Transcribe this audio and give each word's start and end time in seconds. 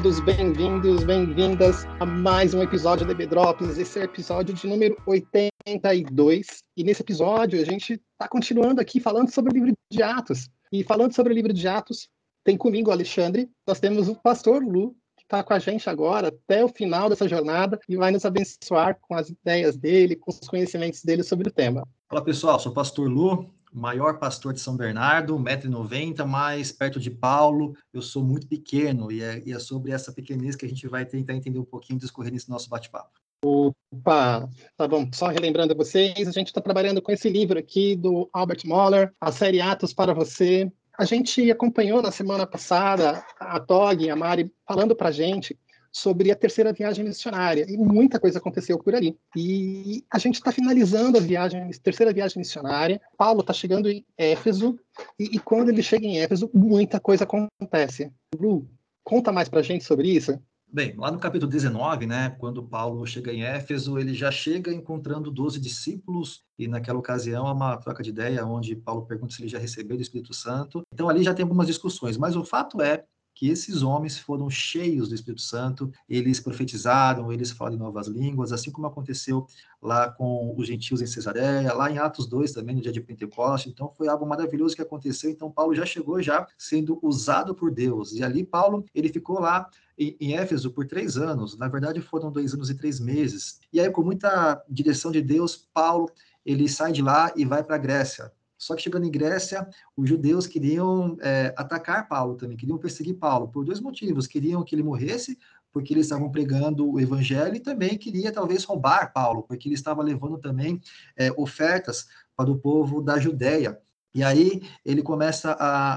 Todos, 0.00 0.20
bem-vindos, 0.20 1.02
bem-vindas 1.02 1.84
a 1.98 2.06
mais 2.06 2.54
um 2.54 2.62
episódio 2.62 3.04
do 3.04 3.26
Drops. 3.26 3.78
Esse 3.78 3.98
é 3.98 4.02
o 4.02 4.04
episódio 4.04 4.54
de 4.54 4.64
número 4.64 4.96
82. 5.04 6.46
E 6.76 6.84
nesse 6.84 7.02
episódio 7.02 7.60
a 7.60 7.64
gente 7.64 7.94
está 7.94 8.28
continuando 8.28 8.80
aqui 8.80 9.00
falando 9.00 9.28
sobre 9.28 9.50
o 9.50 9.54
livro 9.56 9.72
de 9.90 10.00
Atos. 10.00 10.48
E 10.70 10.84
falando 10.84 11.12
sobre 11.16 11.32
o 11.32 11.34
livro 11.34 11.52
de 11.52 11.66
Atos, 11.66 12.08
tem 12.44 12.56
comigo 12.56 12.90
o 12.90 12.92
Alexandre, 12.92 13.50
nós 13.66 13.80
temos 13.80 14.08
o 14.08 14.14
pastor 14.14 14.62
Lu, 14.62 14.94
que 15.16 15.24
está 15.24 15.42
com 15.42 15.52
a 15.52 15.58
gente 15.58 15.90
agora 15.90 16.28
até 16.28 16.64
o 16.64 16.68
final 16.68 17.08
dessa 17.08 17.26
jornada 17.26 17.76
e 17.88 17.96
vai 17.96 18.12
nos 18.12 18.24
abençoar 18.24 18.96
com 19.00 19.16
as 19.16 19.30
ideias 19.30 19.76
dele, 19.76 20.14
com 20.14 20.30
os 20.30 20.38
conhecimentos 20.48 21.02
dele 21.02 21.24
sobre 21.24 21.48
o 21.48 21.52
tema. 21.52 21.82
Olá 22.08 22.22
pessoal, 22.22 22.60
sou 22.60 22.70
o 22.70 22.74
pastor 22.74 23.08
Lu, 23.08 23.52
maior 23.72 24.18
pastor 24.18 24.52
de 24.52 24.60
São 24.60 24.76
Bernardo, 24.76 25.36
1,90m, 25.38 26.24
mais 26.24 26.72
perto 26.72 26.98
de 26.98 27.10
Paulo. 27.10 27.74
Eu 27.92 28.02
sou 28.02 28.22
muito 28.22 28.46
pequeno 28.46 29.10
e 29.10 29.22
é, 29.22 29.42
e 29.44 29.52
é, 29.52 29.58
sobre 29.58 29.92
essa 29.92 30.12
pequenez 30.12 30.56
que 30.56 30.66
a 30.66 30.68
gente 30.68 30.86
vai 30.88 31.04
tentar 31.04 31.34
entender 31.34 31.58
um 31.58 31.64
pouquinho, 31.64 31.98
discorrer 31.98 32.32
nesse 32.32 32.48
nosso 32.48 32.68
bate-papo. 32.68 33.10
Opa, 33.44 34.48
tá 34.76 34.88
bom. 34.88 35.08
Só 35.12 35.28
relembrando 35.28 35.72
a 35.72 35.76
vocês, 35.76 36.26
a 36.26 36.32
gente 36.32 36.48
está 36.48 36.60
trabalhando 36.60 37.00
com 37.00 37.12
esse 37.12 37.28
livro 37.28 37.58
aqui 37.58 37.94
do 37.94 38.28
Albert 38.32 38.62
Moller, 38.64 39.12
a 39.20 39.30
série 39.30 39.60
Atos 39.60 39.92
para 39.92 40.12
você. 40.12 40.70
A 40.98 41.04
gente 41.04 41.48
acompanhou 41.48 42.02
na 42.02 42.10
semana 42.10 42.44
passada 42.44 43.24
a 43.38 43.60
Tog 43.60 44.10
a 44.10 44.16
Mari 44.16 44.52
falando 44.66 44.96
para 44.96 45.12
gente 45.12 45.56
sobre 45.92 46.30
a 46.30 46.36
terceira 46.36 46.72
viagem 46.72 47.04
missionária 47.04 47.66
e 47.68 47.76
muita 47.76 48.20
coisa 48.20 48.38
aconteceu 48.38 48.78
por 48.78 48.94
ali. 48.94 49.16
E 49.36 50.04
a 50.10 50.18
gente 50.18 50.36
está 50.36 50.52
finalizando 50.52 51.18
a 51.18 51.20
viagem, 51.20 51.70
terceira 51.82 52.12
viagem 52.12 52.38
missionária. 52.38 53.00
Paulo 53.16 53.40
está 53.40 53.52
chegando 53.52 53.88
em 53.88 54.04
Éfeso 54.16 54.78
e, 55.18 55.36
e, 55.36 55.38
quando 55.38 55.68
ele 55.68 55.82
chega 55.82 56.06
em 56.06 56.18
Éfeso, 56.18 56.50
muita 56.52 57.00
coisa 57.00 57.24
acontece. 57.24 58.12
Lu, 58.38 58.68
conta 59.04 59.32
mais 59.32 59.48
para 59.48 59.60
a 59.60 59.62
gente 59.62 59.84
sobre 59.84 60.08
isso. 60.08 60.38
Bem, 60.70 60.94
lá 60.98 61.10
no 61.10 61.18
capítulo 61.18 61.50
19, 61.50 62.06
né, 62.06 62.36
quando 62.38 62.62
Paulo 62.62 63.06
chega 63.06 63.32
em 63.32 63.42
Éfeso, 63.42 63.98
ele 63.98 64.12
já 64.12 64.30
chega 64.30 64.70
encontrando 64.70 65.30
12 65.30 65.58
discípulos, 65.58 66.42
e 66.58 66.68
naquela 66.68 66.98
ocasião 66.98 67.46
há 67.46 67.52
uma 67.54 67.78
troca 67.78 68.02
de 68.02 68.10
ideia, 68.10 68.44
onde 68.44 68.76
Paulo 68.76 69.06
pergunta 69.06 69.32
se 69.32 69.40
ele 69.40 69.48
já 69.48 69.58
recebeu 69.58 69.96
o 69.96 70.00
Espírito 70.00 70.34
Santo. 70.34 70.82
Então 70.92 71.08
ali 71.08 71.22
já 71.22 71.32
tem 71.32 71.42
algumas 71.42 71.66
discussões, 71.66 72.18
mas 72.18 72.36
o 72.36 72.44
fato 72.44 72.82
é 72.82 73.02
que 73.38 73.48
esses 73.48 73.82
homens 73.82 74.18
foram 74.18 74.50
cheios 74.50 75.08
do 75.08 75.14
Espírito 75.14 75.42
Santo, 75.42 75.92
eles 76.08 76.40
profetizaram, 76.40 77.32
eles 77.32 77.52
falam 77.52 77.78
novas 77.78 78.08
línguas, 78.08 78.50
assim 78.50 78.72
como 78.72 78.88
aconteceu 78.88 79.46
lá 79.80 80.10
com 80.10 80.52
os 80.58 80.66
gentios 80.66 81.00
em 81.00 81.06
Cesareia, 81.06 81.72
lá 81.72 81.88
em 81.88 81.98
Atos 81.98 82.26
2 82.26 82.50
também, 82.50 82.74
no 82.74 82.82
dia 82.82 82.90
de 82.90 83.00
Pentecoste, 83.00 83.68
então 83.68 83.92
foi 83.96 84.08
algo 84.08 84.26
maravilhoso 84.26 84.74
que 84.74 84.82
aconteceu, 84.82 85.30
então 85.30 85.52
Paulo 85.52 85.72
já 85.72 85.86
chegou 85.86 86.20
já 86.20 86.48
sendo 86.58 86.98
usado 87.00 87.54
por 87.54 87.70
Deus, 87.70 88.12
e 88.12 88.24
ali 88.24 88.42
Paulo, 88.42 88.84
ele 88.92 89.08
ficou 89.08 89.38
lá 89.38 89.70
em, 89.96 90.16
em 90.20 90.36
Éfeso 90.36 90.72
por 90.72 90.88
três 90.88 91.16
anos, 91.16 91.56
na 91.56 91.68
verdade 91.68 92.00
foram 92.00 92.32
dois 92.32 92.54
anos 92.54 92.70
e 92.70 92.74
três 92.74 92.98
meses, 92.98 93.60
e 93.72 93.78
aí 93.78 93.88
com 93.88 94.02
muita 94.02 94.60
direção 94.68 95.12
de 95.12 95.22
Deus, 95.22 95.68
Paulo, 95.72 96.10
ele 96.44 96.68
sai 96.68 96.90
de 96.90 97.02
lá 97.02 97.32
e 97.36 97.44
vai 97.44 97.62
para 97.62 97.76
a 97.76 97.78
Grécia, 97.78 98.32
só 98.58 98.74
que 98.74 98.82
chegando 98.82 99.06
em 99.06 99.10
Grécia, 99.10 99.66
os 99.96 100.08
judeus 100.08 100.46
queriam 100.46 101.16
é, 101.20 101.54
atacar 101.56 102.08
Paulo 102.08 102.34
também, 102.34 102.56
queriam 102.56 102.76
perseguir 102.76 103.14
Paulo 103.14 103.48
por 103.48 103.64
dois 103.64 103.80
motivos. 103.80 104.26
Queriam 104.26 104.64
que 104.64 104.74
ele 104.74 104.82
morresse, 104.82 105.38
porque 105.72 105.94
eles 105.94 106.06
estavam 106.06 106.30
pregando 106.30 106.90
o 106.90 106.98
evangelho, 106.98 107.54
e 107.54 107.60
também 107.60 107.96
queria 107.96 108.32
talvez 108.32 108.64
roubar 108.64 109.12
Paulo, 109.12 109.44
porque 109.44 109.68
ele 109.68 109.76
estava 109.76 110.02
levando 110.02 110.38
também 110.38 110.80
é, 111.16 111.30
ofertas 111.36 112.08
para 112.36 112.50
o 112.50 112.58
povo 112.58 113.00
da 113.00 113.18
Judéia. 113.18 113.80
E 114.14 114.22
aí 114.22 114.62
ele 114.84 115.02
começa 115.02 115.52
a, 115.52 115.94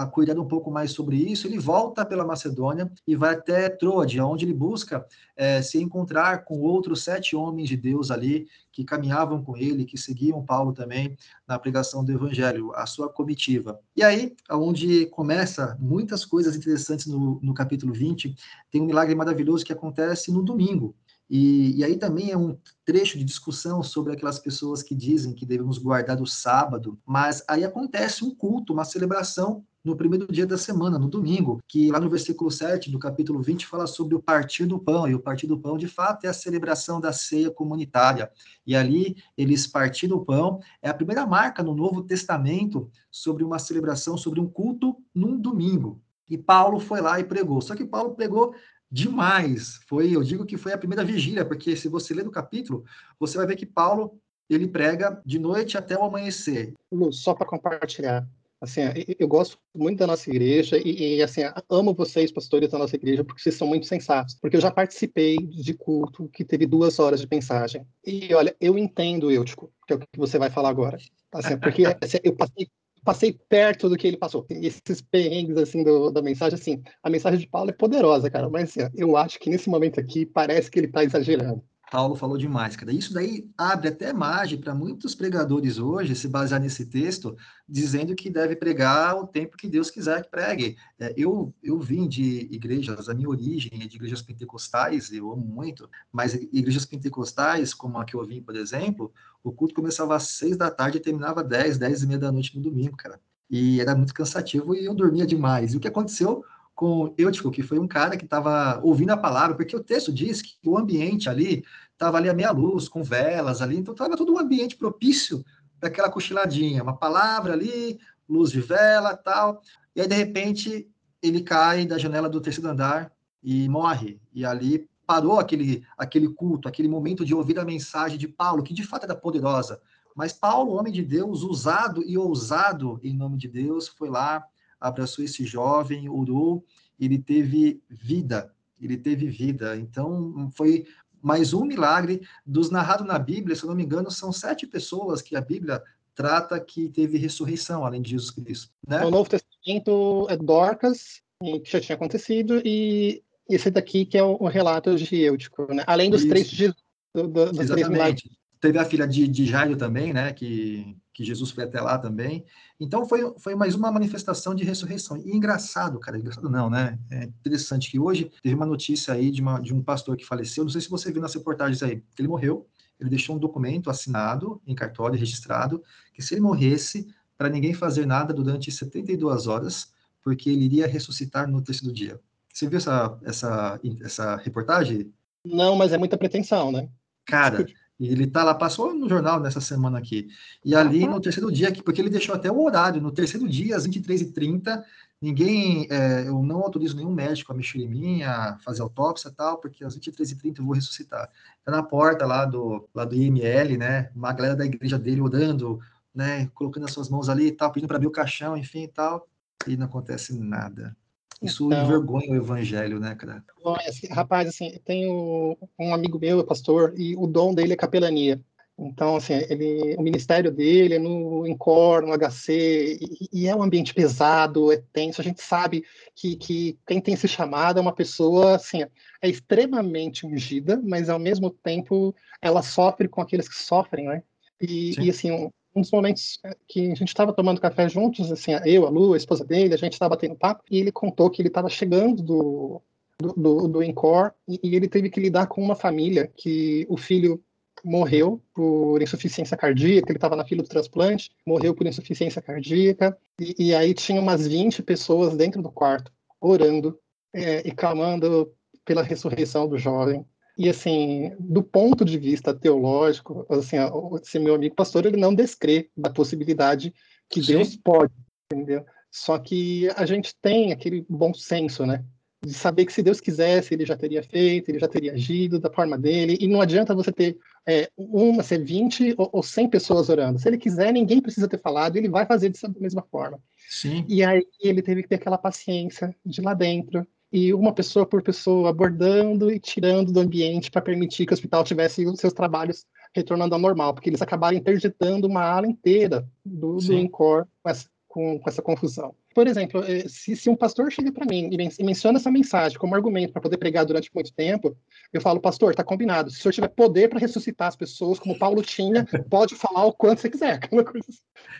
a, 0.00 0.02
a, 0.02 0.06
cuidar 0.06 0.38
um 0.38 0.48
pouco 0.48 0.70
mais 0.70 0.92
sobre 0.92 1.16
isso, 1.16 1.46
ele 1.46 1.58
volta 1.58 2.06
pela 2.06 2.24
Macedônia 2.24 2.90
e 3.06 3.14
vai 3.14 3.34
até 3.34 3.68
Troade, 3.68 4.20
onde 4.20 4.46
ele 4.46 4.54
busca 4.54 5.04
é, 5.36 5.60
se 5.60 5.78
encontrar 5.78 6.44
com 6.44 6.60
outros 6.60 7.04
sete 7.04 7.36
homens 7.36 7.68
de 7.68 7.76
Deus 7.76 8.10
ali, 8.10 8.46
que 8.72 8.82
caminhavam 8.82 9.42
com 9.42 9.56
ele, 9.56 9.84
que 9.84 9.98
seguiam 9.98 10.44
Paulo 10.44 10.72
também 10.72 11.16
na 11.46 11.58
pregação 11.58 12.04
do 12.04 12.12
Evangelho, 12.12 12.72
a 12.74 12.86
sua 12.86 13.08
comitiva. 13.08 13.78
E 13.94 14.02
aí, 14.02 14.34
onde 14.50 15.06
começa 15.06 15.76
muitas 15.78 16.24
coisas 16.24 16.56
interessantes 16.56 17.06
no, 17.06 17.40
no 17.42 17.52
capítulo 17.52 17.92
20, 17.92 18.34
tem 18.70 18.80
um 18.80 18.86
milagre 18.86 19.14
maravilhoso 19.14 19.64
que 19.64 19.72
acontece 19.72 20.32
no 20.32 20.42
domingo. 20.42 20.94
E, 21.30 21.78
e, 21.78 21.84
aí 21.84 21.96
também 21.96 22.32
é 22.32 22.36
um 22.36 22.58
trecho 22.84 23.16
de 23.16 23.22
discussão 23.22 23.84
sobre 23.84 24.12
aquelas 24.12 24.40
pessoas 24.40 24.82
que 24.82 24.96
dizem 24.96 25.32
que 25.32 25.46
devemos 25.46 25.78
guardar 25.78 26.20
o 26.20 26.26
sábado, 26.26 26.98
mas 27.06 27.44
aí 27.46 27.64
acontece 27.64 28.24
um 28.24 28.34
culto, 28.34 28.72
uma 28.72 28.84
celebração 28.84 29.64
no 29.84 29.96
primeiro 29.96 30.26
dia 30.26 30.46
da 30.46 30.58
semana, 30.58 30.98
no 30.98 31.08
domingo, 31.08 31.60
que 31.68 31.90
lá 31.90 32.00
no 32.00 32.10
versículo 32.10 32.50
7 32.50 32.90
do 32.90 32.98
capítulo 32.98 33.40
20 33.40 33.66
fala 33.66 33.86
sobre 33.86 34.14
o 34.14 34.20
partir 34.20 34.66
do 34.66 34.78
pão, 34.78 35.08
e 35.08 35.14
o 35.14 35.20
partir 35.20 35.46
do 35.46 35.58
pão, 35.58 35.78
de 35.78 35.86
fato, 35.86 36.24
é 36.24 36.28
a 36.28 36.34
celebração 36.34 37.00
da 37.00 37.12
ceia 37.12 37.50
comunitária. 37.50 38.30
E 38.66 38.74
ali 38.74 39.16
eles 39.38 39.66
partiram 39.68 40.16
o 40.18 40.24
pão, 40.24 40.60
é 40.82 40.90
a 40.90 40.94
primeira 40.94 41.24
marca 41.26 41.62
no 41.62 41.74
Novo 41.74 42.02
Testamento 42.02 42.90
sobre 43.10 43.42
uma 43.42 43.58
celebração, 43.58 44.18
sobre 44.18 44.40
um 44.40 44.48
culto 44.48 44.96
num 45.14 45.40
domingo. 45.40 46.02
E 46.28 46.36
Paulo 46.36 46.78
foi 46.78 47.00
lá 47.00 47.18
e 47.18 47.24
pregou. 47.24 47.60
Só 47.60 47.74
que 47.74 47.84
Paulo 47.84 48.14
pregou 48.14 48.54
demais. 48.90 49.80
Foi, 49.86 50.14
eu 50.14 50.22
digo 50.22 50.44
que 50.44 50.56
foi 50.56 50.72
a 50.72 50.78
primeira 50.78 51.04
vigília, 51.04 51.44
porque 51.44 51.76
se 51.76 51.88
você 51.88 52.12
ler 52.12 52.24
no 52.24 52.30
capítulo, 52.30 52.84
você 53.18 53.36
vai 53.38 53.46
ver 53.46 53.56
que 53.56 53.66
Paulo 53.66 54.20
ele 54.48 54.66
prega 54.66 55.22
de 55.24 55.38
noite 55.38 55.78
até 55.78 55.96
o 55.96 56.02
amanhecer. 56.02 56.74
Só 57.12 57.34
para 57.34 57.46
compartilhar, 57.46 58.26
assim, 58.60 58.80
eu 59.18 59.28
gosto 59.28 59.56
muito 59.72 59.98
da 59.98 60.08
nossa 60.08 60.28
igreja 60.28 60.76
e, 60.76 61.18
e, 61.18 61.22
assim, 61.22 61.42
amo 61.70 61.94
vocês, 61.94 62.32
pastores 62.32 62.68
da 62.68 62.78
nossa 62.78 62.96
igreja, 62.96 63.22
porque 63.22 63.40
vocês 63.40 63.54
são 63.54 63.68
muito 63.68 63.86
sensatos. 63.86 64.34
Porque 64.40 64.56
eu 64.56 64.60
já 64.60 64.70
participei 64.70 65.36
de 65.36 65.72
culto 65.74 66.28
que 66.28 66.44
teve 66.44 66.66
duas 66.66 66.98
horas 66.98 67.20
de 67.20 67.28
mensagem. 67.30 67.86
E 68.04 68.34
olha, 68.34 68.54
eu 68.60 68.76
entendo, 68.76 69.30
Eutico, 69.30 69.72
que 69.86 69.92
é 69.92 69.96
o 69.96 70.00
que 70.00 70.06
você 70.18 70.36
vai 70.36 70.50
falar 70.50 70.70
agora. 70.70 70.98
Assim, 71.32 71.56
porque 71.56 71.84
assim, 71.86 72.18
eu 72.24 72.34
passei 72.34 72.68
passei 73.04 73.38
perto 73.48 73.88
do 73.88 73.96
que 73.96 74.06
ele 74.06 74.16
passou. 74.16 74.46
Esses 74.50 75.00
perrengues, 75.00 75.56
assim, 75.56 75.82
do, 75.82 76.10
da 76.10 76.22
mensagem, 76.22 76.58
assim, 76.58 76.82
a 77.02 77.10
mensagem 77.10 77.40
de 77.40 77.48
Paulo 77.48 77.70
é 77.70 77.72
poderosa, 77.72 78.30
cara, 78.30 78.48
mas 78.48 78.76
assim, 78.76 78.90
eu 78.94 79.16
acho 79.16 79.38
que 79.38 79.50
nesse 79.50 79.68
momento 79.68 80.00
aqui 80.00 80.26
parece 80.26 80.70
que 80.70 80.78
ele 80.78 80.86
está 80.86 81.04
exagerando. 81.04 81.62
Paulo 81.90 82.14
falou 82.14 82.38
demais, 82.38 82.76
cara. 82.76 82.92
Isso 82.92 83.12
daí 83.12 83.50
abre 83.58 83.88
até 83.88 84.12
margem 84.12 84.60
para 84.60 84.74
muitos 84.74 85.14
pregadores 85.14 85.76
hoje 85.76 86.14
se 86.14 86.28
basear 86.28 86.60
nesse 86.60 86.86
texto, 86.86 87.36
dizendo 87.68 88.14
que 88.14 88.30
deve 88.30 88.54
pregar 88.54 89.16
o 89.16 89.26
tempo 89.26 89.56
que 89.56 89.66
Deus 89.66 89.90
quiser 89.90 90.22
que 90.22 90.30
pregue. 90.30 90.76
É, 91.00 91.12
eu, 91.16 91.52
eu 91.60 91.80
vim 91.80 92.06
de 92.06 92.48
igrejas, 92.50 93.08
a 93.08 93.14
minha 93.14 93.28
origem 93.28 93.82
é 93.82 93.86
de 93.86 93.96
igrejas 93.96 94.22
pentecostais, 94.22 95.10
eu 95.12 95.32
amo 95.32 95.44
muito, 95.44 95.90
mas 96.12 96.34
igrejas 96.34 96.86
pentecostais, 96.86 97.74
como 97.74 97.98
a 97.98 98.04
que 98.04 98.14
eu 98.14 98.24
vim, 98.24 98.40
por 98.40 98.54
exemplo, 98.54 99.12
o 99.42 99.50
culto 99.50 99.74
começava 99.74 100.14
às 100.14 100.28
seis 100.28 100.56
da 100.56 100.70
tarde 100.70 100.98
e 100.98 101.00
terminava 101.00 101.40
às 101.40 101.48
dez, 101.48 101.76
dez 101.76 102.02
e 102.02 102.06
meia 102.06 102.20
da 102.20 102.30
noite 102.30 102.56
no 102.56 102.62
domingo, 102.62 102.96
cara. 102.96 103.20
E 103.50 103.80
era 103.80 103.96
muito 103.96 104.14
cansativo 104.14 104.76
e 104.76 104.84
eu 104.84 104.94
dormia 104.94 105.26
demais. 105.26 105.74
E 105.74 105.76
o 105.76 105.80
que 105.80 105.88
aconteceu? 105.88 106.44
Com 106.80 107.12
Eutico, 107.18 107.50
que 107.50 107.62
foi 107.62 107.78
um 107.78 107.86
cara 107.86 108.16
que 108.16 108.24
estava 108.24 108.80
ouvindo 108.82 109.10
a 109.10 109.16
palavra, 109.18 109.54
porque 109.54 109.76
o 109.76 109.84
texto 109.84 110.10
diz 110.10 110.40
que 110.40 110.56
o 110.64 110.78
ambiente 110.78 111.28
ali 111.28 111.62
estava 111.92 112.16
ali 112.16 112.26
a 112.26 112.32
meia 112.32 112.52
luz, 112.52 112.88
com 112.88 113.02
velas 113.02 113.60
ali, 113.60 113.76
então 113.76 113.92
estava 113.92 114.16
todo 114.16 114.32
um 114.32 114.38
ambiente 114.38 114.78
propício 114.78 115.44
para 115.78 115.90
aquela 115.90 116.08
cochiladinha, 116.08 116.82
uma 116.82 116.96
palavra 116.96 117.52
ali, 117.52 118.00
luz 118.26 118.50
de 118.50 118.62
vela 118.62 119.14
tal. 119.14 119.60
E 119.94 120.00
aí, 120.00 120.08
de 120.08 120.14
repente, 120.14 120.88
ele 121.22 121.42
cai 121.42 121.84
da 121.84 121.98
janela 121.98 122.30
do 122.30 122.40
terceiro 122.40 122.70
andar 122.70 123.12
e 123.42 123.68
morre. 123.68 124.18
E 124.32 124.42
ali 124.42 124.88
parou 125.06 125.38
aquele, 125.38 125.84
aquele 125.98 126.30
culto, 126.30 126.66
aquele 126.66 126.88
momento 126.88 127.26
de 127.26 127.34
ouvir 127.34 127.58
a 127.58 127.64
mensagem 127.64 128.16
de 128.16 128.26
Paulo, 128.26 128.62
que 128.62 128.72
de 128.72 128.84
fato 128.84 129.04
era 129.04 129.14
poderosa. 129.14 129.82
Mas 130.16 130.32
Paulo, 130.32 130.72
homem 130.72 130.94
de 130.94 131.02
Deus, 131.02 131.42
usado 131.42 132.02
e 132.02 132.16
ousado 132.16 132.98
em 133.02 133.14
nome 133.14 133.36
de 133.36 133.48
Deus, 133.48 133.86
foi 133.86 134.08
lá, 134.08 134.42
abraçou 134.80 135.24
esse 135.24 135.44
jovem, 135.44 136.08
orou, 136.08 136.64
ele 136.98 137.18
teve 137.18 137.82
vida, 137.88 138.52
ele 138.80 138.96
teve 138.96 139.28
vida. 139.28 139.76
Então, 139.76 140.50
foi 140.54 140.86
mais 141.22 141.52
um 141.52 141.64
milagre 141.64 142.22
dos 142.46 142.70
narrados 142.70 143.06
na 143.06 143.18
Bíblia, 143.18 143.54
se 143.54 143.62
eu 143.62 143.68
não 143.68 143.76
me 143.76 143.84
engano, 143.84 144.10
são 144.10 144.32
sete 144.32 144.66
pessoas 144.66 145.20
que 145.20 145.36
a 145.36 145.40
Bíblia 145.40 145.82
trata 146.14 146.58
que 146.58 146.88
teve 146.88 147.18
ressurreição, 147.18 147.84
além 147.84 148.02
de 148.02 148.10
Jesus 148.10 148.30
Cristo. 148.30 148.70
Né? 148.86 149.00
No 149.00 149.10
Novo 149.10 149.28
Testamento 149.28 150.26
é 150.28 150.36
Dorcas, 150.36 151.22
que 151.42 151.62
já 151.64 151.80
tinha 151.80 151.96
acontecido, 151.96 152.60
e 152.64 153.22
esse 153.48 153.70
daqui 153.70 154.04
que 154.04 154.18
é 154.18 154.22
o, 154.22 154.46
relato 154.46 154.94
de 154.96 155.16
Eutico, 155.16 155.72
né? 155.72 155.82
além 155.86 156.10
dos 156.10 156.20
Isso. 156.20 156.30
três 156.30 156.50
de, 156.50 156.68
do, 157.14 157.28
do, 157.28 157.52
dos 157.52 157.66
três 157.66 157.88
milagres. 157.88 158.22
Teve 158.60 158.78
a 158.78 158.84
filha 158.84 159.08
de, 159.08 159.26
de 159.26 159.46
Jairo 159.46 159.76
também, 159.76 160.12
né? 160.12 160.34
Que, 160.34 160.94
que 161.20 161.26
Jesus 161.26 161.50
foi 161.50 161.64
até 161.64 161.78
lá 161.82 161.98
também. 161.98 162.46
Então 162.80 163.06
foi, 163.06 163.34
foi 163.38 163.54
mais 163.54 163.74
uma 163.74 163.92
manifestação 163.92 164.54
de 164.54 164.64
ressurreição. 164.64 165.18
E 165.18 165.36
engraçado, 165.36 166.00
cara, 166.00 166.18
engraçado 166.18 166.48
não, 166.48 166.70
né? 166.70 166.98
É 167.10 167.24
interessante 167.24 167.90
que 167.90 167.98
hoje 167.98 168.32
teve 168.42 168.54
uma 168.54 168.64
notícia 168.64 169.12
aí 169.12 169.30
de, 169.30 169.42
uma, 169.42 169.60
de 169.60 169.74
um 169.74 169.82
pastor 169.82 170.16
que 170.16 170.24
faleceu. 170.24 170.64
Não 170.64 170.70
sei 170.70 170.80
se 170.80 170.88
você 170.88 171.12
viu 171.12 171.20
nas 171.20 171.34
reportagens 171.34 171.82
aí. 171.82 172.02
Ele 172.18 172.28
morreu. 172.28 172.66
Ele 172.98 173.10
deixou 173.10 173.36
um 173.36 173.38
documento 173.38 173.90
assinado 173.90 174.62
em 174.66 174.74
cartório 174.74 175.18
registrado 175.18 175.82
que 176.14 176.22
se 176.22 176.32
ele 176.32 176.40
morresse 176.40 177.06
para 177.36 177.50
ninguém 177.50 177.74
fazer 177.74 178.06
nada 178.06 178.32
durante 178.32 178.72
72 178.72 179.46
horas, 179.46 179.92
porque 180.22 180.48
ele 180.48 180.64
iria 180.64 180.86
ressuscitar 180.86 181.46
no 181.46 181.60
terceiro 181.60 181.94
dia. 181.94 182.18
Você 182.52 182.66
viu 182.66 182.78
essa, 182.78 183.18
essa, 183.24 183.80
essa 184.02 184.36
reportagem? 184.36 185.12
Não, 185.44 185.76
mas 185.76 185.92
é 185.92 185.98
muita 185.98 186.16
pretensão, 186.16 186.72
né? 186.72 186.88
Cara, 187.26 187.66
ele 188.08 188.26
tá 188.26 188.42
lá, 188.42 188.54
passou 188.54 188.94
no 188.94 189.08
jornal 189.08 189.40
nessa 189.40 189.60
semana 189.60 189.98
aqui. 189.98 190.28
E 190.64 190.74
ali 190.74 191.06
no 191.06 191.20
terceiro 191.20 191.50
dia, 191.52 191.72
porque 191.84 192.00
ele 192.00 192.10
deixou 192.10 192.34
até 192.34 192.50
o 192.50 192.62
horário, 192.62 193.00
no 193.00 193.12
terceiro 193.12 193.48
dia, 193.48 193.76
às 193.76 193.86
23h30, 193.86 194.82
ninguém, 195.20 195.86
é, 195.90 196.26
eu 196.26 196.42
não 196.42 196.60
autorizo 196.60 196.96
nenhum 196.96 197.12
médico 197.12 197.52
a 197.52 197.54
mexer 197.54 197.78
em 197.78 197.88
mim, 197.88 198.22
a 198.22 198.58
fazer 198.64 198.82
autópsia 198.82 199.28
e 199.28 199.32
tal, 199.32 199.58
porque 199.58 199.84
às 199.84 199.96
23h30 199.98 200.58
eu 200.58 200.64
vou 200.64 200.74
ressuscitar. 200.74 201.30
Tá 201.64 201.72
na 201.72 201.82
porta 201.82 202.26
lá 202.26 202.44
do, 202.46 202.88
lá 202.94 203.04
do 203.04 203.14
IML, 203.14 203.76
né? 203.76 204.10
Uma 204.14 204.32
galera 204.32 204.56
da 204.56 204.64
igreja 204.64 204.98
dele 204.98 205.20
orando, 205.20 205.78
né? 206.14 206.48
Colocando 206.54 206.84
as 206.84 206.92
suas 206.92 207.08
mãos 207.08 207.28
ali 207.28 207.48
e 207.48 207.52
tal, 207.52 207.70
pedindo 207.72 207.88
para 207.88 207.96
abrir 207.96 208.08
o 208.08 208.12
caixão, 208.12 208.56
enfim 208.56 208.84
e 208.84 208.88
tal. 208.88 209.28
E 209.66 209.76
não 209.76 209.86
acontece 209.86 210.38
nada. 210.38 210.96
Isso 211.42 211.66
então, 211.66 211.84
envergonha 211.84 212.32
o 212.32 212.36
evangelho, 212.36 213.00
né, 213.00 213.14
cara? 213.14 213.42
Assim, 213.86 214.06
rapaz, 214.08 214.48
assim, 214.48 214.78
tenho 214.84 215.56
um 215.78 215.94
amigo 215.94 216.18
meu, 216.18 216.44
pastor, 216.44 216.92
e 216.96 217.16
o 217.16 217.26
dom 217.26 217.54
dele 217.54 217.72
é 217.72 217.76
capelania. 217.76 218.40
Então, 218.78 219.16
assim, 219.16 219.34
ele, 219.50 219.94
o 219.96 220.02
ministério 220.02 220.50
dele 220.50 220.94
é 220.94 220.98
no 220.98 221.46
Incor, 221.46 222.00
no 222.00 222.16
HC, 222.16 222.98
e, 222.98 223.28
e, 223.30 223.46
é 223.46 223.54
um 223.54 223.62
ambiente 223.62 223.92
pesado, 223.92 224.72
é 224.72 224.82
tenso. 224.92 225.20
A 225.20 225.24
gente 225.24 225.42
sabe 225.42 225.84
que, 226.14 226.34
que 226.36 226.78
quem 226.86 226.98
tem 226.98 227.12
esse 227.12 227.28
chamado 227.28 227.78
é 227.78 227.82
uma 227.82 227.94
pessoa, 227.94 228.54
assim, 228.54 228.82
é 229.20 229.28
extremamente 229.28 230.26
ungida, 230.26 230.80
mas 230.82 231.10
ao 231.10 231.18
mesmo 231.18 231.50
tempo 231.50 232.14
ela 232.40 232.62
sofre 232.62 233.06
com 233.06 233.20
aqueles 233.20 233.48
que 233.48 233.54
sofrem, 233.54 234.06
né? 234.06 234.22
E, 234.58 234.94
e 234.98 235.10
assim, 235.10 235.30
um, 235.30 235.50
um 235.74 235.80
dos 235.80 235.90
momentos 235.90 236.38
que 236.66 236.90
a 236.90 236.94
gente 236.94 237.08
estava 237.08 237.32
tomando 237.32 237.60
café 237.60 237.88
juntos, 237.88 238.30
assim, 238.32 238.52
eu, 238.64 238.86
a 238.86 238.90
Lu, 238.90 239.14
a 239.14 239.16
esposa 239.16 239.44
dele, 239.44 239.74
a 239.74 239.78
gente 239.78 239.92
estava 239.92 240.10
batendo 240.10 240.34
papo, 240.34 240.64
e 240.70 240.78
ele 240.78 240.90
contou 240.90 241.30
que 241.30 241.40
ele 241.40 241.48
estava 241.48 241.68
chegando 241.68 242.22
do, 242.22 242.82
do, 243.18 243.32
do, 243.34 243.68
do 243.68 243.82
Encore 243.82 244.32
e, 244.48 244.58
e, 244.62 244.74
ele 244.74 244.88
teve 244.88 245.10
que 245.10 245.20
lidar 245.20 245.46
com 245.46 245.62
uma 245.62 245.76
família 245.76 246.30
que 246.36 246.86
o 246.88 246.96
filho 246.96 247.42
morreu 247.84 248.42
por 248.54 249.00
insuficiência 249.00 249.56
cardíaca, 249.56 250.10
ele 250.10 250.18
estava 250.18 250.36
na 250.36 250.44
fila 250.44 250.62
do 250.62 250.68
transplante, 250.68 251.30
morreu 251.46 251.74
por 251.74 251.86
insuficiência 251.86 252.42
cardíaca, 252.42 253.16
e, 253.40 253.68
e, 253.68 253.74
aí 253.74 253.94
tinha 253.94 254.20
umas 254.20 254.46
20 254.46 254.82
pessoas 254.82 255.36
dentro 255.36 255.62
do 255.62 255.70
quarto, 255.70 256.12
orando 256.40 256.98
é, 257.32 257.66
e 257.66 257.70
clamando 257.70 258.52
pela 258.84 259.02
ressurreição 259.02 259.68
do 259.68 259.78
jovem. 259.78 260.26
E 260.60 260.68
assim, 260.68 261.32
do 261.38 261.62
ponto 261.62 262.04
de 262.04 262.18
vista 262.18 262.52
teológico, 262.52 263.46
assim, 263.48 263.76
esse 264.22 264.38
meu 264.38 264.54
amigo 264.54 264.74
pastor, 264.74 265.06
ele 265.06 265.16
não 265.16 265.34
descrê 265.34 265.88
da 265.96 266.10
possibilidade 266.10 266.92
que 267.30 267.42
Sim. 267.42 267.54
Deus 267.54 267.76
pode, 267.76 268.12
entendeu? 268.52 268.84
Só 269.10 269.38
que 269.38 269.88
a 269.96 270.04
gente 270.04 270.34
tem 270.42 270.70
aquele 270.70 271.06
bom 271.08 271.32
senso, 271.32 271.86
né? 271.86 272.04
De 272.44 272.52
saber 272.52 272.84
que 272.84 272.92
se 272.92 273.02
Deus 273.02 273.22
quisesse, 273.22 273.72
ele 273.72 273.86
já 273.86 273.96
teria 273.96 274.22
feito, 274.22 274.68
ele 274.68 274.78
já 274.78 274.86
teria 274.86 275.14
agido 275.14 275.58
da 275.58 275.72
forma 275.72 275.96
dele, 275.96 276.36
e 276.38 276.46
não 276.46 276.60
adianta 276.60 276.94
você 276.94 277.10
ter 277.10 277.38
é, 277.66 277.88
uma, 277.96 278.42
ser 278.42 278.62
20 278.62 279.14
ou, 279.16 279.30
ou 279.32 279.42
100 279.42 279.70
pessoas 279.70 280.10
orando. 280.10 280.38
Se 280.38 280.46
ele 280.46 280.58
quiser, 280.58 280.92
ninguém 280.92 281.22
precisa 281.22 281.48
ter 281.48 281.58
falado, 281.58 281.96
ele 281.96 282.08
vai 282.10 282.26
fazer 282.26 282.50
dessa 282.50 282.70
mesma 282.78 283.02
forma. 283.10 283.40
Sim. 283.66 284.04
E 284.06 284.22
aí 284.22 284.46
ele 284.60 284.82
teve 284.82 285.04
que 285.04 285.08
ter 285.08 285.14
aquela 285.14 285.38
paciência 285.38 286.14
de 286.22 286.42
lá 286.42 286.52
dentro, 286.52 287.06
e 287.32 287.54
uma 287.54 287.72
pessoa 287.72 288.04
por 288.04 288.22
pessoa 288.22 288.70
abordando 288.70 289.50
e 289.50 289.60
tirando 289.60 290.12
do 290.12 290.20
ambiente 290.20 290.70
para 290.70 290.82
permitir 290.82 291.26
que 291.26 291.32
o 291.32 291.34
hospital 291.34 291.62
tivesse 291.62 292.04
os 292.06 292.18
seus 292.18 292.32
trabalhos 292.32 292.84
retornando 293.14 293.54
ao 293.54 293.60
normal, 293.60 293.94
porque 293.94 294.08
eles 294.08 294.22
acabaram 294.22 294.56
interditando 294.56 295.26
uma 295.26 295.42
ala 295.42 295.66
inteira 295.66 296.28
do, 296.44 296.76
do 296.76 296.92
INCOR 296.92 297.46
com 297.62 297.70
essa, 297.70 297.88
com, 298.08 298.38
com 298.38 298.48
essa 298.48 298.62
confusão. 298.62 299.14
Por 299.34 299.46
exemplo, 299.46 299.82
eh, 299.84 300.08
se, 300.08 300.34
se 300.34 300.50
um 300.50 300.56
pastor 300.56 300.90
chega 300.90 301.12
para 301.12 301.24
mim 301.24 301.50
e 301.52 301.84
menciona 301.84 302.18
essa 302.18 302.30
mensagem 302.30 302.76
como 302.78 302.94
argumento 302.94 303.32
para 303.32 303.42
poder 303.42 303.58
pregar 303.58 303.86
durante 303.86 304.10
muito 304.12 304.32
tempo, 304.32 304.76
eu 305.12 305.20
falo, 305.20 305.40
pastor, 305.40 305.70
está 305.70 305.84
combinado. 305.84 306.30
Se 306.30 306.38
o 306.38 306.42
senhor 306.42 306.52
tiver 306.52 306.68
poder 306.68 307.08
para 307.08 307.20
ressuscitar 307.20 307.68
as 307.68 307.76
pessoas, 307.76 308.18
como 308.18 308.38
Paulo 308.38 308.60
tinha, 308.62 309.06
pode 309.30 309.54
falar 309.54 309.84
o 309.84 309.92
quanto 309.92 310.20
você 310.20 310.30
quiser. 310.30 310.58
Assim. 310.70 311.18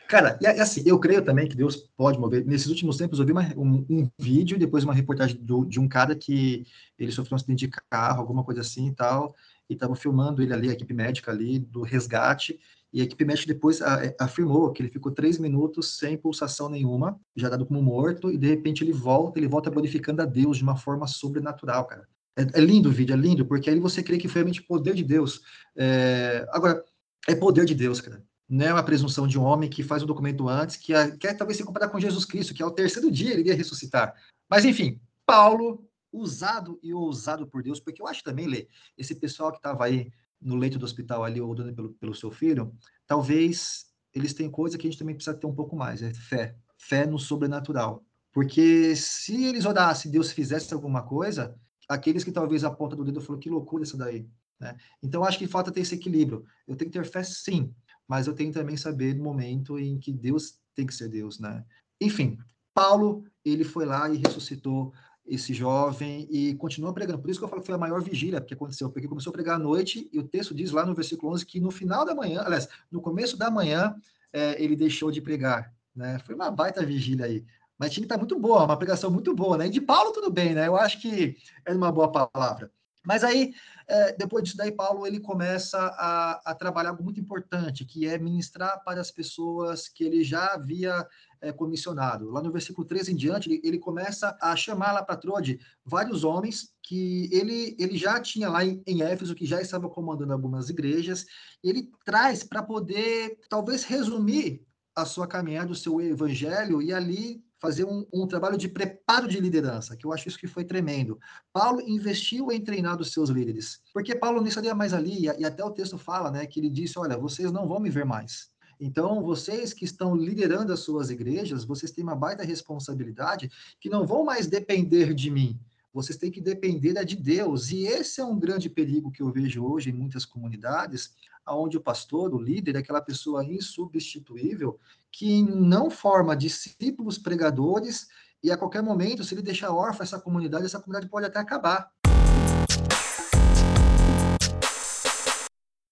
Cara, 0.09 0.39
e 0.41 0.47
assim, 0.47 0.83
eu 0.85 0.99
creio 0.99 1.23
também 1.23 1.49
que 1.49 1.57
Deus 1.57 1.89
pode 1.97 2.19
mover. 2.19 2.45
Nesses 2.45 2.67
últimos 2.67 2.97
tempos, 2.97 3.19
eu 3.19 3.25
vi 3.25 3.33
uma, 3.33 3.43
um, 3.57 3.87
um, 3.89 4.11
vídeo, 4.19 4.59
depois 4.59 4.85
uma 4.85 4.95
reportagem 4.95 5.37
do, 5.41 5.65
de 5.65 5.79
um 5.79 5.89
cara 5.89 6.15
que 6.15 6.67
ele 6.99 7.13
sofreu 7.13 7.35
um 7.35 7.37
acidente 7.37 7.67
de 7.67 7.73
carro, 7.89 8.21
alguma 8.21 8.43
coisa 8.43 8.61
assim 8.61 8.89
e 8.89 8.95
tal, 8.95 9.35
e 9.69 9.75
estavam 9.75 9.95
filmando 9.95 10.43
ele 10.43 10.53
ali, 10.53 10.69
a 10.69 10.73
equipe 10.73 10.93
médica 10.93 11.31
ali, 11.31 11.59
do 11.59 11.83
resgate, 11.83 12.59
e 12.93 13.01
a 13.01 13.05
equipe 13.05 13.25
médica 13.25 13.53
depois 13.53 13.81
afirmou 14.19 14.73
que 14.73 14.83
ele 14.83 14.91
ficou 14.91 15.13
três 15.13 15.39
minutos 15.39 15.97
sem 15.97 16.17
pulsação 16.17 16.69
nenhuma, 16.69 17.19
já 17.37 17.49
dado 17.49 17.65
como 17.65 17.83
morto, 17.83 18.31
e 18.31 18.37
de 18.37 18.49
repente 18.49 18.83
ele 18.83 18.93
volta, 18.93 19.39
ele 19.39 19.47
volta 19.47 19.71
glorificando 19.71 20.23
a 20.23 20.25
Deus 20.25 20.57
de 20.57 20.63
uma 20.63 20.77
forma 20.77 21.07
sobrenatural, 21.07 21.87
cara. 21.87 22.07
É, 22.37 22.59
é 22.59 22.61
lindo 22.61 22.89
o 22.89 22.93
vídeo, 22.93 23.15
é 23.15 23.17
lindo, 23.17 23.47
porque 23.47 23.71
aí 23.71 23.79
você 23.79 24.03
crê 24.03 24.19
que 24.19 24.29
foi 24.29 24.41
realmente 24.41 24.63
poder 24.63 24.95
de 24.95 25.05
Deus. 25.05 25.41
É... 25.77 26.47
Agora, 26.51 26.85
é 27.29 27.35
poder 27.35 27.65
de 27.65 27.75
Deus, 27.75 28.01
cara. 28.01 28.23
Não 28.49 28.67
é 28.67 28.73
uma 28.73 28.83
presunção 28.83 29.29
de 29.29 29.39
um 29.39 29.43
homem 29.43 29.71
que 29.71 29.83
faz 29.83 30.03
um 30.03 30.07
documento 30.07 30.49
antes, 30.49 30.77
que 30.77 30.93
quer 31.19 31.35
talvez 31.35 31.57
se 31.57 31.65
comparar 31.65 31.89
com 31.89 32.01
Jesus 32.01 32.25
Cristo, 32.25 32.53
que 32.53 32.63
ao 32.63 32.73
terceiro 32.73 33.11
dia 33.11 33.33
ele 33.33 33.43
iria 33.43 33.55
ressuscitar. 33.55 34.15
Mas 34.49 34.65
enfim, 34.65 35.01
Paulo, 35.25 35.89
usado 36.13 36.81
e 36.83 36.93
ousado 36.93 37.47
por 37.47 37.63
Deus, 37.63 37.79
porque 37.79 38.03
eu 38.03 38.09
acho 38.09 38.25
também, 38.25 38.49
Lê, 38.49 38.67
esse 38.99 39.15
pessoal 39.15 39.53
que 39.53 39.59
estava 39.59 39.85
aí 39.85 40.11
no 40.41 40.57
leito 40.57 40.79
do 40.79 40.85
hospital 40.85 41.25
ali, 41.25 41.41
orando 41.41 41.75
pelo, 41.75 41.91
pelo 41.95 42.15
seu 42.15 42.31
filho, 42.31 42.75
talvez 43.07 43.87
eles 44.15 44.35
tenham 44.35 44.51
coisa 44.51 44.79
que 44.79 44.87
a 44.87 44.91
gente 44.91 44.99
também 44.99 45.15
precisa 45.15 45.37
ter 45.37 45.47
um 45.47 45.55
pouco 45.55 45.77
mais, 45.77 46.03
é 46.03 46.13
fé. 46.13 46.57
Fé 46.79 47.07
no 47.07 47.19
sobrenatural. 47.19 48.05
Porque 48.33 48.95
se 48.97 49.45
eles 49.45 49.67
orassem, 49.67 50.11
Deus 50.11 50.33
fizesse 50.33 50.73
alguma 50.73 51.03
coisa, 51.03 51.55
aqueles 51.89 52.25
que 52.25 52.33
talvez 52.33 52.65
a 52.65 52.71
ponta 52.71 52.97
do 52.97 53.05
dedo 53.05 53.21
falou 53.21 53.41
que 53.41 53.51
loucura 53.51 53.85
isso 53.85 53.97
daí. 53.97 54.27
Né? 54.59 54.77
Então, 55.03 55.25
acho 55.25 55.39
que 55.39 55.47
falta 55.47 55.73
ter 55.73 55.81
esse 55.81 55.95
equilíbrio. 55.95 56.45
Eu 56.67 56.77
tenho 56.77 56.91
que 56.91 56.99
ter 56.99 57.05
fé, 57.05 57.23
sim, 57.23 57.75
mas 58.09 58.27
eu 58.27 58.35
tenho 58.35 58.53
também 58.53 58.77
saber 58.77 59.15
no 59.15 59.25
momento 59.25 59.79
em 59.79 59.99
que 59.99 60.13
Deus 60.13 60.59
tem 60.75 60.87
que 60.87 60.95
ser 60.95 61.09
Deus, 61.09 61.39
né? 61.39 61.65
Enfim, 62.01 62.39
Paulo, 62.75 63.25
ele 63.45 63.65
foi 63.65 63.85
lá 63.85 64.09
e 64.09 64.17
ressuscitou 64.17 64.93
esse 65.31 65.55
jovem 65.55 66.27
e 66.29 66.55
continua 66.57 66.93
pregando. 66.93 67.21
Por 67.21 67.31
isso 67.31 67.39
que 67.39 67.45
eu 67.45 67.49
falo 67.49 67.63
que 67.63 67.67
foi 67.67 67.77
a 67.77 67.79
maior 67.79 68.03
vigília 68.03 68.41
que 68.41 68.53
aconteceu, 68.53 68.91
porque 68.91 69.07
começou 69.07 69.31
a 69.31 69.33
pregar 69.33 69.57
à 69.57 69.59
noite 69.59 70.11
e 70.13 70.19
o 70.19 70.25
texto 70.25 70.53
diz 70.53 70.73
lá 70.73 70.85
no 70.85 70.95
versículo 70.95 71.33
11 71.33 71.47
que 71.47 71.61
no 71.61 71.71
final 71.71 72.05
da 72.05 72.15
manhã, 72.15 72.43
aliás, 72.45 72.69
no 72.91 73.01
começo 73.01 73.37
da 73.37 73.51
manhã, 73.51 73.95
é, 74.33 74.63
ele 74.63 74.75
deixou 74.75 75.11
de 75.11 75.21
pregar. 75.21 75.73
Né? 75.95 76.19
Foi 76.27 76.35
uma 76.35 76.51
baita 76.51 76.85
vigília 76.85 77.27
aí. 77.27 77.45
Mas 77.79 77.93
tinha 77.93 78.03
que 78.03 78.07
estar 78.07 78.19
muito 78.19 78.39
boa, 78.39 78.65
uma 78.65 78.77
pregação 78.77 79.11
muito 79.11 79.35
boa, 79.35 79.57
né? 79.57 79.69
E 79.69 79.71
de 79.71 79.81
Paulo 79.81 80.13
tudo 80.13 80.31
bem, 80.31 80.55
né? 80.55 80.67
Eu 80.67 80.77
acho 80.77 81.01
que 81.01 81.39
é 81.65 81.73
uma 81.73 81.91
boa 81.91 82.13
palavra. 82.13 82.71
Mas 83.05 83.25
aí, 83.25 83.55
é, 83.89 84.13
depois 84.15 84.45
disso 84.45 84.57
daí, 84.57 84.71
Paulo 84.71 85.07
ele 85.07 85.21
começa 85.21 85.79
a, 85.79 86.51
a, 86.51 86.55
trabalhar 86.55 86.91
algo 86.91 87.03
muito 87.03 87.19
importante, 87.19 87.85
que 87.85 88.07
é 88.07 88.19
ministrar 88.19 88.83
para 88.85 89.01
as 89.01 89.11
pessoas 89.11 89.89
que 89.89 90.05
ele 90.05 90.23
já 90.23 90.53
havia 90.53 91.07
é, 91.41 91.51
comissionado. 91.51 92.31
Lá 92.31 92.43
no 92.43 92.53
versículo 92.53 92.87
13 92.87 93.13
em 93.13 93.17
diante, 93.17 93.49
ele, 93.49 93.61
ele 93.65 93.79
começa 93.79 94.37
a 94.41 94.55
chamar 94.55 94.93
lá 94.93 95.03
para 95.03 95.17
Trode 95.17 95.59
vários 95.85 96.25
homens 96.25 96.75
que 96.83 97.29
ele, 97.33 97.75
ele 97.79 97.97
já 97.97 98.21
tinha 98.21 98.51
lá 98.51 98.65
em, 98.65 98.83
em 98.87 99.03
Éfeso, 99.03 99.35
que 99.35 99.47
já 99.47 99.61
estava 99.63 99.89
comandando 99.89 100.33
algumas 100.33 100.69
igrejas, 100.69 101.25
ele 101.65 101.91
traz 102.05 102.45
para 102.45 102.63
poder, 102.63 103.39
talvez, 103.49 103.85
resumir 103.85 104.63
a 104.95 105.07
sua 105.07 105.27
caminhada, 105.27 105.73
o 105.73 105.77
seu 105.77 106.01
evangelho, 106.01 106.83
e 106.83 106.93
ali 106.93 107.43
fazer 107.61 107.85
um, 107.85 108.07
um, 108.13 108.27
trabalho 108.27 108.57
de 108.57 108.69
preparo 108.69 109.29
de 109.29 109.39
liderança, 109.39 109.97
que 109.97 110.07
eu 110.07 110.13
acho 110.13 110.29
isso 110.29 110.39
que 110.39 110.47
foi 110.47 110.65
tremendo. 110.65 111.19
Paulo 111.53 111.81
investiu 111.83 112.51
em 112.51 112.61
treinar 112.61 113.01
os 113.01 113.13
seus 113.13 113.29
líderes, 113.29 113.81
porque 113.93 114.15
Paulo 114.15 114.41
não 114.41 114.49
estaria 114.49 114.75
mais 114.75 114.95
ali, 114.95 115.27
e, 115.27 115.41
e 115.41 115.45
até 115.45 115.63
o 115.65 115.71
texto 115.71 115.99
fala, 115.99 116.31
né, 116.31 116.47
que 116.47 116.59
ele 116.59 116.71
disse, 116.71 116.99
olha, 116.99 117.19
vocês 117.19 117.53
não 117.53 117.69
vão 117.69 117.79
me 117.79 117.91
ver 117.91 118.05
mais. 118.05 118.49
Então, 118.81 119.23
vocês 119.23 119.75
que 119.75 119.85
estão 119.85 120.17
liderando 120.17 120.73
as 120.73 120.81
suas 120.81 121.11
igrejas, 121.11 121.65
vocês 121.65 121.93
têm 121.93 122.03
uma 122.03 122.17
baita 122.17 122.43
responsabilidade 122.43 123.51
que 123.79 123.91
não 123.91 124.07
vão 124.07 124.25
mais 124.25 124.47
depender 124.47 125.13
de 125.13 125.31
mim. 125.31 125.61
Vocês 125.93 126.19
têm 126.19 126.31
que 126.31 126.41
depender 126.41 127.05
de 127.05 127.17
Deus. 127.17 127.71
E 127.71 127.85
esse 127.85 128.21
é 128.21 128.25
um 128.25 128.39
grande 128.39 128.71
perigo 128.71 129.11
que 129.11 129.23
eu 129.23 129.31
vejo 129.31 129.65
hoje 129.65 129.91
em 129.91 129.93
muitas 129.93 130.25
comunidades, 130.25 131.13
onde 131.49 131.77
o 131.77 131.81
pastor, 131.81 132.35
o 132.35 132.41
líder, 132.41 132.77
é 132.77 132.79
aquela 132.79 133.01
pessoa 133.01 133.45
insubstituível 133.45 134.79
que 135.11 135.43
não 135.43 135.91
forma 135.91 136.37
discípulos 136.37 137.19
pregadores 137.19 138.09
e 138.43 138.51
a 138.51 138.57
qualquer 138.57 138.83
momento, 138.83 139.23
se 139.23 139.35
ele 139.35 139.43
deixar 139.43 139.73
órfã 139.73 140.03
essa 140.03 140.19
comunidade, 140.19 140.65
essa 140.65 140.81
comunidade 140.81 141.11
pode 141.11 141.27
até 141.27 141.39
acabar. 141.39 141.93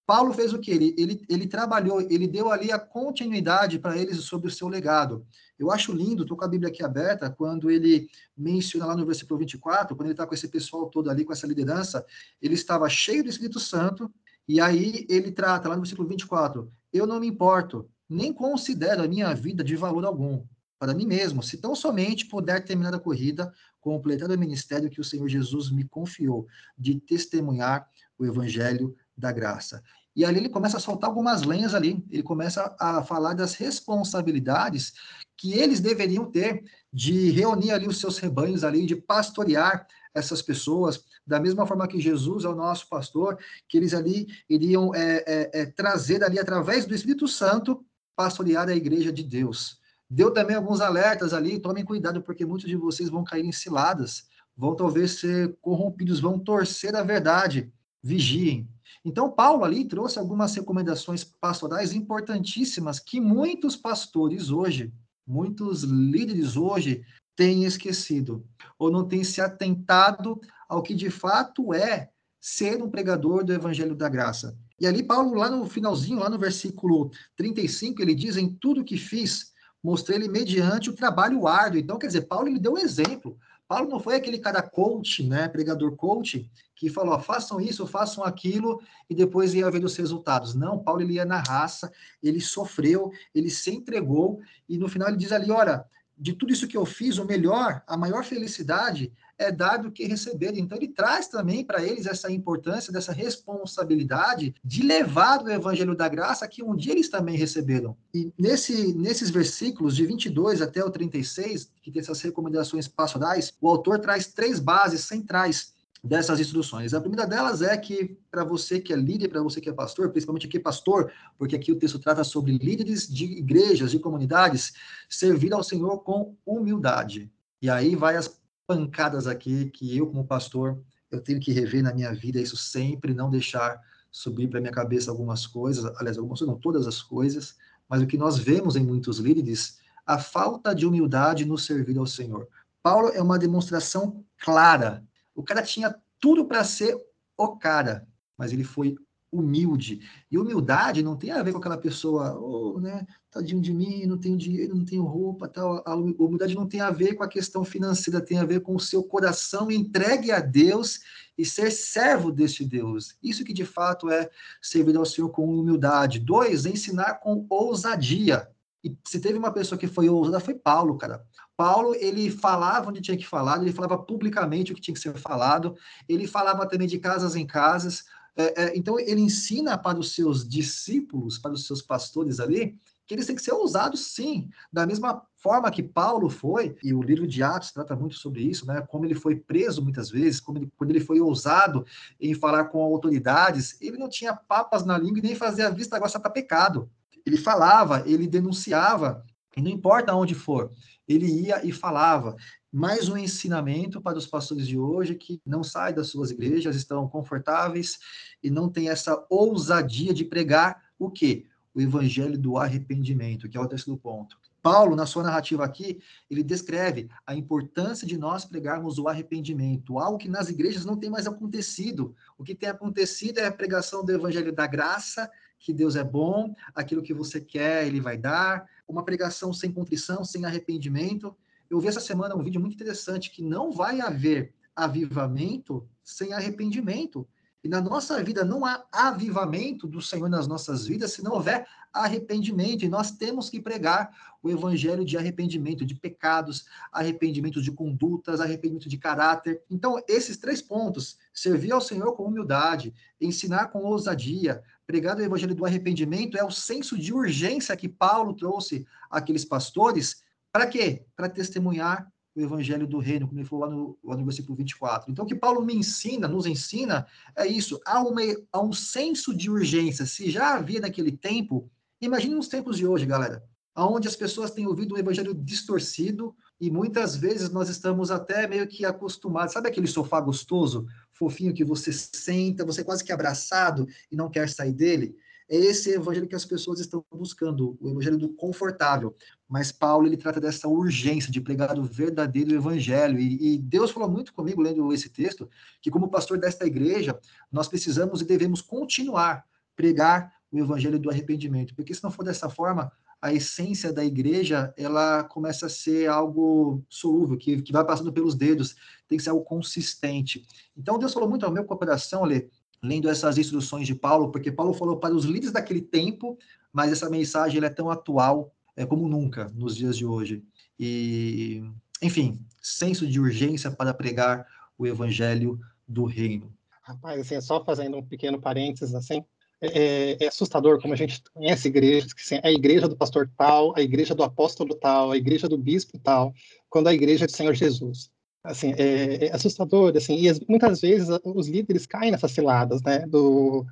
Paulo 0.09 0.33
fez 0.33 0.55
o 0.55 0.59
que? 0.59 0.71
Ele, 0.71 0.95
ele, 0.97 1.23
ele 1.29 1.47
trabalhou, 1.47 2.00
ele 2.00 2.27
deu 2.27 2.50
ali 2.50 2.73
a 2.73 2.79
continuidade 2.79 3.79
para 3.79 3.95
eles 3.95 4.17
sobre 4.21 4.49
o 4.49 4.50
seu 4.50 4.67
legado. 4.67 5.27
Eu 5.59 5.71
acho 5.71 5.93
lindo, 5.93 6.23
estou 6.23 6.35
com 6.35 6.47
a 6.47 6.49
Bíblia 6.49 6.71
aqui 6.71 6.83
aberta, 6.83 7.29
quando 7.29 7.71
ele 7.71 8.09
menciona 8.35 8.87
lá 8.87 8.97
no 8.97 9.05
versículo 9.05 9.38
24, 9.38 9.95
quando 9.95 10.07
ele 10.07 10.15
está 10.15 10.27
com 10.27 10.33
esse 10.33 10.49
pessoal 10.49 10.88
todo 10.88 11.11
ali, 11.11 11.27
com 11.27 11.33
essa 11.35 11.47
liderança, 11.47 12.07
ele 12.41 12.55
estava 12.55 12.88
cheio 12.88 13.23
do 13.23 13.29
Espírito 13.29 13.61
Santo, 13.61 14.11
e 14.49 14.62
aí 14.62 15.05
ele 15.11 15.31
trata 15.31 15.69
lá 15.69 15.75
no 15.75 15.83
versículo 15.83 16.09
24: 16.09 16.73
Eu 16.91 17.07
não 17.07 17.21
me 17.21 17.27
importo, 17.27 17.87
nem 18.09 18.33
considero 18.33 19.03
a 19.03 19.09
minha 19.09 19.35
vida 19.35 19.62
de 19.62 19.77
valor 19.77 20.07
algum. 20.07 20.43
para 20.79 20.95
mim 20.95 21.07
mesmo, 21.07 21.43
se 21.43 21.59
tão 21.59 21.75
somente 21.75 22.25
puder 22.25 22.65
terminar 22.65 22.95
a 22.95 22.99
corrida, 22.99 23.53
completar 23.79 24.31
o 24.31 24.38
ministério 24.38 24.88
que 24.88 25.03
o 25.03 25.05
Senhor 25.05 25.29
Jesus 25.29 25.71
me 25.71 25.85
confiou, 25.85 26.47
de 26.79 26.99
testemunhar 26.99 27.87
o 28.19 28.25
evangelho 28.25 28.97
da 29.19 29.33
graça. 29.33 29.83
E 30.15 30.25
ali 30.25 30.39
ele 30.39 30.49
começa 30.49 30.79
a 30.79 30.81
soltar 30.81 31.11
algumas 31.11 31.43
lenhas 31.43 31.75
ali, 31.75 32.05
ele 32.11 32.23
começa 32.23 32.75
a 32.79 33.03
falar 33.03 33.35
das 33.35 33.55
responsabilidades 33.55 34.93
que 35.37 35.53
eles 35.53 35.81
deveriam 35.81 36.25
ter 36.25 36.65
de 36.93 37.31
reunir 37.31 37.71
ali 37.71 37.87
os 37.87 38.01
seus 38.01 38.19
rebanhos 38.19 38.65
ali, 38.65 38.87
de 38.87 38.97
pastorear 38.97 39.87
essas 40.15 40.43
pessoas, 40.43 41.05
da 41.27 41.39
mesma 41.39 41.67
forma 41.67 41.87
que 41.87 42.01
Jesus 42.01 42.45
é 42.45 42.49
o 42.49 42.55
nosso 42.55 42.89
pastor, 42.89 43.39
que 43.69 43.77
eles 43.77 43.95
ali 43.95 44.27
iriam 44.49 44.95
é, 44.95 45.25
é, 45.27 45.61
é, 45.61 45.67
trazer 45.67 46.25
ali 46.25 46.39
através 46.39 46.87
do 46.87 46.95
Espírito 46.95 47.29
Santo 47.29 47.85
pastorear 48.17 48.69
a 48.69 48.75
igreja 48.75 49.13
de 49.13 49.23
Deus. 49.23 49.79
Deu 50.11 50.33
também 50.33 50.57
alguns 50.57 50.81
alertas 50.81 51.33
ali, 51.33 51.61
tomem 51.61 51.85
cuidado, 51.85 52.23
porque 52.23 52.45
muitos 52.45 52.69
de 52.69 52.75
vocês 52.77 53.09
vão 53.09 53.23
cair 53.23 53.45
em 53.45 53.53
ciladas, 53.53 54.25
vão 54.57 54.75
talvez 54.75 55.21
ser 55.21 55.57
corrompidos, 55.61 56.19
vão 56.19 56.39
torcer 56.39 56.97
a 56.97 57.03
verdade, 57.03 57.71
vigiem. 58.03 58.69
Então, 59.04 59.30
Paulo 59.30 59.64
ali 59.64 59.85
trouxe 59.85 60.18
algumas 60.18 60.54
recomendações 60.54 61.25
pastorais 61.25 61.92
importantíssimas 61.92 62.99
que 62.99 63.21
muitos 63.21 63.76
pastores 63.76 64.50
hoje, 64.50 64.92
muitos 65.26 65.83
líderes 65.83 66.57
hoje 66.57 67.04
têm 67.37 67.64
esquecido, 67.64 68.45
ou 68.78 68.90
não 68.90 69.07
têm 69.07 69.23
se 69.23 69.40
atentado 69.40 70.40
ao 70.68 70.83
que 70.83 70.95
de 70.95 71.11
fato 71.11 71.73
é 71.73 72.11
ser 72.40 72.83
um 72.83 72.90
pregador 72.90 73.45
do 73.45 73.52
evangelho 73.52 73.95
da 73.95 74.09
graça. 74.09 74.57
E 74.80 74.87
ali, 74.87 75.02
Paulo, 75.02 75.35
lá 75.35 75.50
no 75.50 75.66
finalzinho, 75.66 76.21
lá 76.21 76.30
no 76.30 76.38
versículo 76.38 77.11
35, 77.37 78.00
ele 78.00 78.14
diz: 78.14 78.37
Em 78.37 78.49
tudo 78.49 78.85
que 78.85 78.97
fiz, 78.97 79.52
mostrei-lhe 79.83 80.28
mediante 80.28 80.90
o 80.90 80.95
trabalho 80.95 81.47
árduo. 81.47 81.80
Então, 81.80 81.99
quer 81.99 82.07
dizer, 82.07 82.23
Paulo 82.23 82.49
ele 82.49 82.61
deu 82.61 82.75
um 82.75 82.78
exemplo. 82.78 83.38
Paulo 83.69 83.91
não 83.91 84.01
foi 84.01 84.17
aquele 84.17 84.39
cara 84.39 84.63
coach, 84.63 85.23
né, 85.23 85.47
pregador 85.47 85.95
coach, 85.95 86.51
que 86.75 86.89
falou, 86.89 87.15
ó, 87.15 87.21
façam 87.21 87.61
isso, 87.61 87.87
façam 87.87 88.25
aquilo, 88.25 88.81
e 89.11 89.15
depois 89.15 89.53
ia 89.53 89.71
ver 89.71 89.85
os 89.85 89.95
resultados. 89.95 90.55
Não, 90.55 90.79
Paulo 90.79 91.03
ele 91.03 91.13
ia 91.15 91.27
na 91.27 91.41
raça, 91.41 91.93
ele 92.23 92.41
sofreu, 92.41 93.13
ele 93.35 93.51
se 93.51 93.71
entregou, 93.71 94.41
e 94.67 94.79
no 94.79 94.89
final 94.89 95.09
ele 95.09 95.19
diz 95.19 95.33
ali, 95.33 95.51
olha, 95.51 95.85
de 96.17 96.33
tudo 96.33 96.53
isso 96.53 96.67
que 96.67 96.77
eu 96.77 96.87
fiz, 96.87 97.19
o 97.19 97.27
melhor, 97.27 97.83
a 97.87 97.97
maior 97.97 98.25
felicidade 98.25 99.13
é 99.38 99.52
dar 99.52 99.76
do 99.76 99.90
que 99.90 100.04
receber. 100.04 100.52
Então, 100.57 100.76
ele 100.76 100.88
traz 100.88 101.28
também 101.28 101.64
para 101.64 101.83
eles 101.83 102.07
essa 102.07 102.30
importância, 102.30 102.92
dessa 102.92 103.12
responsabilidade 103.12 104.54
de 104.64 104.83
levar 104.83 105.42
o 105.42 105.49
evangelho 105.49 105.95
da 105.95 106.09
graça 106.09 106.49
que 106.49 106.62
um 106.62 106.75
dia 106.75 106.92
eles 106.92 107.09
também 107.09 107.37
receberam. 107.37 107.97
E 108.12 108.33
nesse, 108.38 108.92
nesses 108.95 109.30
versículos, 109.30 109.95
de 109.95 110.04
22 110.04 110.61
até 110.61 110.85
o 110.85 110.90
36, 110.90 111.71
que 111.80 111.92
tem 111.92 112.00
essas 112.00 112.21
recomendações 112.21 112.88
pastorais, 112.88 113.54
o 113.61 113.68
autor 113.68 114.00
traz 114.00 114.26
três 114.26 114.59
bases 114.59 115.02
centrais 115.02 115.73
dessas 116.02 116.40
instruções. 116.40 116.95
A 116.95 117.00
primeira 117.00 117.26
delas 117.26 117.62
é 117.62 117.76
que 117.76 118.16
para 118.30 118.45
você 118.45 118.80
que 118.80 118.92
é 118.92 118.97
líder, 118.97 119.28
para 119.28 119.42
você 119.42 119.61
que 119.61 119.68
é 119.68 119.73
pastor, 119.73 120.11
principalmente 120.11 120.47
aqui 120.47 120.59
pastor, 120.59 121.12
porque 121.37 121.57
aqui 121.57 121.73
o 121.73 121.76
texto 121.76 121.99
trata 121.99 122.23
sobre 122.25 122.57
líderes 122.57 123.07
de 123.09 123.25
igrejas, 123.25 123.90
de 123.90 123.99
comunidades, 123.99 124.73
servir 125.09 125.52
ao 125.52 125.62
Senhor 125.62 125.99
com 125.99 126.35
humildade. 126.47 127.30
E 127.61 127.68
aí 127.68 127.97
vai 127.97 128.16
as 128.16 128.38
pancadas 128.69 129.27
aqui 129.27 129.71
que 129.71 129.97
eu 129.97 130.07
como 130.07 130.25
pastor 130.25 130.81
eu 131.11 131.21
tenho 131.21 131.41
que 131.41 131.51
rever 131.51 131.83
na 131.83 131.93
minha 131.93 132.15
vida 132.15 132.39
isso 132.39 132.57
sempre, 132.57 133.13
não 133.13 133.31
deixar 133.31 133.81
subir 134.11 134.47
para 134.49 134.61
minha 134.61 134.73
cabeça 134.73 135.11
algumas 135.11 135.47
coisas, 135.47 135.85
aliás, 135.97 136.19
algumas 136.19 136.41
não 136.43 136.57
todas 136.57 136.87
as 136.87 137.03
coisas, 137.03 137.57
mas 137.89 138.01
o 138.01 138.07
que 138.07 138.17
nós 138.19 138.39
vemos 138.39 138.77
em 138.77 138.85
muitos 138.85 139.19
líderes, 139.19 139.81
a 140.07 140.19
falta 140.19 140.75
de 140.75 140.87
humildade 140.87 141.45
no 141.45 141.59
servir 141.59 141.99
ao 141.99 142.07
Senhor. 142.07 142.47
Paulo 142.83 143.09
é 143.09 143.23
uma 143.23 143.39
demonstração 143.39 144.23
clara 144.39 145.03
o 145.39 145.43
cara 145.45 145.63
tinha 145.63 145.95
tudo 146.19 146.47
para 146.47 146.65
ser 146.65 147.01
o 147.37 147.57
cara, 147.57 148.09
mas 148.37 148.53
ele 148.53 148.65
foi 148.65 148.97
humilde. 149.30 150.00
E 150.30 150.38
humildade 150.38 151.02
não 151.02 151.16
tem 151.16 151.30
a 151.30 151.42
ver 151.42 151.52
com 151.52 151.58
aquela 151.58 151.76
pessoa, 151.76 152.38
oh, 152.38 152.80
né, 152.80 153.06
tadinho 153.30 153.61
de 153.61 153.73
mim, 153.73 154.06
não 154.06 154.18
tenho 154.18 154.37
dinheiro, 154.37 154.75
não 154.75 154.85
tenho 154.85 155.04
roupa, 155.04 155.49
tal. 155.49 155.82
A 155.87 155.94
humildade 155.94 156.54
não 156.54 156.66
tem 156.66 156.80
a 156.80 156.90
ver 156.90 157.14
com 157.14 157.23
a 157.23 157.28
questão 157.28 157.64
financeira, 157.64 158.20
tem 158.20 158.38
a 158.38 158.44
ver 158.44 158.61
com 158.61 158.75
o 158.75 158.80
seu 158.80 159.02
coração 159.02 159.70
entregue 159.70 160.32
a 160.32 160.40
Deus 160.40 161.00
e 161.37 161.44
ser 161.44 161.70
servo 161.70 162.32
deste 162.32 162.64
Deus. 162.64 163.16
Isso 163.23 163.44
que 163.44 163.52
de 163.52 163.64
fato 163.64 164.11
é 164.11 164.28
servir 164.61 164.97
ao 164.97 165.06
Senhor 165.06 165.28
com 165.28 165.44
humildade. 165.47 166.18
Dois, 166.18 166.66
ensinar 166.66 167.14
com 167.14 167.47
ousadia. 167.49 168.49
E 168.82 168.97
se 169.06 169.20
teve 169.20 169.38
uma 169.38 169.52
pessoa 169.52 169.78
que 169.78 169.87
foi 169.87 170.08
ousada, 170.08 170.40
foi 170.40 170.54
Paulo, 170.54 170.97
cara. 170.97 171.25
Paulo, 171.56 171.94
ele 171.97 172.30
falava 172.30 172.88
onde 172.88 173.00
tinha 173.00 173.16
que 173.16 173.26
falar, 173.26 173.61
ele 173.61 173.73
falava 173.73 173.99
publicamente 173.99 174.70
o 174.70 174.75
que 174.75 174.80
tinha 174.80 174.94
que 174.94 175.00
ser 175.00 175.12
falado, 175.14 175.75
ele 176.08 176.28
falava 176.28 176.64
também 176.68 176.87
de 176.87 177.00
casas 177.00 177.35
em 177.35 177.44
casas. 177.44 178.04
É, 178.38 178.62
é, 178.62 178.78
então, 178.78 179.00
ele 179.00 179.21
ensina 179.21 179.76
para 179.76 179.99
os 179.99 180.14
seus 180.14 180.49
discípulos, 180.49 181.38
para 181.38 181.50
os 181.50 181.66
seus 181.66 181.83
pastores 181.83 182.38
ali, 182.38 182.78
que 183.04 183.14
eles 183.14 183.26
têm 183.26 183.35
que 183.35 183.42
ser 183.42 183.52
ousados, 183.52 184.12
sim, 184.12 184.49
da 184.73 184.87
mesma 184.87 185.23
forma 185.35 185.71
que 185.73 185.83
Paulo 185.83 186.30
foi, 186.30 186.76
e 186.85 186.95
o 186.95 187.02
livro 187.02 187.26
de 187.26 187.42
Atos 187.42 187.73
trata 187.73 187.97
muito 187.97 188.14
sobre 188.14 188.42
isso, 188.42 188.64
né? 188.64 188.80
Como 188.83 189.04
ele 189.04 189.14
foi 189.14 189.35
preso 189.35 189.83
muitas 189.83 190.09
vezes, 190.09 190.38
como 190.38 190.59
ele, 190.59 190.71
quando 190.76 190.90
ele 190.90 191.00
foi 191.00 191.18
ousado 191.21 191.85
em 192.21 192.33
falar 192.33 192.66
com 192.66 192.80
autoridades, 192.80 193.76
ele 193.80 193.97
não 193.97 194.09
tinha 194.09 194.37
papas 194.37 194.85
na 194.85 194.97
língua 194.97 195.18
e 195.18 195.23
nem 195.23 195.35
fazia 195.35 195.71
vista 195.71 195.99
grossa 195.99 196.21
para 196.21 196.30
pecado. 196.30 196.88
Ele 197.26 197.37
falava, 197.37 198.04
ele 198.07 198.26
denunciava, 198.26 199.25
e 199.57 199.62
não 199.62 199.71
importa 199.71 200.14
onde 200.14 200.35
for 200.35 200.71
ele 201.09 201.27
ia 201.27 201.65
e 201.67 201.73
falava. 201.73 202.37
Mais 202.71 203.09
um 203.09 203.17
ensinamento 203.17 204.00
para 204.00 204.19
os 204.19 204.27
pastores 204.27 204.67
de 204.69 204.79
hoje 204.79 205.15
que 205.15 205.41
não 205.45 205.65
saem 205.65 205.95
das 205.95 206.09
suas 206.09 206.31
igrejas, 206.31 206.77
estão 206.77 207.09
confortáveis 207.09 207.99
e 208.43 208.50
não 208.50 208.69
tem 208.69 208.91
essa 208.91 209.25
ousadia 209.31 210.12
de 210.12 210.25
pregar 210.25 210.83
o 210.99 211.11
quê? 211.11 211.47
O 211.75 211.81
evangelho 211.81 212.38
do 212.38 212.59
arrependimento, 212.59 213.49
que 213.49 213.57
é 213.57 213.61
o 213.61 213.69
terceiro 213.69 213.99
ponto. 213.99 214.37
Paulo, 214.61 214.97
na 214.97 215.07
sua 215.07 215.23
narrativa 215.23 215.65
aqui, 215.65 215.99
ele 216.29 216.43
descreve 216.43 217.09
a 217.25 217.35
importância 217.35 218.07
de 218.07 218.19
nós 218.19 218.45
pregarmos 218.45 218.99
o 218.99 219.09
arrependimento, 219.09 219.99
algo 219.99 220.19
que 220.19 220.29
nas 220.29 220.50
igrejas 220.50 220.85
não 220.85 220.97
tem 220.97 221.09
mais 221.09 221.27
acontecido. 221.27 222.15
O 222.37 222.45
que 222.45 222.55
tem 222.55 222.69
acontecido 222.69 223.38
é 223.38 223.47
a 223.47 223.53
pregação 223.53 224.05
do 224.05 224.12
evangelho 224.12 224.53
da 224.53 224.67
graça, 224.67 225.31
que 225.59 225.73
Deus 225.73 225.97
é 225.97 226.05
bom, 226.05 226.55
aquilo 226.75 227.03
que 227.03 227.15
você 227.15 227.41
quer, 227.41 227.87
ele 227.87 228.00
vai 228.00 228.17
dar, 228.17 228.67
uma 228.88 229.04
pregação 229.04 229.52
sem 229.52 229.71
contrição, 229.71 230.25
sem 230.25 230.45
arrependimento. 230.47 231.37
Eu 231.68 231.78
vi 231.78 231.88
essa 231.88 232.00
semana 232.00 232.35
um 232.35 232.42
vídeo 232.42 232.61
muito 232.61 232.75
interessante 232.75 233.30
que 233.30 233.42
não 233.42 233.71
vai 233.71 234.00
haver 234.00 234.54
avivamento 234.75 235.87
sem 236.02 236.33
arrependimento. 236.33 237.28
E 237.62 237.68
na 237.68 237.80
nossa 237.80 238.23
vida 238.23 238.45
não 238.45 238.64
há 238.64 238.87
avivamento 238.92 239.87
do 239.87 240.00
Senhor 240.00 240.28
nas 240.28 240.47
nossas 240.47 240.87
vidas 240.87 241.12
se 241.12 241.23
não 241.23 241.33
houver 241.33 241.66
arrependimento. 241.92 242.85
E 242.85 242.88
nós 242.88 243.11
temos 243.11 243.50
que 243.50 243.61
pregar 243.61 244.11
o 244.42 244.49
evangelho 244.49 245.04
de 245.04 245.18
arrependimento 245.18 245.85
de 245.85 245.97
pecados, 245.97 246.66
arrependimento 246.92 247.61
de 247.61 247.73
condutas, 247.73 248.40
arrependimento 248.40 248.88
de 248.88 248.97
caráter. 248.97 249.61
Então, 249.68 250.00
esses 250.07 250.37
três 250.37 250.62
pontos, 250.62 251.18
servir 251.38 251.73
ao 251.73 251.80
Senhor 251.80 252.12
com 252.14 252.25
humildade, 252.25 252.95
ensinar 253.21 253.68
com 253.68 253.85
ousadia, 253.85 254.62
pregar 254.87 255.16
o 255.16 255.23
evangelho 255.23 255.54
do 255.54 255.64
arrependimento, 255.64 256.37
é 256.37 256.45
o 256.45 256.50
senso 256.50 256.97
de 256.97 257.12
urgência 257.12 257.76
que 257.76 257.88
Paulo 257.88 258.35
trouxe 258.35 258.87
àqueles 259.11 259.45
pastores. 259.45 260.23
Para 260.52 260.66
quê? 260.66 261.04
Para 261.14 261.28
testemunhar 261.28 262.11
o 262.35 262.40
evangelho 262.40 262.87
do 262.87 262.99
reino, 262.99 263.26
como 263.26 263.40
ele 263.40 263.49
falou 263.49 263.64
lá 263.66 263.71
no, 263.71 263.99
lá 264.04 264.16
no 264.16 264.25
versículo 264.25 264.57
24. 264.57 265.11
Então, 265.11 265.25
o 265.25 265.28
que 265.28 265.35
Paulo 265.35 265.64
me 265.64 265.75
ensina, 265.75 266.28
nos 266.28 266.47
ensina, 266.47 267.07
é 267.37 267.47
isso. 267.47 267.80
Há, 267.85 268.00
uma, 268.02 268.21
há 268.52 268.61
um 268.61 268.73
senso 268.73 269.35
de 269.35 269.50
urgência. 269.50 270.07
Se 270.07 270.30
já 270.30 270.54
havia 270.54 270.80
naquele 270.80 271.12
tempo, 271.12 271.71
imagine 272.00 272.35
nos 272.35 272.49
tempos 272.49 272.76
de 272.76 272.87
hoje, 272.87 273.07
galera, 273.07 273.42
onde 273.76 274.09
as 274.09 274.16
pessoas 274.16 274.50
têm 274.50 274.66
ouvido 274.66 274.95
um 274.95 274.99
evangelho 274.99 275.35
distorcido 275.35 276.35
e 276.61 276.71
muitas 276.71 277.15
vezes 277.17 277.50
nós 277.50 277.69
estamos 277.69 278.11
até 278.11 278.47
meio 278.47 278.67
que 278.67 278.85
acostumados. 278.85 279.53
Sabe 279.53 279.69
aquele 279.69 279.87
sofá 279.87 280.21
gostoso, 280.21 280.87
fofinho, 281.12 281.55
que 281.55 281.65
você 281.65 281.93
senta, 281.93 282.65
você 282.65 282.81
é 282.81 282.85
quase 282.85 283.05
que 283.05 283.12
abraçado 283.12 283.87
e 284.11 284.17
não 284.17 284.29
quer 284.29 284.49
sair 284.49 284.73
dele? 284.73 285.17
É 285.49 285.57
esse 285.57 285.91
evangelho 285.91 286.29
que 286.29 286.35
as 286.35 286.45
pessoas 286.45 286.79
estão 286.79 287.03
buscando, 287.11 287.79
o 287.81 287.91
evangelho 287.91 288.19
do 288.19 288.29
confortável. 288.29 289.17
Mas 289.49 289.73
Paulo 289.73 290.07
ele 290.07 290.17
trata 290.17 290.38
dessa 290.38 290.69
urgência 290.69 291.33
de 291.33 291.41
pregar 291.41 291.79
o 291.79 291.85
verdadeiro 291.85 292.55
evangelho. 292.55 293.19
E, 293.19 293.55
e, 293.55 293.59
Deus 293.59 293.91
falou 293.91 294.11
muito 294.11 294.35
comigo 294.35 294.61
lendo 294.61 294.93
esse 294.93 295.09
texto 295.09 295.49
que 295.81 295.91
como 295.91 296.11
pastor 296.11 296.38
desta 296.38 296.67
igreja 296.67 297.19
nós 297.50 297.67
precisamos 297.67 298.21
e 298.21 298.27
devemos 298.27 298.61
continuar 298.61 299.45
pregar 299.75 300.35
o 300.50 300.59
evangelho 300.59 300.99
do 300.99 301.09
arrependimento, 301.09 301.75
porque 301.75 301.95
se 301.95 302.03
não 302.03 302.11
for 302.11 302.25
dessa 302.25 302.49
forma 302.49 302.91
a 303.21 303.33
essência 303.33 303.93
da 303.93 304.05
igreja 304.05 304.73
ela 304.77 305.25
começa 305.25 305.67
a 305.67 305.71
ser 305.71 306.09
algo 306.09 306.83
solúvel, 306.89 307.37
que, 307.37 307.61
que 307.63 307.73
vai 307.73 307.85
passando 307.85 308.13
pelos 308.13 308.35
dedos, 308.35 308.77
tem 309.09 309.19
que 309.19 309.25
ser 309.25 309.31
algo 309.31 309.45
consistente. 309.45 310.47
Então 310.77 310.99
Deus 310.99 311.13
falou 311.13 311.29
muito 311.29 311.45
ao 311.45 311.53
meu 311.53 311.65
coração, 311.65 312.25
Ale, 312.25 312.49
lendo 312.83 313.09
essas 313.09 313.39
instruções 313.39 313.87
de 313.87 313.95
Paulo, 313.95 314.31
porque 314.31 314.53
Paulo 314.53 314.73
falou 314.73 314.99
para 314.99 315.15
os 315.15 315.25
líderes 315.25 315.53
daquele 315.53 315.81
tempo, 315.81 316.39
mas 316.73 316.93
essa 316.93 317.11
mensagem 317.11 317.63
é 317.63 317.69
tão 317.69 317.91
atual, 317.91 318.53
é, 318.77 318.87
como 318.87 319.09
nunca 319.09 319.49
nos 319.55 319.77
dias 319.77 319.97
de 319.97 320.07
hoje. 320.07 320.45
E, 320.79 321.65
enfim, 322.01 322.39
senso 322.63 323.07
de 323.07 323.19
urgência 323.19 323.71
para 323.71 323.93
pregar 323.93 324.47
o 324.79 324.87
evangelho 324.87 325.59
do 325.87 326.05
reino. 326.05 326.53
Rapaz, 326.83 327.21
assim, 327.21 327.41
só 327.41 327.65
fazendo 327.65 327.97
um 327.97 328.07
pequeno 328.07 328.41
parênteses, 328.41 328.95
assim, 328.95 329.25
é, 329.61 330.25
é, 330.25 330.29
assustador 330.29 330.81
como 330.81 330.95
a 330.95 330.97
gente 330.97 331.23
conhece 331.33 331.69
igrejas, 331.69 332.12
que 332.12 332.21
assim, 332.21 332.41
é 332.43 332.49
a 332.49 332.53
igreja 332.53 332.88
do 332.88 332.97
pastor 332.97 333.31
tal, 333.37 333.77
a 333.77 333.83
igreja 333.83 334.15
do 334.15 334.23
apóstolo 334.23 334.75
tal, 334.75 335.11
a 335.11 335.17
igreja 335.17 335.49
do 335.49 335.59
bispo 335.59 335.99
tal, 335.99 336.33
quando 336.69 336.88
a 336.88 336.95
igreja 336.95 337.25
é 337.25 337.27
do 337.27 337.33
Senhor 337.33 337.55
Jesus. 337.55 338.11
Assim, 338.45 338.73
é, 338.79 339.27
é 339.27 339.35
assustador, 339.35 339.97
assim, 339.97 340.17
e 340.17 340.29
as, 340.29 340.41
muitas 340.41 340.81
vezes 340.81 341.09
os 341.25 341.49
líderes 341.49 341.87
caem 341.87 342.11
nessas 342.11 342.31
ciladas, 342.31 342.81
né, 342.83 343.00
do, 343.07 343.67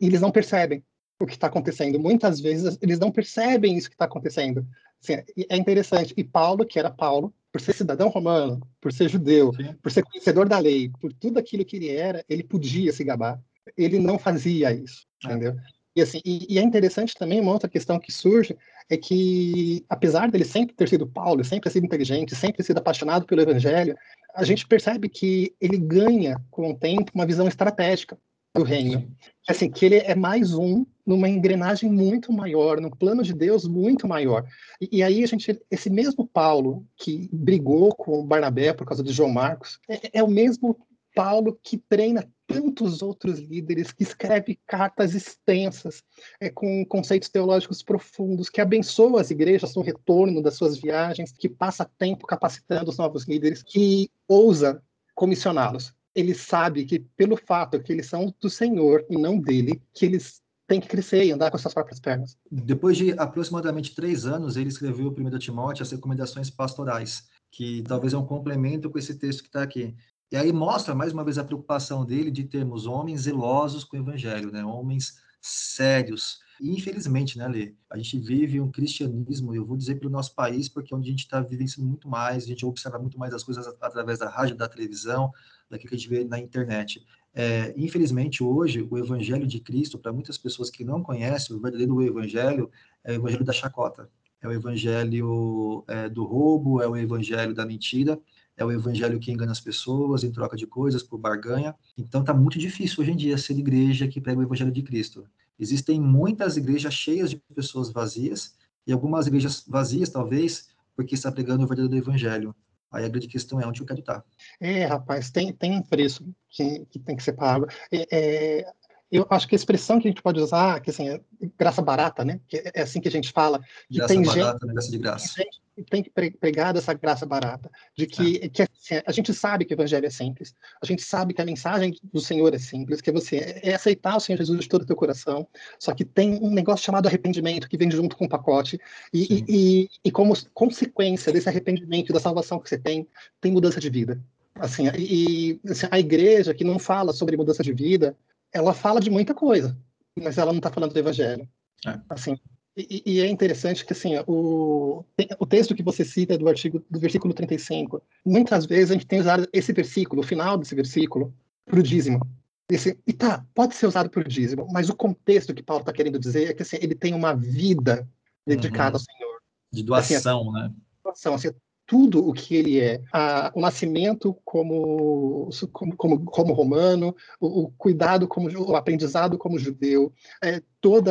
e 0.00 0.06
eles 0.06 0.20
não 0.20 0.30
percebem 0.30 0.84
o 1.18 1.26
que 1.26 1.34
está 1.34 1.46
acontecendo. 1.46 1.98
Muitas 1.98 2.40
vezes 2.40 2.78
eles 2.82 2.98
não 2.98 3.10
percebem 3.10 3.76
isso 3.76 3.88
que 3.88 3.94
está 3.94 4.04
acontecendo. 4.04 4.66
Assim, 5.00 5.14
é 5.48 5.56
interessante. 5.56 6.12
E 6.16 6.24
Paulo, 6.24 6.66
que 6.66 6.78
era 6.78 6.90
Paulo, 6.90 7.32
por 7.50 7.60
ser 7.60 7.74
cidadão 7.74 8.08
romano, 8.08 8.60
por 8.80 8.92
ser 8.92 9.08
judeu, 9.08 9.52
Sim. 9.54 9.74
por 9.82 9.92
ser 9.92 10.02
conhecedor 10.02 10.48
da 10.48 10.58
lei, 10.58 10.90
por 11.00 11.12
tudo 11.12 11.38
aquilo 11.38 11.64
que 11.64 11.76
ele 11.76 11.90
era, 11.90 12.24
ele 12.28 12.42
podia 12.42 12.92
se 12.92 13.04
gabar. 13.04 13.40
Ele 13.76 13.98
não 13.98 14.18
fazia 14.18 14.72
isso, 14.72 15.06
é. 15.24 15.28
entendeu? 15.28 15.54
E, 15.94 16.00
assim, 16.00 16.20
e, 16.24 16.54
e, 16.54 16.58
é 16.58 16.62
interessante 16.62 17.14
também 17.14 17.40
uma 17.40 17.52
outra 17.52 17.68
questão 17.68 17.98
que 17.98 18.10
surge 18.10 18.56
é 18.88 18.96
que, 18.96 19.84
apesar 19.88 20.30
dele 20.30 20.44
sempre 20.44 20.74
ter 20.74 20.88
sido 20.88 21.06
Paulo, 21.06 21.44
sempre 21.44 21.64
ter 21.64 21.70
sido 21.70 21.84
inteligente, 21.84 22.34
sempre 22.34 22.56
ter 22.56 22.62
sido 22.62 22.78
apaixonado 22.78 23.26
pelo 23.26 23.42
evangelho, 23.42 23.94
a 24.34 24.42
gente 24.42 24.66
percebe 24.66 25.08
que 25.08 25.54
ele 25.60 25.76
ganha, 25.76 26.40
com 26.50 26.70
o 26.70 26.78
tempo, 26.78 27.12
uma 27.14 27.26
visão 27.26 27.46
estratégica 27.46 28.16
do 28.54 28.62
reino. 28.62 29.10
Assim, 29.46 29.70
que 29.70 29.84
ele 29.84 29.96
é 29.96 30.14
mais 30.14 30.54
um 30.54 30.86
numa 31.04 31.28
engrenagem 31.28 31.90
muito 31.90 32.32
maior, 32.32 32.80
num 32.80 32.90
plano 32.90 33.22
de 33.22 33.34
Deus 33.34 33.66
muito 33.66 34.06
maior. 34.08 34.46
E, 34.80 34.98
e, 34.98 35.02
aí 35.02 35.22
a 35.22 35.26
gente, 35.26 35.60
esse 35.70 35.90
mesmo 35.90 36.26
Paulo 36.26 36.86
que 36.96 37.28
brigou 37.32 37.94
com 37.94 38.24
Barnabé 38.24 38.72
por 38.72 38.86
causa 38.86 39.02
de 39.02 39.12
João 39.12 39.30
Marcos, 39.30 39.78
é, 39.88 40.18
é 40.20 40.22
o 40.22 40.28
mesmo 40.28 40.86
Paulo 41.14 41.58
que 41.62 41.76
treina 41.76 42.26
tantos 42.52 43.02
outros 43.02 43.38
líderes, 43.38 43.92
que 43.92 44.02
escreve 44.02 44.58
cartas 44.66 45.14
extensas, 45.14 46.02
é, 46.40 46.50
com 46.50 46.84
conceitos 46.86 47.28
teológicos 47.28 47.82
profundos, 47.82 48.48
que 48.48 48.60
abençoa 48.60 49.20
as 49.20 49.30
igrejas 49.30 49.74
no 49.74 49.82
retorno 49.82 50.42
das 50.42 50.54
suas 50.54 50.78
viagens, 50.78 51.32
que 51.32 51.48
passa 51.48 51.90
tempo 51.98 52.26
capacitando 52.26 52.90
os 52.90 52.98
novos 52.98 53.26
líderes, 53.26 53.62
que 53.62 54.10
ousa 54.28 54.82
comissioná-los 55.14 55.94
ele 56.14 56.34
sabe 56.34 56.84
que 56.84 56.98
pelo 56.98 57.36
fato 57.36 57.80
que 57.80 57.92
eles 57.92 58.06
são 58.06 58.34
do 58.40 58.50
Senhor 58.50 59.04
e 59.08 59.16
não 59.16 59.38
dele, 59.38 59.82
que 59.94 60.04
eles 60.04 60.42
têm 60.66 60.80
que 60.80 60.88
crescer 60.88 61.24
e 61.24 61.32
andar 61.32 61.50
com 61.50 61.56
as 61.56 61.62
suas 61.62 61.74
próprias 61.74 62.00
pernas. 62.00 62.36
Depois 62.50 62.96
de 62.96 63.12
aproximadamente 63.18 63.94
três 63.94 64.26
anos, 64.26 64.56
ele 64.56 64.68
escreveu 64.68 65.08
o 65.08 65.12
primeiro 65.12 65.38
Timóteo 65.38 65.82
as 65.82 65.90
recomendações 65.90 66.50
pastorais, 66.50 67.28
que 67.50 67.82
talvez 67.82 68.12
é 68.12 68.18
um 68.18 68.24
complemento 68.24 68.88
com 68.88 68.98
esse 68.98 69.14
texto 69.18 69.42
que 69.42 69.48
está 69.48 69.62
aqui. 69.62 69.94
E 70.32 70.36
aí 70.36 70.50
mostra 70.50 70.94
mais 70.94 71.12
uma 71.12 71.22
vez 71.22 71.36
a 71.36 71.44
preocupação 71.44 72.06
dele 72.06 72.30
de 72.30 72.44
termos 72.44 72.86
homens 72.86 73.24
zelosos 73.24 73.84
com 73.84 73.98
o 73.98 74.00
evangelho, 74.00 74.50
né? 74.50 74.64
Homens 74.64 75.18
sérios. 75.42 76.38
E 76.58 76.70
infelizmente, 76.70 77.36
né, 77.36 77.46
Lê? 77.46 77.74
A 77.90 77.98
gente 77.98 78.18
vive 78.18 78.58
um 78.58 78.70
cristianismo, 78.70 79.54
eu 79.54 79.66
vou 79.66 79.76
dizer 79.76 79.96
para 79.96 80.08
o 80.08 80.10
nosso 80.10 80.34
país, 80.34 80.70
porque 80.70 80.94
é 80.94 80.96
onde 80.96 81.08
a 81.08 81.10
gente 81.10 81.24
está 81.24 81.38
vivenciando 81.42 81.86
muito 81.86 82.08
mais, 82.08 82.44
a 82.44 82.46
gente 82.46 82.64
observa 82.64 82.98
muito 82.98 83.18
mais 83.18 83.34
as 83.34 83.44
coisas 83.44 83.66
através 83.78 84.20
da 84.20 84.30
rádio, 84.30 84.56
da 84.56 84.66
televisão, 84.66 85.30
daquilo 85.68 85.90
que 85.90 85.96
a 85.96 85.98
gente 85.98 86.08
vê 86.08 86.24
na 86.24 86.38
internet. 86.38 87.04
É, 87.34 87.74
infelizmente, 87.76 88.42
hoje, 88.42 88.88
o 88.90 88.96
evangelho 88.96 89.46
de 89.46 89.60
Cristo, 89.60 89.98
para 89.98 90.14
muitas 90.14 90.38
pessoas 90.38 90.70
que 90.70 90.82
não 90.82 91.02
conhecem, 91.02 91.54
o 91.54 91.60
verdadeiro 91.60 92.00
evangelho 92.00 92.70
é 93.04 93.12
o 93.12 93.16
evangelho 93.16 93.44
da 93.44 93.52
chacota, 93.52 94.08
é 94.40 94.48
o 94.48 94.52
evangelho 94.52 95.84
é, 95.86 96.08
do 96.08 96.24
roubo, 96.24 96.80
é 96.80 96.88
o 96.88 96.96
evangelho 96.96 97.52
da 97.52 97.66
mentira, 97.66 98.18
é 98.56 98.64
o 98.64 98.72
evangelho 98.72 99.18
que 99.18 99.32
engana 99.32 99.52
as 99.52 99.60
pessoas 99.60 100.24
em 100.24 100.30
troca 100.30 100.56
de 100.56 100.66
coisas 100.66 101.02
por 101.02 101.18
barganha. 101.18 101.74
Então, 101.96 102.20
está 102.20 102.34
muito 102.34 102.58
difícil 102.58 103.02
hoje 103.02 103.12
em 103.12 103.16
dia 103.16 103.38
ser 103.38 103.58
igreja 103.58 104.08
que 104.08 104.20
prega 104.20 104.40
o 104.40 104.42
evangelho 104.42 104.72
de 104.72 104.82
Cristo. 104.82 105.26
Existem 105.58 106.00
muitas 106.00 106.56
igrejas 106.56 106.94
cheias 106.94 107.30
de 107.30 107.36
pessoas 107.54 107.90
vazias, 107.90 108.54
e 108.86 108.92
algumas 108.92 109.26
igrejas 109.26 109.64
vazias, 109.66 110.10
talvez, 110.10 110.68
porque 110.96 111.14
está 111.14 111.30
pregando 111.30 111.64
o 111.64 111.66
verdadeiro 111.66 112.04
evangelho. 112.04 112.54
Aí 112.90 113.04
a 113.04 113.08
grande 113.08 113.28
questão 113.28 113.60
é 113.60 113.66
onde 113.66 113.80
eu 113.80 113.86
quero 113.86 114.00
estar. 114.00 114.22
É, 114.60 114.84
rapaz, 114.84 115.30
tem, 115.30 115.52
tem 115.52 115.72
um 115.72 115.82
preço 115.82 116.26
que, 116.50 116.84
que 116.90 116.98
tem 116.98 117.16
que 117.16 117.22
ser 117.22 117.32
pago. 117.32 117.66
É, 117.90 118.06
é, 118.10 118.72
eu 119.10 119.26
acho 119.30 119.48
que 119.48 119.54
a 119.54 119.56
expressão 119.56 119.98
que 119.98 120.08
a 120.08 120.10
gente 120.10 120.22
pode 120.22 120.40
usar, 120.40 120.80
que 120.80 120.90
assim, 120.90 121.08
é 121.08 121.20
graça 121.58 121.80
barata, 121.80 122.24
né? 122.24 122.40
Que 122.46 122.62
é 122.74 122.82
assim 122.82 123.00
que 123.00 123.08
a 123.08 123.10
gente 123.10 123.32
fala. 123.32 123.60
Que 123.88 123.96
graça 123.96 124.14
tem 124.14 124.22
barata, 124.22 124.58
gente, 124.60 124.66
negócio 124.68 124.90
de 124.90 124.98
graça. 124.98 125.34
Tem 125.36 125.44
gente 125.44 125.61
tem 125.88 126.02
que 126.02 126.10
pregar 126.10 126.74
dessa 126.74 126.92
graça 126.92 127.24
barata, 127.24 127.70
de 127.96 128.06
que, 128.06 128.40
é. 128.42 128.48
que 128.48 128.62
assim, 128.62 129.02
a 129.06 129.12
gente 129.12 129.32
sabe 129.32 129.64
que 129.64 129.72
o 129.72 129.76
evangelho 129.76 130.06
é 130.06 130.10
simples, 130.10 130.54
a 130.82 130.86
gente 130.86 131.02
sabe 131.02 131.32
que 131.32 131.40
a 131.40 131.44
mensagem 131.44 131.94
do 132.12 132.20
Senhor 132.20 132.54
é 132.54 132.58
simples, 132.58 133.00
que 133.00 133.10
você 133.10 133.36
é, 133.36 133.70
é 133.70 133.74
aceitar 133.74 134.16
o 134.16 134.20
Senhor 134.20 134.36
Jesus 134.36 134.60
de 134.60 134.68
todo 134.68 134.82
o 134.82 134.86
teu 134.86 134.96
coração, 134.96 135.46
só 135.78 135.94
que 135.94 136.04
tem 136.04 136.34
um 136.42 136.50
negócio 136.50 136.84
chamado 136.84 137.06
arrependimento 137.06 137.68
que 137.68 137.78
vem 137.78 137.90
junto 137.90 138.16
com 138.16 138.26
o 138.26 138.28
pacote, 138.28 138.78
e, 139.12 139.44
e, 139.48 139.88
e, 140.04 140.10
como 140.10 140.34
consequência 140.52 141.32
desse 141.32 141.48
arrependimento 141.48 142.12
da 142.12 142.20
salvação 142.20 142.58
que 142.58 142.68
você 142.68 142.78
tem, 142.78 143.06
tem 143.40 143.52
mudança 143.52 143.80
de 143.80 143.88
vida. 143.88 144.22
Assim, 144.54 144.84
e 144.98 145.58
assim, 145.66 145.86
a 145.90 145.98
igreja 145.98 146.52
que 146.52 146.64
não 146.64 146.78
fala 146.78 147.12
sobre 147.12 147.36
mudança 147.36 147.62
de 147.62 147.72
vida, 147.72 148.14
ela 148.52 148.74
fala 148.74 149.00
de 149.00 149.10
muita 149.10 149.32
coisa, 149.32 149.76
mas 150.20 150.36
ela 150.36 150.52
não 150.52 150.58
está 150.58 150.70
falando 150.70 150.92
do 150.92 150.98
evangelho. 150.98 151.48
É. 151.86 151.98
Assim, 152.08 152.38
e, 152.76 153.02
e, 153.04 153.20
é 153.20 153.28
interessante 153.28 153.84
que 153.84 153.92
assim, 153.92 154.14
o, 154.26 155.04
o 155.38 155.46
texto 155.46 155.74
que 155.74 155.82
você 155.82 156.04
cita 156.04 156.38
do 156.38 156.48
artigo 156.48 156.82
do 156.90 156.98
versículo 156.98 157.34
35, 157.34 158.02
muitas 158.24 158.64
vezes 158.64 158.90
a 158.90 158.94
gente 158.94 159.06
tem 159.06 159.20
usado 159.20 159.46
esse 159.52 159.72
versículo, 159.72 160.22
o 160.22 160.26
final 160.26 160.56
desse 160.56 160.74
versículo, 160.74 161.34
para 161.66 161.78
o 161.78 161.82
dízimo. 161.82 162.26
Esse, 162.70 162.98
e 163.06 163.12
tá, 163.12 163.44
pode 163.54 163.74
ser 163.74 163.86
usado 163.86 164.08
para 164.08 164.22
o 164.22 164.24
dízimo, 164.24 164.66
mas 164.72 164.88
o 164.88 164.96
contexto 164.96 165.52
que 165.52 165.62
Paulo 165.62 165.82
está 165.82 165.92
querendo 165.92 166.18
dizer 166.18 166.50
é 166.50 166.54
que 166.54 166.62
assim, 166.62 166.78
ele 166.80 166.94
tem 166.94 167.12
uma 167.12 167.34
vida 167.34 168.08
dedicada 168.46 168.96
uhum. 168.96 169.02
ao 169.06 169.16
Senhor. 169.16 169.40
De 169.70 169.82
doação, 169.82 170.40
assim, 170.40 170.52
né? 170.52 170.74
Doação, 171.04 171.34
assim, 171.34 171.50
tudo 171.92 172.26
o 172.26 172.32
que 172.32 172.56
ele 172.56 172.80
é. 172.80 173.02
A, 173.12 173.52
o 173.54 173.60
nascimento 173.60 174.34
como, 174.46 175.50
como, 175.70 175.94
como, 175.94 176.24
como 176.24 176.54
romano, 176.54 177.14
o, 177.38 177.64
o, 177.64 177.70
cuidado 177.72 178.26
como 178.26 178.48
o 178.48 178.74
aprendizado 178.74 179.36
como 179.36 179.58
judeu, 179.58 180.10
é, 180.42 180.62
todo 180.80 181.10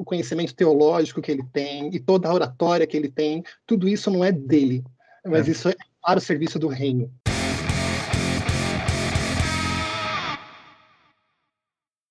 o 0.00 0.04
conhecimento 0.04 0.52
teológico 0.52 1.22
que 1.22 1.30
ele 1.30 1.44
tem 1.52 1.94
e 1.94 2.00
toda 2.00 2.28
a 2.28 2.34
oratória 2.34 2.88
que 2.88 2.96
ele 2.96 3.08
tem, 3.08 3.44
tudo 3.64 3.88
isso 3.88 4.10
não 4.10 4.24
é 4.24 4.32
dele, 4.32 4.82
mas 5.24 5.46
é. 5.46 5.52
isso 5.52 5.68
é 5.68 5.76
para 6.02 6.18
o 6.18 6.20
serviço 6.20 6.58
do 6.58 6.66
reino. 6.66 7.08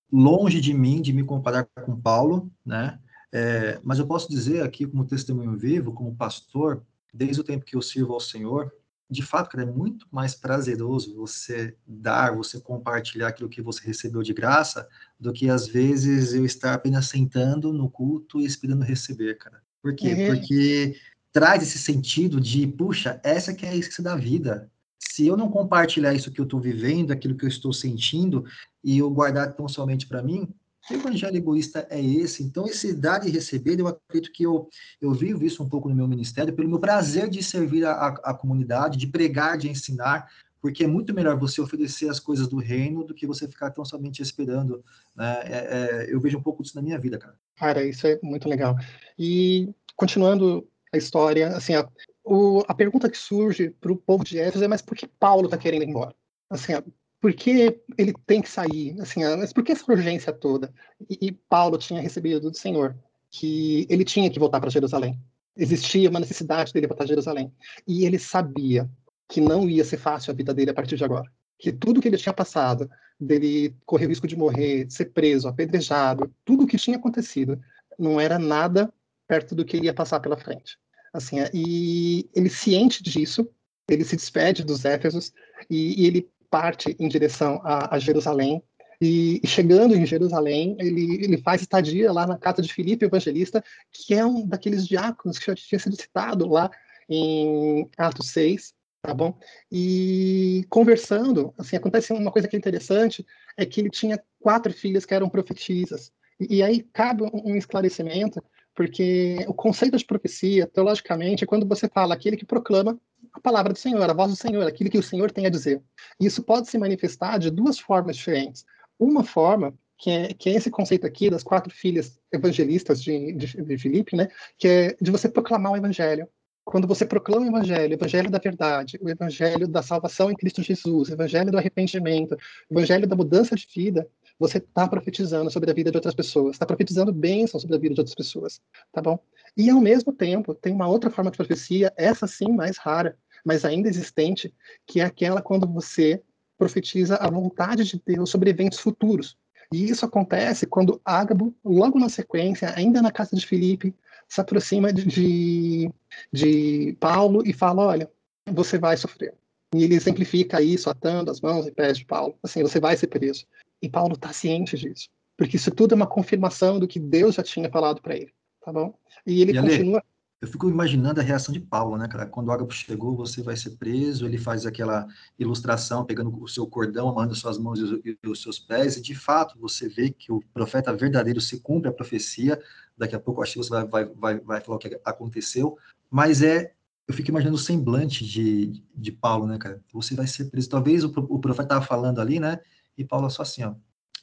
Longe 0.10 0.62
de 0.62 0.74
mim 0.74 1.02
de 1.02 1.12
me 1.12 1.26
comparar 1.26 1.66
com 1.66 2.00
Paulo, 2.00 2.50
né? 2.66 2.98
É, 3.30 3.78
mas 3.84 4.00
eu 4.00 4.08
posso 4.08 4.30
dizer 4.30 4.64
aqui, 4.64 4.88
como 4.88 5.04
testemunho 5.04 5.58
vivo, 5.58 5.92
como 5.92 6.16
pastor, 6.16 6.82
desde 7.14 7.42
o 7.42 7.44
tempo 7.44 7.66
que 7.66 7.76
eu 7.76 7.82
sirvo 7.82 8.14
ao 8.14 8.20
Senhor, 8.20 8.72
de 9.10 9.24
fato, 9.24 9.50
cara, 9.50 9.64
é 9.64 9.72
muito 9.72 10.06
mais 10.12 10.36
prazeroso 10.36 11.16
você 11.16 11.76
dar, 11.86 12.36
você 12.36 12.60
compartilhar 12.60 13.30
aquilo 13.30 13.50
que 13.50 13.62
você 13.62 13.84
recebeu 13.86 14.22
de 14.22 14.34
graça, 14.34 14.88
do 15.20 15.34
que 15.34 15.50
às 15.50 15.68
vezes 15.68 16.34
eu 16.34 16.46
estar 16.46 16.76
apenas 16.76 17.08
sentando 17.08 17.74
no 17.74 17.90
culto 17.90 18.40
e 18.40 18.46
esperando 18.46 18.84
receber, 18.84 19.36
cara. 19.38 19.64
Por 19.82 19.96
quê? 19.96 20.14
Uhum. 20.14 20.36
Porque 20.36 20.96
traz 21.32 21.64
esse 21.64 21.80
sentido 21.80 22.40
de, 22.40 22.68
puxa, 22.68 23.20
essa 23.24 23.54
que 23.54 23.66
é 23.66 23.70
a 23.70 23.76
essência 23.76 24.04
da 24.04 24.16
vida. 24.16 24.70
Se 25.00 25.26
eu 25.26 25.36
não 25.36 25.50
compartilhar 25.50 26.14
isso 26.14 26.32
que 26.32 26.40
eu 26.40 26.46
estou 26.46 26.60
vivendo, 26.60 27.12
aquilo 27.12 27.36
que 27.36 27.46
eu 27.46 27.50
estou 27.50 27.74
sentindo, 27.74 28.46
e 28.84 29.00
eu 29.00 29.10
guardar 29.10 29.56
tão 29.56 29.68
somente 29.68 30.06
para 30.06 30.22
mim, 30.22 30.54
que 30.90 30.96
evangelho 30.96 31.38
egoísta 31.38 31.88
é 31.90 32.02
esse? 32.02 32.44
Então, 32.44 32.66
esse 32.66 32.94
dar 32.94 33.26
e 33.26 33.30
receber, 33.30 33.80
eu 33.80 33.88
acredito 33.88 34.32
que 34.32 34.44
eu, 34.44 34.68
eu 35.00 35.14
vivo 35.14 35.46
isso 35.46 35.62
um 35.62 35.70
pouco 35.70 35.88
no 35.88 35.94
meu 35.94 36.08
ministério, 36.08 36.54
pelo 36.54 36.68
meu 36.68 36.80
prazer 36.80 37.30
de 37.30 37.44
servir 37.44 37.86
a, 37.86 38.08
a, 38.08 38.34
comunidade, 38.34 38.98
de 38.98 39.06
pregar, 39.06 39.56
de 39.56 39.70
ensinar, 39.70 40.28
porque 40.60 40.84
é 40.84 40.88
muito 40.88 41.14
melhor 41.14 41.38
você 41.38 41.62
oferecer 41.62 42.10
as 42.10 42.20
coisas 42.20 42.48
do 42.48 42.58
reino 42.58 43.04
do 43.04 43.14
que 43.14 43.28
você 43.28 43.48
ficar 43.48 43.70
tão 43.70 43.86
somente 43.86 44.24
esperando. 44.24 44.84
Né? 45.16 45.40
É, 45.44 45.58
é, 45.58 46.14
eu 46.14 46.20
vejo 46.20 46.40
um 46.40 46.44
pouco 46.44 46.64
disso 46.64 46.76
na 46.76 46.82
minha 46.82 46.98
vida, 46.98 47.20
cara. 47.20 47.36
Cara, 47.56 47.86
isso 47.86 48.08
é 48.08 48.20
muito 48.24 48.50
legal. 48.50 48.76
E 49.18 49.70
continuando 49.96 50.68
a 50.92 50.98
história, 50.98 51.50
assim, 51.50 51.76
a, 51.76 51.88
o, 52.24 52.64
a 52.68 52.74
pergunta 52.74 53.10
que 53.10 53.18
surge 53.18 53.70
para 53.80 53.92
o 53.92 53.96
povo 53.96 54.24
de 54.24 54.40
Éfeso 54.40 54.64
é: 54.64 54.68
mas 54.68 54.82
por 54.82 54.98
que 54.98 55.08
Paulo 55.08 55.46
está 55.46 55.58
querendo 55.58 55.84
ir 55.84 55.90
embora? 55.90 56.16
Assim, 56.50 56.74
por 57.22 57.34
que 57.34 57.82
ele 57.98 58.14
tem 58.26 58.42
que 58.42 58.50
sair? 58.50 58.96
Assim, 59.00 59.24
ah, 59.24 59.36
mas 59.38 59.52
por 59.52 59.64
que 59.64 59.72
essa 59.72 59.92
urgência 59.92 60.32
toda? 60.32 60.74
E, 61.10 61.28
e 61.28 61.32
Paulo 61.32 61.78
tinha 61.78 62.02
recebido 62.02 62.50
do 62.50 62.58
Senhor 62.58 62.96
que 63.30 63.86
ele 63.90 64.06
tinha 64.06 64.30
que 64.30 64.40
voltar 64.40 64.60
para 64.60 64.70
Jerusalém. 64.70 65.20
Existia 65.56 66.10
uma 66.10 66.20
necessidade 66.20 66.72
dele 66.72 66.88
voltar 66.88 67.04
para 67.04 67.08
Jerusalém. 67.08 67.54
E 67.88 68.06
ele 68.06 68.18
sabia 68.18 68.90
que 69.28 69.42
não 69.42 69.70
ia 69.70 69.84
ser 69.84 69.98
fácil 69.98 70.32
a 70.32 70.36
vida 70.36 70.54
dele 70.54 70.72
a 70.72 70.74
partir 70.74 70.96
de 70.96 71.04
agora. 71.04 71.30
Que 71.58 71.72
tudo 71.72 72.02
que 72.02 72.08
ele 72.08 72.18
tinha 72.18 72.34
passado, 72.34 72.90
dele 73.20 73.76
correr 73.86 74.06
o 74.06 74.10
risco 74.10 74.28
de 74.28 74.38
morrer, 74.38 74.88
ser 74.90 75.06
preso, 75.06 75.48
apedrejado, 75.48 76.34
tudo 76.46 76.64
o 76.64 76.68
que 76.68 76.78
tinha 76.78 76.98
acontecido, 76.98 77.60
não 77.98 78.20
era 78.20 78.40
nada 78.40 78.92
perto 79.28 79.54
do 79.54 79.66
que 79.66 79.78
ele 79.78 79.86
ia 79.88 79.94
passar 79.94 80.22
pela 80.22 80.38
frente. 80.38 80.78
Assim, 81.14 81.38
e 81.54 82.30
ele 82.34 82.50
ciente 82.50 83.04
disso, 83.04 83.48
ele 83.88 84.06
se 84.06 84.16
despede 84.16 84.64
dos 84.64 84.86
Éfesos 84.86 85.34
e, 85.70 86.02
e 86.02 86.08
ele 86.08 86.30
parte 86.50 86.96
em 87.00 87.08
direção 87.08 87.62
a, 87.64 87.96
a 87.96 88.00
Jerusalém. 88.00 88.64
E, 89.02 89.40
chegando 89.46 89.96
em 89.96 90.06
Jerusalém, 90.06 90.76
ele, 90.80 91.24
ele 91.24 91.38
faz 91.38 91.62
estadia 91.62 92.12
lá 92.12 92.28
na 92.28 92.38
casa 92.38 92.62
de 92.62 92.74
Filipe 92.74 93.06
Evangelista, 93.06 93.64
que 93.92 94.14
é 94.14 94.26
um 94.26 94.46
daqueles 94.46 94.86
diáconos 94.86 95.40
que 95.40 95.46
já 95.46 95.56
tinha 95.56 95.80
sido 95.80 95.96
citado 95.96 96.48
lá 96.48 96.70
em 97.08 97.90
Atos 97.98 98.30
6, 98.32 98.74
tá 99.02 99.14
bom? 99.14 99.38
E 99.72 100.66
conversando, 100.70 101.54
assim, 101.58 101.78
acontece 101.78 102.12
uma 102.12 102.32
coisa 102.32 102.48
que 102.48 102.58
é 102.58 102.60
interessante, 102.60 103.26
é 103.58 103.66
que 103.66 103.80
ele 103.80 103.90
tinha 103.90 104.22
quatro 104.40 104.74
filhas 104.74 105.06
que 105.06 105.14
eram 105.14 105.30
profetisas. 105.30 106.12
E, 106.38 106.58
e 106.58 106.64
aí 106.64 106.84
cabe 106.92 107.24
um 107.24 107.56
esclarecimento, 107.56 108.44
porque 108.76 109.46
o 109.48 109.54
conceito 109.54 109.98
de 109.98 110.06
profecia, 110.06 110.68
teologicamente, 110.68 111.44
é 111.46 111.48
quando 111.48 111.66
você 111.66 111.88
fala 111.88 112.14
aquele 112.14 112.36
que 112.36 112.46
proclama 112.46 113.00
a 113.34 113.40
palavra 113.40 113.74
do 113.74 113.80
Senhor, 113.80 114.10
a 114.10 114.14
voz 114.14 114.32
do 114.32 114.38
Senhor, 114.38 114.66
aquilo 114.66 114.90
que 114.90 114.98
o 114.98 115.04
Senhor 115.04 115.32
tem 115.32 115.46
a 115.46 115.50
dizer. 115.50 115.82
Isso 116.20 116.44
pode 116.44 116.70
se 116.70 116.78
manifestar 116.78 117.38
de 117.38 117.50
duas 117.50 117.80
formas 117.80 118.18
diferentes. 118.18 118.66
Uma 118.98 119.24
forma, 119.24 119.74
que 119.98 120.10
é, 120.10 120.34
que 120.34 120.50
é 120.50 120.54
esse 120.54 120.72
conceito 120.72 121.06
aqui 121.06 121.30
das 121.30 121.44
quatro 121.44 121.74
filhas 121.74 122.20
evangelistas 122.32 123.02
de, 123.02 123.34
de, 123.34 123.62
de 123.62 123.78
Filipe, 123.78 124.16
né, 124.16 124.30
que 124.58 124.68
é 124.68 124.98
de 125.00 125.12
você 125.12 125.28
proclamar 125.28 125.74
o 125.74 125.78
evangelho. 125.78 126.28
Quando 126.64 126.88
você 126.88 127.06
proclama 127.06 127.46
o 127.46 127.50
evangelho, 127.50 127.92
o 127.92 127.96
evangelho 127.96 128.30
da 128.30 128.38
verdade, 128.38 129.00
o 129.02 129.10
evangelho 129.10 129.68
da 129.68 129.82
salvação 129.82 130.30
em 130.30 130.36
Cristo 130.36 130.62
Jesus, 130.62 131.10
o 131.10 131.14
evangelho 131.14 131.52
do 131.52 131.58
arrependimento, 131.58 132.38
o 132.70 132.74
evangelho 132.78 133.08
da 133.08 133.16
mudança 133.16 133.56
de 133.56 133.68
vida, 133.74 134.08
você 134.40 134.58
está 134.58 134.88
profetizando 134.88 135.52
sobre 135.52 135.70
a 135.70 135.74
vida 135.74 135.92
de 135.92 135.98
outras 135.98 136.16
pessoas, 136.16 136.56
está 136.56 136.66
profetizando 136.66 137.12
bênção 137.12 137.60
sobre 137.60 137.76
a 137.76 137.80
vida 137.80 137.94
de 137.94 138.00
outras 138.00 138.16
pessoas, 138.16 138.62
tá 138.92 139.02
bom? 139.02 139.20
E 139.58 139.70
ao 139.70 139.82
mesmo 139.82 140.14
tempo, 140.14 140.56
tem 140.56 140.74
uma 140.74 140.88
outra 140.88 141.10
forma 141.10 141.30
de 141.30 141.38
profecia, 141.38 141.94
essa 141.98 142.26
sim 142.26 142.52
mais 142.52 142.78
rara, 142.78 143.18
mas 143.44 143.66
ainda 143.66 143.90
existente, 143.90 144.54
que 144.88 145.02
é 145.02 145.04
aquela 145.04 145.42
quando 145.42 145.68
você 145.68 146.22
profetiza 146.58 147.16
a 147.18 147.30
vontade 147.30 147.84
de 147.84 148.02
Deus 148.06 148.30
sobre 148.30 148.50
eventos 148.50 148.80
futuros. 148.80 149.38
E 149.72 149.90
isso 149.90 150.06
acontece 150.06 150.66
quando 150.66 151.00
Ágabo, 151.06 151.54
logo 151.64 152.00
na 152.00 152.10
sequência, 152.10 152.74
ainda 152.76 153.02
na 153.02 153.12
casa 153.12 153.36
de 153.36 153.46
Filipe, 153.46 153.94
se 154.28 154.42
aproxima 154.42 154.92
de, 154.92 155.06
de, 155.06 155.92
de 156.32 156.98
Paulo 157.00 157.44
e 157.46 157.54
fala: 157.54 157.84
Olha, 157.86 158.12
você 158.48 158.78
vai 158.78 158.98
sofrer. 158.98 159.34
E 159.74 159.84
ele 159.84 159.96
exemplifica 159.96 160.62
isso 160.62 160.90
atando 160.90 161.30
as 161.30 161.42
mãos 161.42 161.68
e 161.68 161.72
pés 161.72 161.98
de 162.00 162.06
Paulo. 162.06 162.36
Assim, 162.42 162.64
você 162.64 162.80
vai 162.80 162.98
ser 162.98 163.08
preso. 163.08 163.46
E 163.82 163.90
Paulo 163.90 164.16
está 164.16 164.34
ciente 164.34 164.78
disso, 164.78 165.10
porque 165.38 165.56
isso 165.56 165.72
tudo 165.72 165.94
é 165.94 165.96
uma 165.96 166.08
confirmação 166.08 166.80
do 166.80 166.88
que 166.88 167.00
Deus 167.00 167.36
já 167.36 167.44
tinha 167.44 167.70
falado 167.70 168.02
para 168.02 168.16
ele, 168.16 168.34
tá 168.64 168.74
bom? 168.74 168.94
E 169.26 169.42
ele 169.42 169.52
e 169.52 169.62
continua. 169.62 170.04
eu 170.42 170.48
fico 170.48 170.70
imaginando 170.70 171.20
a 171.20 171.24
reação 171.24 171.54
de 171.54 171.60
Paulo, 171.60 171.98
né, 171.98 172.08
cara? 172.08 172.26
Quando 172.26 172.48
o 172.48 172.52
Ágabo 172.52 172.72
chegou, 172.72 173.16
você 173.16 173.42
vai 173.42 173.56
ser 173.56 173.72
preso, 173.78 174.26
ele 174.26 174.38
faz 174.38 174.66
aquela 174.66 175.08
ilustração, 175.38 176.06
pegando 176.06 176.42
o 176.42 176.48
seu 176.48 176.68
cordão, 176.68 177.10
amarrando 177.10 177.36
suas 177.36 177.58
mãos 177.58 177.80
e 177.80 177.84
os, 177.84 178.02
e 178.04 178.28
os 178.28 178.42
seus 178.42 178.60
pés, 178.60 178.98
e 178.98 179.02
de 179.02 179.16
fato 179.16 179.58
você 179.60 179.88
vê 179.88 180.10
que 180.10 180.32
o 180.32 180.44
profeta 180.54 180.94
verdadeiro 180.94 181.40
se 181.40 181.60
cumpre 181.62 181.90
a 181.90 181.94
profecia. 181.94 182.62
Daqui 182.98 183.16
a 183.16 183.20
pouco 183.20 183.42
acho 183.42 183.54
que 183.54 183.60
você 183.60 183.70
vai, 183.70 183.86
vai, 183.86 184.06
vai, 184.06 184.40
vai 184.40 184.62
falar 184.62 184.76
o 184.76 184.80
que 184.80 185.00
aconteceu, 185.06 185.78
mas 186.10 186.42
é 186.42 186.74
eu 187.10 187.14
fico 187.16 187.30
imaginando 187.30 187.56
o 187.56 187.60
semblante 187.60 188.24
de, 188.24 188.84
de 188.96 189.12
Paulo, 189.12 189.48
né, 189.48 189.58
cara? 189.58 189.82
Você 189.92 190.14
vai 190.14 190.28
ser 190.28 190.46
preso. 190.46 190.70
Talvez 190.70 191.04
o, 191.04 191.08
o 191.08 191.40
profeta 191.40 191.64
estava 191.64 191.84
falando 191.84 192.22
ali, 192.22 192.40
né? 192.40 192.60
E 193.00 193.06
Paulo 193.06 193.30
só 193.30 193.44
assim, 193.44 193.64
ó, 193.64 193.74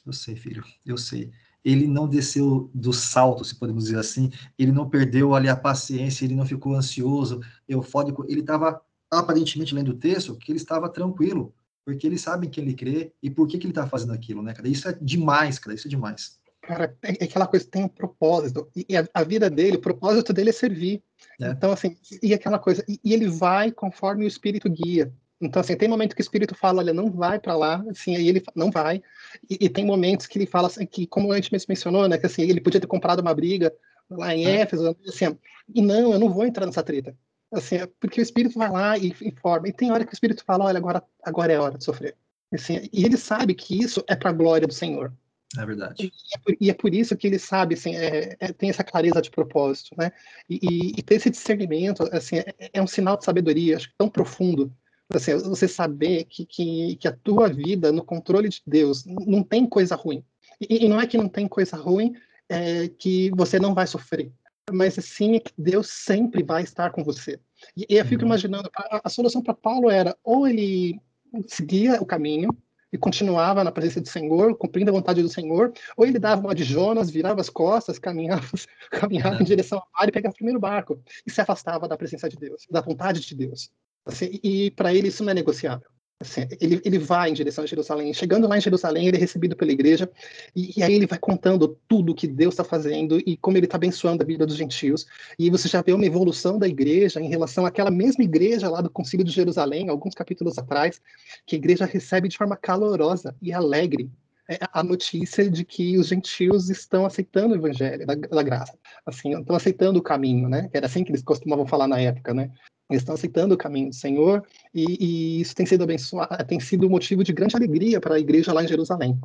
eu 0.05 0.13
sei, 0.13 0.35
filho, 0.35 0.63
eu 0.85 0.97
sei. 0.97 1.31
Ele 1.65 1.87
não 1.87 2.07
desceu 2.07 2.69
do 2.73 2.93
salto, 2.93 3.43
se 3.43 3.55
podemos 3.55 3.85
dizer 3.85 3.97
assim, 3.97 4.31
ele 4.57 4.71
não 4.71 4.87
perdeu 4.87 5.33
ali 5.33 5.49
a 5.49 5.55
paciência, 5.55 6.23
ele 6.23 6.35
não 6.35 6.45
ficou 6.45 6.75
ansioso, 6.75 7.41
eufórico, 7.67 8.23
ele 8.29 8.41
estava 8.41 8.79
aparentemente 9.09 9.73
lendo 9.73 9.89
o 9.89 9.97
texto 9.97 10.37
que 10.37 10.51
ele 10.51 10.59
estava 10.59 10.87
tranquilo, 10.87 11.55
porque 11.83 12.05
ele 12.05 12.19
sabe 12.19 12.47
que 12.47 12.61
ele 12.61 12.75
crê 12.75 13.11
e 13.21 13.31
por 13.31 13.47
que, 13.47 13.57
que 13.57 13.65
ele 13.65 13.71
está 13.71 13.87
fazendo 13.87 14.13
aquilo, 14.13 14.43
né, 14.43 14.53
cara? 14.53 14.67
Isso 14.67 14.87
é 14.87 14.93
demais, 15.01 15.57
cara, 15.57 15.73
isso 15.73 15.87
é 15.87 15.89
demais. 15.89 16.39
Cara, 16.61 16.95
é, 17.01 17.23
é 17.23 17.23
aquela 17.23 17.47
coisa, 17.47 17.65
tem 17.65 17.83
um 17.83 17.89
propósito, 17.89 18.69
e 18.75 18.95
a, 18.95 19.07
a 19.11 19.23
vida 19.23 19.49
dele, 19.49 19.77
o 19.77 19.81
propósito 19.81 20.31
dele 20.31 20.51
é 20.51 20.53
servir. 20.53 21.01
É. 21.41 21.49
Então, 21.49 21.71
assim, 21.71 21.97
e 22.21 22.31
aquela 22.31 22.59
coisa, 22.59 22.85
e, 22.87 22.99
e 23.03 23.11
ele 23.11 23.27
vai 23.27 23.71
conforme 23.71 24.23
o 24.23 24.27
Espírito 24.27 24.69
guia. 24.69 25.11
Então, 25.39 25.59
assim, 25.59 25.75
tem 25.75 25.87
momento 25.87 26.15
que 26.15 26.21
o 26.21 26.23
Espírito 26.23 26.55
fala, 26.55 26.79
olha, 26.79 26.93
não 26.93 27.11
vai 27.11 27.39
para 27.39 27.55
lá, 27.55 27.83
assim, 27.89 28.15
aí 28.15 28.27
ele 28.27 28.43
não 28.55 28.71
vai. 28.71 29.03
E, 29.49 29.65
e, 29.65 29.69
tem 29.69 29.85
momentos 29.85 30.25
que 30.25 30.37
ele 30.37 30.47
fala, 30.47 30.67
assim, 30.67 30.85
que, 30.85 31.05
como 31.05 31.31
a 31.31 31.35
gente 31.35 31.51
mencionou, 31.69 32.07
né, 32.07 32.17
que 32.17 32.25
assim, 32.25 32.41
ele 32.41 32.59
podia 32.59 32.81
ter 32.81 32.87
comprado 32.87 33.19
uma 33.19 33.35
briga 33.35 33.71
lá 34.09 34.33
em 34.33 34.45
é. 34.45 34.61
Éfeso, 34.61 34.95
assim, 35.07 35.37
e 35.73 35.81
não, 35.81 36.13
eu 36.13 36.19
não 36.19 36.29
vou 36.29 36.45
entrar 36.45 36.65
nessa 36.65 36.81
treta. 36.81 37.15
Assim, 37.51 37.75
é 37.75 37.87
porque 37.99 38.19
o 38.19 38.23
Espírito 38.23 38.57
vai 38.57 38.69
lá 38.69 38.97
e 38.97 39.15
informa. 39.21 39.67
E 39.67 39.73
tem 39.73 39.91
hora 39.91 40.05
que 40.05 40.11
o 40.11 40.15
Espírito 40.15 40.43
fala, 40.43 40.65
olha, 40.65 40.77
agora, 40.77 41.03
agora 41.23 41.53
é 41.53 41.59
hora 41.59 41.77
de 41.77 41.83
sofrer. 41.83 42.15
Assim, 42.51 42.89
e 42.91 43.05
ele 43.05 43.17
sabe 43.17 43.53
que 43.53 43.79
isso 43.79 44.03
é 44.07 44.15
para 44.15 44.29
a 44.29 44.33
glória 44.33 44.67
do 44.67 44.73
Senhor. 44.73 45.13
É 45.57 45.65
verdade. 45.65 46.03
E 46.03 46.11
é, 46.35 46.39
por, 46.39 46.57
e 46.59 46.69
é, 46.69 46.73
por, 46.73 46.93
isso 46.93 47.15
que 47.15 47.27
ele 47.27 47.39
sabe, 47.39 47.75
assim, 47.75 47.95
é, 47.95 48.35
é, 48.39 48.51
tem 48.51 48.69
essa 48.69 48.83
clareza 48.83 49.21
de 49.21 49.31
propósito, 49.31 49.95
né? 49.97 50.11
E, 50.49 50.59
e, 50.61 50.99
e 50.99 51.01
ter 51.01 51.15
esse 51.15 51.29
discernimento, 51.29 52.03
assim, 52.11 52.39
é, 52.39 52.53
é, 52.73 52.81
um 52.81 52.87
sinal 52.87 53.15
de 53.15 53.23
sabedoria, 53.23 53.77
acho 53.77 53.89
que 53.89 53.97
tão 53.97 54.09
profundo, 54.09 54.73
Assim, 55.13 55.37
você 55.37 55.67
saber 55.67 56.25
que, 56.25 56.45
que, 56.45 56.97
que 56.97 57.07
a 57.07 57.13
tua 57.15 57.47
vida 57.47 57.91
no 57.91 58.03
controle 58.03 58.49
de 58.49 58.61
Deus 58.67 59.05
não 59.05 59.41
tem 59.41 59.65
coisa 59.65 59.95
ruim. 59.95 60.23
E, 60.59 60.85
e 60.85 60.89
não 60.89 60.99
é 60.99 61.07
que 61.07 61.17
não 61.17 61.29
tem 61.29 61.47
coisa 61.47 61.77
ruim 61.77 62.13
é, 62.49 62.87
que 62.89 63.31
você 63.31 63.59
não 63.59 63.73
vai 63.73 63.87
sofrer, 63.87 64.31
mas 64.71 64.95
sim 64.95 65.35
é 65.35 65.39
que 65.39 65.53
Deus 65.57 65.89
sempre 65.89 66.43
vai 66.43 66.63
estar 66.63 66.91
com 66.91 67.03
você. 67.03 67.39
E, 67.75 67.85
e 67.89 67.97
eu 67.97 68.05
fico 68.05 68.23
uhum. 68.23 68.27
imaginando, 68.27 68.69
a, 68.75 69.01
a 69.05 69.09
solução 69.09 69.41
para 69.41 69.53
Paulo 69.53 69.89
era 69.89 70.17
ou 70.23 70.47
ele 70.47 70.99
seguia 71.47 72.01
o 72.01 72.05
caminho 72.05 72.49
e 72.91 72.97
continuava 72.97 73.63
na 73.63 73.71
presença 73.71 73.99
do 73.99 74.07
Senhor, 74.07 74.55
cumprindo 74.55 74.89
a 74.89 74.93
vontade 74.93 75.21
do 75.21 75.29
Senhor, 75.29 75.73
ou 75.95 76.05
ele 76.05 76.17
dava 76.17 76.41
uma 76.41 76.55
de 76.55 76.63
Jonas, 76.63 77.09
virava 77.09 77.41
as 77.41 77.49
costas, 77.49 77.99
caminhava, 77.99 78.47
caminhava 78.91 79.41
em 79.41 79.45
direção 79.45 79.79
ao 79.79 79.87
mar 79.93 80.07
e 80.07 80.11
pegava 80.11 80.31
o 80.31 80.35
primeiro 80.35 80.59
barco 80.59 81.01
e 81.25 81.31
se 81.31 81.41
afastava 81.41 81.87
da 81.87 81.97
presença 81.97 82.29
de 82.29 82.37
Deus, 82.37 82.65
da 82.69 82.81
vontade 82.81 83.19
de 83.21 83.35
Deus. 83.35 83.69
Assim, 84.07 84.39
e 84.43 84.71
para 84.71 84.93
ele 84.93 85.09
isso 85.09 85.23
não 85.23 85.31
é 85.31 85.33
negociável. 85.33 85.87
Assim, 86.19 86.47
ele, 86.59 86.81
ele 86.83 86.97
vai 86.97 87.29
em 87.29 87.33
direção 87.33 87.63
a 87.63 87.67
Jerusalém. 87.67 88.11
Chegando 88.11 88.47
lá 88.47 88.57
em 88.57 88.61
Jerusalém, 88.61 89.07
ele 89.07 89.17
é 89.17 89.19
recebido 89.19 89.55
pela 89.55 89.71
igreja, 89.71 90.09
e, 90.55 90.79
e 90.79 90.83
aí 90.83 90.93
ele 90.93 91.05
vai 91.05 91.19
contando 91.19 91.77
tudo 91.87 92.15
que 92.15 92.25
Deus 92.25 92.53
está 92.53 92.63
fazendo 92.63 93.19
e 93.19 93.37
como 93.37 93.55
ele 93.55 93.67
está 93.67 93.77
abençoando 93.77 94.23
a 94.23 94.25
vida 94.25 94.45
dos 94.45 94.55
gentios. 94.55 95.05
E 95.37 95.49
você 95.51 95.67
já 95.67 95.81
vê 95.83 95.93
uma 95.93 96.05
evolução 96.05 96.57
da 96.57 96.67
igreja 96.67 97.21
em 97.21 97.29
relação 97.29 97.67
àquela 97.67 97.91
mesma 97.91 98.23
igreja 98.23 98.67
lá 98.67 98.81
do 98.81 98.89
Concílio 98.89 99.23
de 99.23 99.31
Jerusalém, 99.31 99.89
alguns 99.89 100.15
capítulos 100.15 100.57
atrás, 100.57 100.99
que 101.45 101.55
a 101.55 101.59
igreja 101.59 101.85
recebe 101.85 102.27
de 102.27 102.37
forma 102.37 102.57
calorosa 102.57 103.35
e 103.39 103.53
alegre 103.53 104.09
é, 104.49 104.57
a 104.73 104.81
notícia 104.81 105.49
de 105.49 105.63
que 105.65 105.97
os 105.97 106.07
gentios 106.07 106.69
estão 106.69 107.05
aceitando 107.05 107.53
o 107.53 107.57
evangelho 107.57 108.07
da, 108.07 108.15
da 108.15 108.43
graça, 108.43 108.77
assim, 109.05 109.37
estão 109.37 109.55
aceitando 109.55 109.99
o 109.99 110.01
caminho, 110.01 110.47
né? 110.47 110.69
Era 110.73 110.85
assim 110.85 111.03
que 111.03 111.11
eles 111.11 111.21
costumavam 111.21 111.67
falar 111.67 111.87
na 111.87 111.99
época, 111.99 112.33
né? 112.33 112.49
Eles 112.89 113.01
estão 113.01 113.15
aceitando 113.15 113.53
o 113.53 113.57
caminho 113.57 113.89
do 113.89 113.95
Senhor 113.95 114.45
e, 114.73 114.85
e 114.99 115.41
isso 115.41 115.53
tem 115.53 115.65
sido 115.65 115.83
abençoado, 115.83 116.45
tem 116.45 116.59
sido 116.59 116.89
motivo 116.89 117.23
de 117.23 117.33
grande 117.33 117.55
alegria 117.55 117.99
para 117.99 118.15
a 118.15 118.19
igreja 118.19 118.53
lá 118.53 118.63
em 118.63 118.67
Jerusalém. 118.67 119.19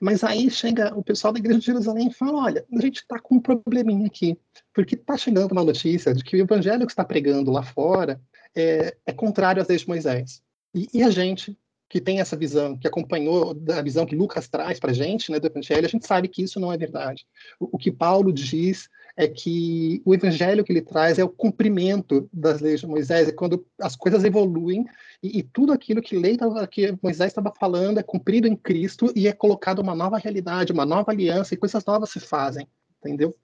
Mas 0.00 0.24
aí 0.24 0.50
chega 0.50 0.94
o 0.96 1.02
pessoal 1.02 1.32
da 1.32 1.38
igreja 1.38 1.60
de 1.60 1.66
Jerusalém 1.66 2.08
e 2.08 2.12
fala: 2.12 2.44
olha, 2.44 2.64
a 2.72 2.80
gente 2.80 2.98
está 2.98 3.18
com 3.18 3.36
um 3.36 3.40
probleminha 3.40 4.06
aqui, 4.06 4.36
porque 4.74 4.94
está 4.94 5.16
chegando 5.16 5.52
uma 5.52 5.64
notícia 5.64 6.12
de 6.12 6.24
que 6.24 6.36
o 6.36 6.40
evangelho 6.40 6.86
que 6.86 6.92
está 6.92 7.04
pregando 7.04 7.50
lá 7.50 7.62
fora 7.62 8.20
é, 8.54 8.96
é 9.06 9.12
contrário 9.12 9.62
às 9.62 9.68
leis 9.68 9.82
de 9.82 9.88
Moisés. 9.88 10.42
E, 10.74 10.88
e, 10.92 11.02
a 11.02 11.10
gente, 11.10 11.56
que 11.88 12.00
tem 12.00 12.20
essa 12.20 12.36
visão, 12.36 12.76
que 12.76 12.86
acompanhou 12.86 13.54
da 13.54 13.82
visão 13.82 14.06
que 14.06 14.16
Lucas 14.16 14.48
traz 14.48 14.78
para 14.78 14.90
a 14.90 14.94
gente, 14.94 15.30
né, 15.30 15.40
do 15.40 15.46
evangelho, 15.46 15.86
a 15.86 15.88
gente 15.88 16.06
sabe 16.06 16.28
que 16.28 16.42
isso 16.42 16.60
não 16.60 16.72
é 16.72 16.76
verdade. 16.76 17.26
O, 17.58 17.76
o 17.76 17.78
que 17.78 17.90
Paulo 17.90 18.32
diz 18.32 18.88
é 19.20 19.28
que 19.28 20.00
o 20.04 20.14
evangelho 20.14 20.64
que 20.64 20.72
ele 20.72 20.80
traz 20.80 21.18
é 21.18 21.24
o 21.24 21.28
cumprimento 21.28 22.26
das 22.32 22.60
leis 22.60 22.80
de 22.80 22.86
Moisés, 22.86 23.28
é 23.28 23.32
quando 23.32 23.66
as 23.78 23.94
coisas 23.94 24.24
evoluem 24.24 24.86
e, 25.22 25.40
e 25.40 25.42
tudo 25.42 25.74
aquilo 25.74 26.00
que, 26.00 26.16
lei, 26.16 26.38
que 26.70 26.98
Moisés 27.02 27.30
estava 27.30 27.52
falando 27.58 27.98
é 27.98 28.02
cumprido 28.02 28.48
em 28.48 28.56
Cristo 28.56 29.12
e 29.14 29.28
é 29.28 29.32
colocado 29.32 29.80
uma 29.80 29.94
nova 29.94 30.16
realidade, 30.16 30.72
uma 30.72 30.86
nova 30.86 31.12
aliança 31.12 31.52
e 31.52 31.58
coisas 31.58 31.84
novas 31.84 32.08
se 32.08 32.18
fazem, 32.18 32.66
entendeu? 32.98 33.36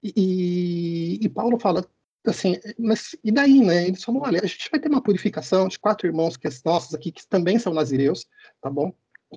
E, 0.00 0.12
e, 0.16 1.24
e 1.26 1.28
Paulo 1.28 1.58
fala 1.58 1.84
assim, 2.24 2.56
mas 2.78 3.16
e 3.22 3.32
daí, 3.32 3.60
né? 3.64 3.88
Eles 3.88 4.04
falam, 4.04 4.22
olha, 4.22 4.40
a 4.42 4.46
gente 4.46 4.70
vai 4.70 4.78
ter 4.78 4.88
uma 4.88 5.02
purificação 5.02 5.66
de 5.66 5.78
quatro 5.78 6.06
irmãos 6.06 6.36
que 6.36 6.48
nossos 6.64 6.94
aqui 6.94 7.10
que 7.10 7.26
também 7.26 7.58
são 7.58 7.74
nazireus, 7.74 8.26
tá 8.60 8.70
bom? 8.70 8.92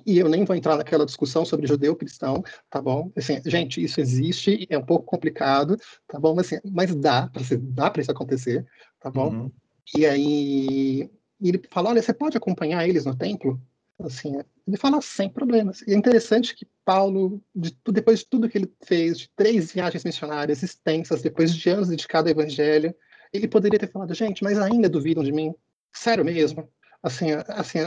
E 0.06 0.18
eu 0.18 0.28
nem 0.28 0.44
vou 0.44 0.54
entrar 0.54 0.76
naquela 0.76 1.04
discussão 1.04 1.44
sobre 1.44 1.66
judeu 1.66 1.96
cristão, 1.96 2.42
tá 2.68 2.80
bom? 2.80 3.10
Assim, 3.16 3.40
gente, 3.44 3.82
isso 3.82 4.00
existe, 4.00 4.66
é 4.70 4.78
um 4.78 4.84
pouco 4.84 5.04
complicado, 5.04 5.76
tá 6.06 6.18
bom? 6.18 6.34
Mas, 6.34 6.46
assim, 6.46 6.60
mas 6.70 6.94
dá 6.94 7.28
para 7.28 7.42
dá 7.58 7.90
para 7.90 8.00
isso 8.00 8.10
acontecer, 8.10 8.64
tá 9.00 9.10
bom? 9.10 9.30
Uhum. 9.30 9.52
E 9.96 10.06
aí 10.06 11.10
ele 11.42 11.60
fala, 11.70 11.90
olha, 11.90 12.02
você 12.02 12.12
pode 12.12 12.36
acompanhar 12.36 12.88
eles 12.88 13.04
no 13.04 13.16
templo? 13.16 13.60
Assim, 13.98 14.32
ele 14.66 14.76
fala 14.76 15.00
sem 15.02 15.28
problemas. 15.28 15.82
E 15.82 15.92
é 15.92 15.96
interessante 15.96 16.54
que 16.54 16.66
Paulo, 16.84 17.42
de, 17.54 17.76
depois 17.88 18.20
de 18.20 18.26
tudo 18.26 18.48
que 18.48 18.56
ele 18.56 18.72
fez, 18.84 19.18
de 19.18 19.30
três 19.36 19.72
viagens 19.72 20.04
missionárias 20.04 20.62
extensas, 20.62 21.22
depois 21.22 21.54
de 21.54 21.68
anos 21.68 21.88
dedicado 21.88 22.28
ao 22.28 22.32
evangelho, 22.32 22.94
ele 23.32 23.48
poderia 23.48 23.78
ter 23.78 23.90
falado, 23.90 24.14
gente, 24.14 24.42
mas 24.42 24.58
ainda 24.58 24.88
duvidam 24.88 25.22
de 25.22 25.32
mim? 25.32 25.54
Sério 25.92 26.24
mesmo? 26.24 26.68
Assim, 27.02 27.28
assim, 27.48 27.78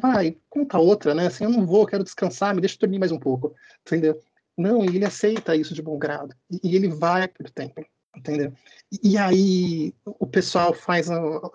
vai, 0.00 0.36
conta 0.48 0.78
outra, 0.78 1.14
né? 1.14 1.26
Assim, 1.26 1.44
eu 1.44 1.50
não 1.50 1.64
vou, 1.64 1.86
quero 1.86 2.04
descansar, 2.04 2.54
me 2.54 2.60
deixa 2.60 2.76
dormir 2.78 2.98
mais 2.98 3.12
um 3.12 3.18
pouco, 3.18 3.54
entendeu? 3.86 4.20
Não, 4.56 4.84
e 4.84 4.88
ele 4.88 5.04
aceita 5.04 5.56
isso 5.56 5.72
de 5.72 5.80
bom 5.80 5.98
grado. 5.98 6.34
E, 6.62 6.76
ele 6.76 6.88
vai 6.88 7.26
para 7.28 7.46
o 7.46 7.50
templo, 7.50 7.84
entendeu? 8.14 8.52
E, 8.92 9.12
e 9.12 9.18
aí 9.18 9.94
o 10.04 10.26
pessoal 10.26 10.74
faz, 10.74 11.08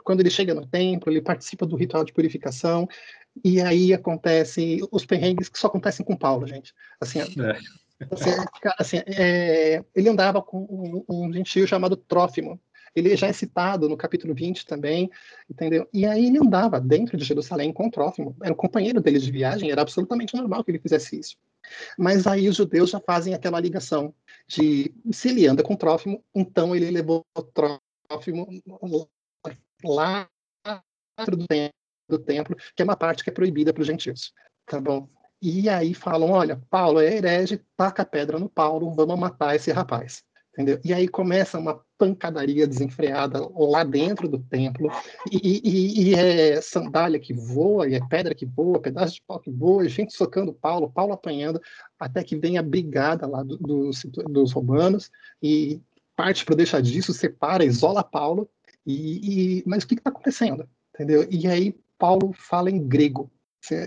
quando 0.03 0.21
ele 0.21 0.29
chega 0.31 0.55
no 0.55 0.65
templo, 0.65 1.11
ele 1.11 1.21
participa 1.21 1.67
do 1.67 1.75
ritual 1.75 2.03
de 2.03 2.13
purificação, 2.13 2.87
e 3.43 3.61
aí 3.61 3.93
acontece 3.93 4.79
os 4.91 5.05
perrengues 5.05 5.49
que 5.49 5.59
só 5.59 5.67
acontecem 5.67 6.05
com 6.05 6.15
Paulo, 6.15 6.47
gente. 6.47 6.73
Assim, 6.99 7.19
é. 7.19 7.25
assim, 8.11 8.29
assim 8.79 8.97
é, 9.05 9.83
ele 9.93 10.09
andava 10.09 10.41
com 10.41 10.57
um, 10.59 11.05
um 11.07 11.33
gentio 11.33 11.67
chamado 11.67 11.95
Trófimo, 11.95 12.59
ele 12.95 13.15
já 13.15 13.27
é 13.27 13.33
citado 13.33 13.89
no 13.89 13.97
capítulo 13.97 14.33
20 14.33 14.65
também, 14.65 15.09
entendeu? 15.49 15.87
E 15.93 16.05
aí 16.05 16.27
ele 16.27 16.37
andava 16.37 16.79
dentro 16.79 17.17
de 17.17 17.23
Jerusalém 17.23 17.73
com 17.73 17.89
Trófimo, 17.89 18.35
era 18.41 18.53
o 18.53 18.55
companheiro 18.55 19.01
dele 19.01 19.19
de 19.19 19.31
viagem, 19.31 19.71
era 19.71 19.81
absolutamente 19.81 20.35
normal 20.35 20.63
que 20.63 20.71
ele 20.71 20.79
fizesse 20.79 21.19
isso. 21.19 21.37
Mas 21.97 22.27
aí 22.27 22.47
os 22.47 22.55
judeus 22.55 22.89
já 22.89 22.99
fazem 22.99 23.33
aquela 23.33 23.59
ligação 23.59 24.13
de 24.47 24.93
se 25.11 25.29
ele 25.29 25.47
anda 25.47 25.63
com 25.63 25.75
Trófimo, 25.75 26.23
então 26.35 26.75
ele 26.75 26.91
levou 26.91 27.25
Trófimo 27.53 28.47
lá 29.83 30.27
do 31.27 31.47
templo, 31.47 31.73
do 32.09 32.19
templo, 32.19 32.55
que 32.75 32.81
é 32.81 32.85
uma 32.85 32.97
parte 32.97 33.23
que 33.23 33.29
é 33.29 33.33
proibida 33.33 33.73
para 33.73 33.81
os 33.81 33.87
gentios, 33.87 34.33
tá 34.65 34.79
bom? 34.79 35.09
E 35.41 35.67
aí 35.67 35.93
falam, 35.93 36.29
olha, 36.31 36.61
Paulo 36.69 37.01
é 37.01 37.17
herege, 37.17 37.61
taca 37.75 38.05
pedra 38.05 38.39
no 38.39 38.47
Paulo, 38.47 38.93
vamos 38.95 39.19
matar 39.19 39.55
esse 39.55 39.71
rapaz. 39.71 40.23
Entendeu? 40.53 40.79
E 40.85 40.93
aí 40.93 41.07
começa 41.07 41.57
uma 41.57 41.81
pancadaria 41.97 42.67
desenfreada 42.67 43.39
lá 43.55 43.83
dentro 43.83 44.27
do 44.27 44.37
templo, 44.37 44.87
e, 45.31 45.61
e, 45.63 46.09
e, 46.09 46.13
é 46.13 46.61
sandália 46.61 47.19
que 47.19 47.33
voa, 47.33 47.89
e 47.89 47.95
é 47.95 48.07
pedra 48.07 48.35
que 48.35 48.45
voa, 48.45 48.79
pedaço 48.79 49.15
de 49.15 49.23
pau 49.25 49.39
que 49.39 49.49
voa, 49.49 49.89
gente 49.89 50.13
socando 50.13 50.53
Paulo, 50.53 50.91
Paulo 50.91 51.13
apanhando, 51.13 51.59
até 51.99 52.23
que 52.23 52.35
vem 52.35 52.59
a 52.59 52.61
brigada 52.61 53.25
lá 53.25 53.41
do, 53.41 53.57
do, 53.57 53.89
dos 54.29 54.51
romanos, 54.51 55.09
e 55.41 55.81
parte 56.15 56.45
para 56.45 56.55
deixar 56.55 56.83
disso, 56.83 57.13
separa, 57.13 57.65
isola 57.65 58.03
Paulo, 58.03 58.47
e, 58.85 59.57
e 59.59 59.63
mas 59.65 59.83
o 59.83 59.87
que 59.87 59.95
está 59.95 60.11
acontecendo? 60.11 60.69
Entendeu? 60.93 61.27
E 61.31 61.47
aí 61.47 61.75
Paulo 61.97 62.31
fala 62.31 62.69
em 62.69 62.85
grego, 62.87 63.31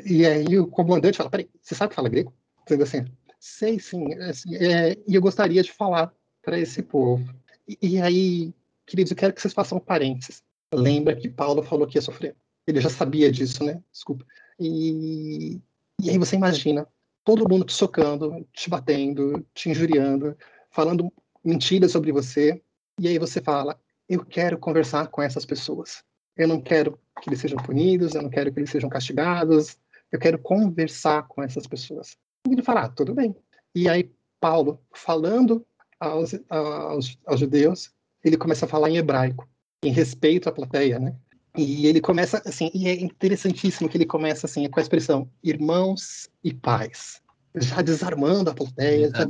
e 0.05 0.27
aí 0.27 0.59
o 0.59 0.67
comandante 0.67 1.19
fala, 1.19 1.31
peraí, 1.31 1.49
você 1.63 1.77
sabe 1.77 1.91
que 1.91 1.97
fala 1.97 2.09
grego? 2.09 2.35
Entendeu 2.63 2.85
assim? 2.85 3.05
Sei 3.39 3.79
sim, 3.79 4.13
assim, 4.15 4.57
é, 4.57 4.97
e 5.07 5.15
eu 5.15 5.21
gostaria 5.21 5.63
de 5.63 5.71
falar 5.71 6.13
para 6.47 6.61
esse 6.61 6.81
povo. 6.81 7.29
E, 7.67 7.77
e, 7.83 8.01
aí, 8.01 8.55
queridos, 8.87 9.11
eu 9.11 9.17
quero 9.17 9.33
que 9.33 9.43
vocês 9.43 9.53
façam 9.53 9.81
parênteses. 9.81 10.45
Lembra 10.73 11.17
que 11.17 11.29
Paulo 11.29 11.61
falou 11.61 11.89
que 11.89 11.99
ia 11.99 12.03
sofrer. 12.03 12.37
Ele 12.65 12.81
já 12.81 12.89
sabia 12.89 13.33
disso, 13.33 13.65
né? 13.65 13.83
Desculpa. 13.91 14.25
E, 14.59 15.61
e 16.01 16.09
aí 16.09 16.17
você 16.17 16.37
imagina 16.37 16.87
todo 17.25 17.49
mundo 17.49 17.65
te 17.65 17.73
socando, 17.73 18.47
te 18.53 18.71
batendo, 18.71 19.45
te 19.53 19.71
injuriando, 19.71 20.37
falando 20.71 21.13
mentiras 21.45 21.91
sobre 21.91 22.13
você. 22.13 22.63
E 23.01 23.09
aí 23.09 23.19
você 23.19 23.41
fala: 23.41 23.77
Eu 24.09 24.25
quero 24.25 24.57
conversar 24.57 25.09
com 25.09 25.21
essas 25.21 25.45
pessoas. 25.45 26.05
Eu 26.37 26.47
não 26.47 26.61
quero 26.61 26.97
que 27.21 27.29
eles 27.29 27.41
sejam 27.41 27.59
punidos, 27.59 28.15
eu 28.15 28.23
não 28.23 28.31
quero 28.31 28.53
que 28.53 28.61
eles 28.61 28.71
sejam 28.71 28.89
castigados. 28.89 29.77
Eu 30.13 30.21
quero 30.21 30.39
conversar 30.39 31.27
com 31.27 31.43
essas 31.43 31.67
pessoas. 31.67 32.17
E 32.47 32.53
ele 32.53 32.63
fala: 32.63 32.83
ah, 32.83 32.89
Tudo 32.89 33.15
bem. 33.15 33.35
E 33.75 33.89
aí, 33.89 34.13
Paulo, 34.41 34.81
falando 34.95 35.67
aos, 36.01 36.35
aos, 36.49 37.19
aos 37.27 37.41
judeus, 37.41 37.91
ele 38.25 38.37
começa 38.37 38.67
a 38.67 38.69
falar 38.69 38.91
em 38.91 38.97
hebraico, 38.97 39.49
em 39.83 39.91
respeito 39.91 40.49
à 40.49 40.53
plateia, 40.53 40.99
né? 40.99 41.15
E 41.57 41.87
ele 41.87 42.01
começa 42.01 42.43
assim, 42.45 42.71
e 42.75 42.87
é 42.87 43.01
interessantíssimo 43.01 43.89
que 43.89 43.97
ele 43.97 44.05
começa 44.05 44.47
assim 44.47 44.69
com 44.69 44.79
a 44.79 44.83
expressão 44.83 45.31
irmãos 45.43 46.29
e 46.45 46.53
pais, 46.53 47.23
já 47.55 47.81
desarmando 47.81 48.51
a 48.51 48.55
plateia, 48.55 49.11
já, 49.11 49.27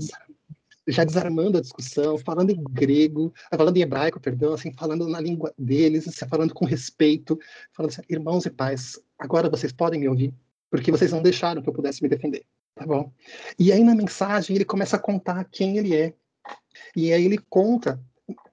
já, 0.89 1.05
desarmando 1.05 1.59
a 1.59 1.61
discussão, 1.61 2.19
falando 2.19 2.51
em 2.51 2.61
grego, 2.71 3.33
falando 3.55 3.77
em 3.77 3.83
hebraico, 3.83 4.19
perdão, 4.19 4.55
assim, 4.55 4.73
falando 4.73 5.07
na 5.07 5.21
língua 5.21 5.55
deles, 5.57 6.09
assim, 6.09 6.27
falando 6.29 6.53
com 6.53 6.65
respeito, 6.65 7.39
falando 7.73 7.93
assim, 7.93 8.03
irmãos 8.11 8.45
e 8.45 8.51
pais, 8.51 8.99
agora 9.19 9.49
vocês 9.49 9.73
podem 9.73 10.01
me 10.01 10.09
ouvir, 10.09 10.35
porque 10.69 10.91
vocês 10.91 11.13
não 11.13 11.23
deixaram 11.23 11.63
que 11.63 11.69
eu 11.69 11.75
pudesse 11.75 12.03
me 12.03 12.09
defender, 12.09 12.45
tá 12.75 12.85
bom? 12.85 13.13
E 13.57 13.71
aí 13.71 13.85
na 13.85 13.95
mensagem 13.95 14.57
ele 14.57 14.65
começa 14.65 14.97
a 14.97 15.01
contar 15.01 15.45
quem 15.45 15.79
ele 15.79 15.95
é, 15.95 16.13
e 16.95 17.13
aí 17.13 17.25
ele 17.25 17.39
conta 17.49 18.01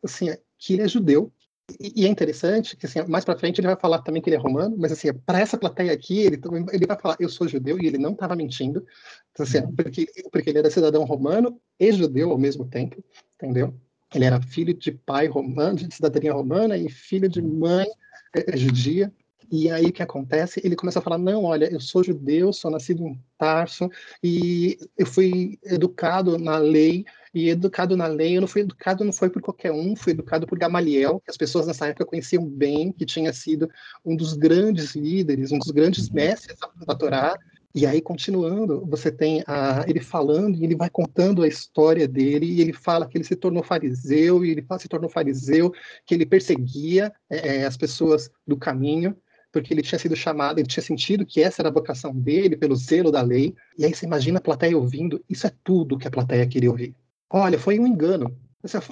assim, 0.04 0.28
que 0.58 0.74
ele 0.74 0.84
é 0.84 0.88
judeu. 0.88 1.32
E, 1.80 2.06
é 2.06 2.10
interessante 2.10 2.76
que 2.76 2.86
assim, 2.86 3.02
mais 3.08 3.24
para 3.24 3.38
frente 3.38 3.60
ele 3.60 3.68
vai 3.68 3.78
falar 3.80 4.02
também 4.02 4.22
que 4.22 4.30
ele 4.30 4.36
é 4.36 4.40
romano, 4.40 4.76
mas 4.78 4.92
assim, 4.92 5.14
para 5.26 5.40
essa 5.40 5.58
plateia 5.58 5.94
aqui, 5.94 6.20
ele, 6.20 6.40
ele 6.72 6.86
vai 6.86 7.00
falar 7.00 7.16
eu 7.20 7.30
sou 7.30 7.48
judeu 7.48 7.80
e 7.80 7.88
ele 7.88 7.98
não 7.98 8.12
estava 8.12 8.36
mentindo, 8.36 8.86
então, 9.32 9.46
assim, 9.46 9.60
uhum. 9.60 9.74
porque, 9.74 10.06
porque 10.32 10.50
ele 10.50 10.60
era 10.60 10.70
cidadão 10.70 11.06
romano 11.06 11.60
e 11.80 11.92
judeu 11.92 12.32
ao 12.32 12.38
mesmo 12.38 12.66
tempo, 12.66 13.02
entendeu? 13.36 13.74
Ele 14.14 14.26
era 14.26 14.42
filho 14.42 14.74
de 14.74 14.92
pai 14.92 15.28
romano, 15.28 15.76
de 15.76 15.94
cidadania 15.94 16.34
romana 16.34 16.78
e 16.78 16.90
filho 16.90 17.28
de 17.28 17.42
mãe 17.42 17.88
é, 18.36 18.54
é, 18.54 18.58
judia. 18.58 19.12
E 19.52 19.70
aí 19.70 19.86
o 19.86 19.94
que 19.94 20.04
acontece? 20.04 20.62
Ele 20.64 20.76
começa 20.76 21.00
a 21.00 21.02
falar: 21.02 21.18
não, 21.18 21.44
olha, 21.44 21.72
eu 21.72 21.80
sou 21.80 22.04
judeu, 22.04 22.54
sou 22.54 22.72
nascido 22.72 23.06
em 23.06 23.20
Tarso 23.38 23.90
e 24.24 24.78
eu 24.98 25.06
fui 25.06 25.60
educado 25.64 26.38
na 26.38 26.58
lei 26.58 27.06
e 27.34 27.50
educado 27.50 27.98
na 27.98 28.08
lei. 28.08 28.38
Eu 28.38 28.42
não 28.42 28.48
fui 28.48 28.62
educado, 28.62 29.04
não 29.04 29.14
foi 29.14 29.30
por 29.30 29.42
qualquer 29.42 29.72
um, 29.72 29.96
fui 29.96 30.12
educado 30.12 30.46
por 30.46 30.58
Gamaliel, 30.58 31.20
que 31.20 31.32
as 31.32 31.38
pessoas 31.38 31.68
nessa 31.68 31.88
época 31.88 32.06
conheciam 32.06 32.46
bem, 32.46 32.92
que 32.92 33.06
tinha 33.06 33.34
sido 33.34 33.70
um 34.06 34.16
dos 34.16 34.34
grandes 34.34 34.96
líderes, 34.96 35.52
um 35.52 35.58
dos 35.58 35.72
grandes 35.72 36.10
mestres 36.10 36.58
da 36.86 36.96
Torá. 36.96 37.36
E 37.76 37.88
aí, 37.88 38.02
continuando, 38.02 38.86
você 38.86 39.12
tem 39.12 39.44
a, 39.48 39.84
ele 39.88 40.00
falando 40.00 40.56
e 40.56 40.64
ele 40.64 40.76
vai 40.76 40.92
contando 40.92 41.42
a 41.42 41.48
história 41.48 42.08
dele, 42.08 42.46
e 42.46 42.62
ele 42.62 42.72
fala 42.72 43.08
que 43.08 43.18
ele 43.18 43.24
se 43.26 43.36
tornou 43.36 43.64
fariseu, 43.64 44.46
e 44.46 44.52
ele 44.52 44.64
se 44.78 44.88
tornou 44.88 45.10
fariseu, 45.10 45.74
que 46.06 46.14
ele 46.14 46.26
perseguia 46.26 47.12
é, 47.28 47.66
as 47.66 47.76
pessoas 47.76 48.30
do 48.46 48.56
caminho, 48.56 49.18
porque 49.52 49.74
ele 49.74 49.82
tinha 49.82 49.98
sido 49.98 50.16
chamado, 50.16 50.60
ele 50.60 50.68
tinha 50.68 50.84
sentido 50.84 51.26
que 51.26 51.42
essa 51.42 51.64
era 51.64 51.70
a 51.70 51.74
vocação 51.74 52.14
dele, 52.14 52.56
pelo 52.56 52.76
zelo 52.76 53.12
da 53.12 53.22
lei. 53.24 53.56
E 53.78 53.86
aí 53.86 53.94
você 53.94 54.06
imagina 54.06 54.38
a 54.38 54.42
plateia 54.42 54.78
ouvindo, 54.78 55.24
isso 55.28 55.48
é 55.48 55.52
tudo 55.64 55.98
que 55.98 56.08
a 56.08 56.12
plateia 56.12 56.46
queria 56.48 56.70
ouvir. 56.70 56.96
Olha, 57.36 57.58
foi 57.58 57.80
um 57.80 57.88
engano. 57.88 58.38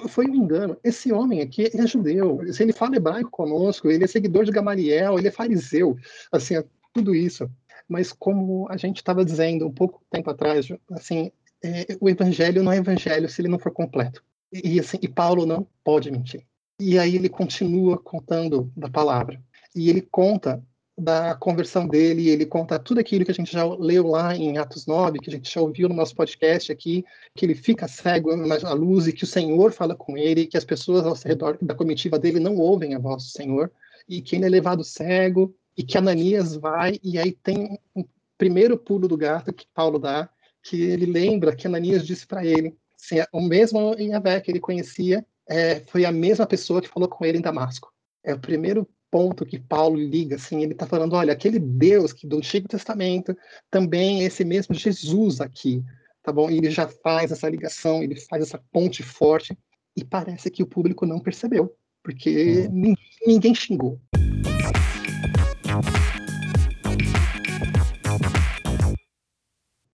Foi 0.08 0.26
um 0.26 0.34
engano. 0.34 0.76
Esse 0.82 1.12
homem 1.12 1.40
aqui 1.40 1.70
é 1.72 1.86
judeu. 1.86 2.40
Ele 2.42 2.72
fala 2.72 2.96
hebraico 2.96 3.30
conosco, 3.30 3.88
ele 3.88 4.02
é 4.02 4.06
seguidor 4.08 4.44
de 4.44 4.50
Gamaliel, 4.50 5.16
ele 5.16 5.28
é 5.28 5.30
fariseu. 5.30 5.96
Assim, 6.30 6.56
é 6.56 6.64
tudo 6.92 7.14
isso. 7.14 7.48
Mas 7.88 8.12
como 8.12 8.66
a 8.68 8.76
gente 8.76 8.96
estava 8.96 9.24
dizendo 9.24 9.66
um 9.66 9.72
pouco 9.72 10.02
tempo 10.10 10.28
atrás, 10.28 10.66
assim, 10.90 11.30
é, 11.62 11.96
o 12.00 12.08
evangelho 12.08 12.64
não 12.64 12.72
é 12.72 12.78
evangelho 12.78 13.28
se 13.28 13.40
ele 13.40 13.48
não 13.48 13.60
for 13.60 13.70
completo. 13.70 14.24
E, 14.52 14.80
assim, 14.80 14.98
e 15.00 15.08
Paulo 15.08 15.46
não 15.46 15.66
pode 15.84 16.10
mentir. 16.10 16.44
E 16.80 16.98
aí 16.98 17.14
ele 17.14 17.28
continua 17.28 17.96
contando 17.96 18.72
da 18.76 18.90
palavra 18.90 19.40
e 19.74 19.88
ele 19.88 20.02
conta 20.02 20.60
da 20.96 21.34
conversão 21.34 21.86
dele, 21.86 22.28
ele 22.28 22.44
conta 22.44 22.78
tudo 22.78 23.00
aquilo 23.00 23.24
que 23.24 23.30
a 23.30 23.34
gente 23.34 23.52
já 23.52 23.64
leu 23.64 24.08
lá 24.08 24.36
em 24.36 24.58
Atos 24.58 24.86
9, 24.86 25.18
que 25.18 25.30
a 25.30 25.32
gente 25.32 25.52
já 25.52 25.60
ouviu 25.60 25.88
no 25.88 25.94
nosso 25.94 26.14
podcast 26.14 26.70
aqui, 26.70 27.04
que 27.34 27.46
ele 27.46 27.54
fica 27.54 27.88
cego 27.88 28.36
na 28.36 28.72
luz 28.72 29.06
e 29.06 29.12
que 29.12 29.24
o 29.24 29.26
Senhor 29.26 29.72
fala 29.72 29.94
com 29.94 30.16
ele, 30.16 30.46
que 30.46 30.56
as 30.56 30.64
pessoas 30.64 31.06
ao 31.06 31.14
redor 31.14 31.56
da 31.62 31.74
comitiva 31.74 32.18
dele 32.18 32.38
não 32.38 32.56
ouvem 32.56 32.94
a 32.94 32.98
voz 32.98 33.24
do 33.24 33.30
Senhor, 33.30 33.70
e 34.08 34.20
que 34.20 34.36
ele 34.36 34.44
é 34.44 34.48
levado 34.48 34.84
cego, 34.84 35.54
e 35.76 35.82
que 35.82 35.96
Ananias 35.96 36.54
vai, 36.54 36.98
e 37.02 37.18
aí 37.18 37.32
tem 37.32 37.78
um 37.96 38.04
primeiro 38.36 38.76
pulo 38.76 39.08
do 39.08 39.16
gato 39.16 39.52
que 39.52 39.66
Paulo 39.72 39.98
dá, 39.98 40.28
que 40.62 40.80
ele 40.82 41.06
lembra 41.06 41.56
que 41.56 41.66
Ananias 41.66 42.06
disse 42.06 42.26
para 42.26 42.44
ele, 42.44 42.76
assim, 42.94 43.16
o 43.32 43.40
mesmo 43.40 43.94
Yahvé 43.98 44.40
que 44.40 44.50
ele 44.50 44.60
conhecia, 44.60 45.24
é, 45.48 45.80
foi 45.80 46.04
a 46.04 46.12
mesma 46.12 46.46
pessoa 46.46 46.80
que 46.80 46.88
falou 46.88 47.08
com 47.08 47.24
ele 47.24 47.38
em 47.38 47.42
Damasco. 47.42 47.92
É 48.22 48.34
o 48.34 48.38
primeiro 48.38 48.88
ponto 49.12 49.44
que 49.44 49.58
Paulo 49.58 49.96
liga, 49.96 50.36
assim, 50.36 50.62
ele 50.62 50.72
está 50.72 50.86
falando, 50.86 51.14
olha, 51.14 51.34
aquele 51.34 51.58
Deus 51.58 52.14
que 52.14 52.26
do 52.26 52.38
Antigo 52.38 52.66
Testamento 52.66 53.36
também 53.70 54.22
é 54.22 54.24
esse 54.24 54.42
mesmo 54.42 54.74
Jesus 54.74 55.38
aqui, 55.38 55.84
tá 56.22 56.32
bom? 56.32 56.50
E 56.50 56.56
ele 56.56 56.70
já 56.70 56.88
faz 56.88 57.30
essa 57.30 57.46
ligação, 57.46 58.02
ele 58.02 58.18
faz 58.18 58.42
essa 58.42 58.58
ponte 58.72 59.02
forte, 59.02 59.56
e 59.94 60.02
parece 60.02 60.50
que 60.50 60.62
o 60.62 60.66
público 60.66 61.04
não 61.04 61.20
percebeu, 61.20 61.76
porque 62.02 62.66
uhum. 62.70 62.94
ninguém 63.26 63.54
xingou. 63.54 64.00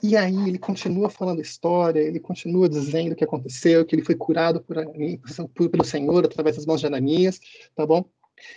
E 0.00 0.16
aí 0.16 0.48
ele 0.48 0.58
continua 0.60 1.10
falando 1.10 1.40
a 1.40 1.42
história, 1.42 1.98
ele 1.98 2.20
continua 2.20 2.68
dizendo 2.68 3.14
o 3.14 3.16
que 3.16 3.24
aconteceu, 3.24 3.84
que 3.84 3.96
ele 3.96 4.04
foi 4.04 4.14
curado 4.14 4.60
por, 4.60 4.76
por, 5.52 5.68
pelo 5.68 5.84
Senhor 5.84 6.24
através 6.24 6.54
das 6.54 6.64
mãos 6.64 6.80
de 6.80 6.86
Ananias, 6.86 7.40
tá 7.74 7.84
bom? 7.84 8.08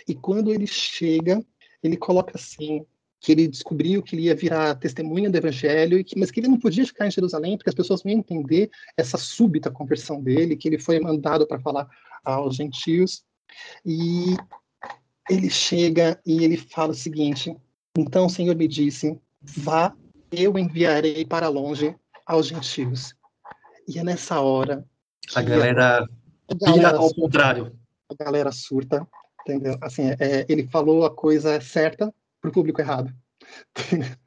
E 0.06 0.14
quando 0.14 0.52
ele 0.52 0.66
chega, 0.66 1.44
ele 1.82 1.96
coloca 1.96 2.32
assim: 2.36 2.84
que 3.20 3.30
ele 3.32 3.46
descobriu 3.46 4.02
que 4.02 4.16
ele 4.16 4.22
ia 4.22 4.34
virar 4.34 4.74
testemunha 4.74 5.30
do 5.30 5.36
evangelho, 5.36 6.04
que, 6.04 6.18
mas 6.18 6.30
que 6.30 6.40
ele 6.40 6.48
não 6.48 6.58
podia 6.58 6.84
ficar 6.84 7.06
em 7.06 7.10
Jerusalém, 7.10 7.56
porque 7.56 7.70
as 7.70 7.74
pessoas 7.74 8.02
não 8.02 8.10
iam 8.10 8.18
entender 8.18 8.70
essa 8.96 9.16
súbita 9.16 9.70
conversão 9.70 10.20
dele, 10.20 10.56
que 10.56 10.68
ele 10.68 10.78
foi 10.78 10.98
mandado 10.98 11.46
para 11.46 11.60
falar 11.60 11.88
aos 12.24 12.56
gentios. 12.56 13.22
E 13.86 14.36
ele 15.30 15.48
chega 15.48 16.20
e 16.26 16.42
ele 16.42 16.56
fala 16.56 16.90
o 16.90 16.96
seguinte: 16.96 17.56
Então 17.96 18.26
o 18.26 18.30
Senhor 18.30 18.56
me 18.56 18.66
disse, 18.66 19.16
vá, 19.40 19.94
eu 20.30 20.58
enviarei 20.58 21.24
para 21.24 21.48
longe 21.48 21.94
aos 22.26 22.48
gentios. 22.48 23.14
E 23.86 23.98
é 23.98 24.04
nessa 24.04 24.40
hora. 24.40 24.84
A 25.34 25.42
galera, 25.42 26.08
a 26.48 26.54
galera 26.54 26.96
ao 26.96 27.14
contrário. 27.14 27.72
A 28.08 28.24
galera 28.24 28.52
surta, 28.52 29.06
entendeu? 29.42 29.76
Assim, 29.80 30.10
é, 30.18 30.46
ele 30.48 30.66
falou 30.68 31.04
a 31.04 31.14
coisa 31.14 31.60
certa, 31.60 32.12
para 32.40 32.50
o 32.50 32.52
público 32.52 32.80
errado. 32.80 33.12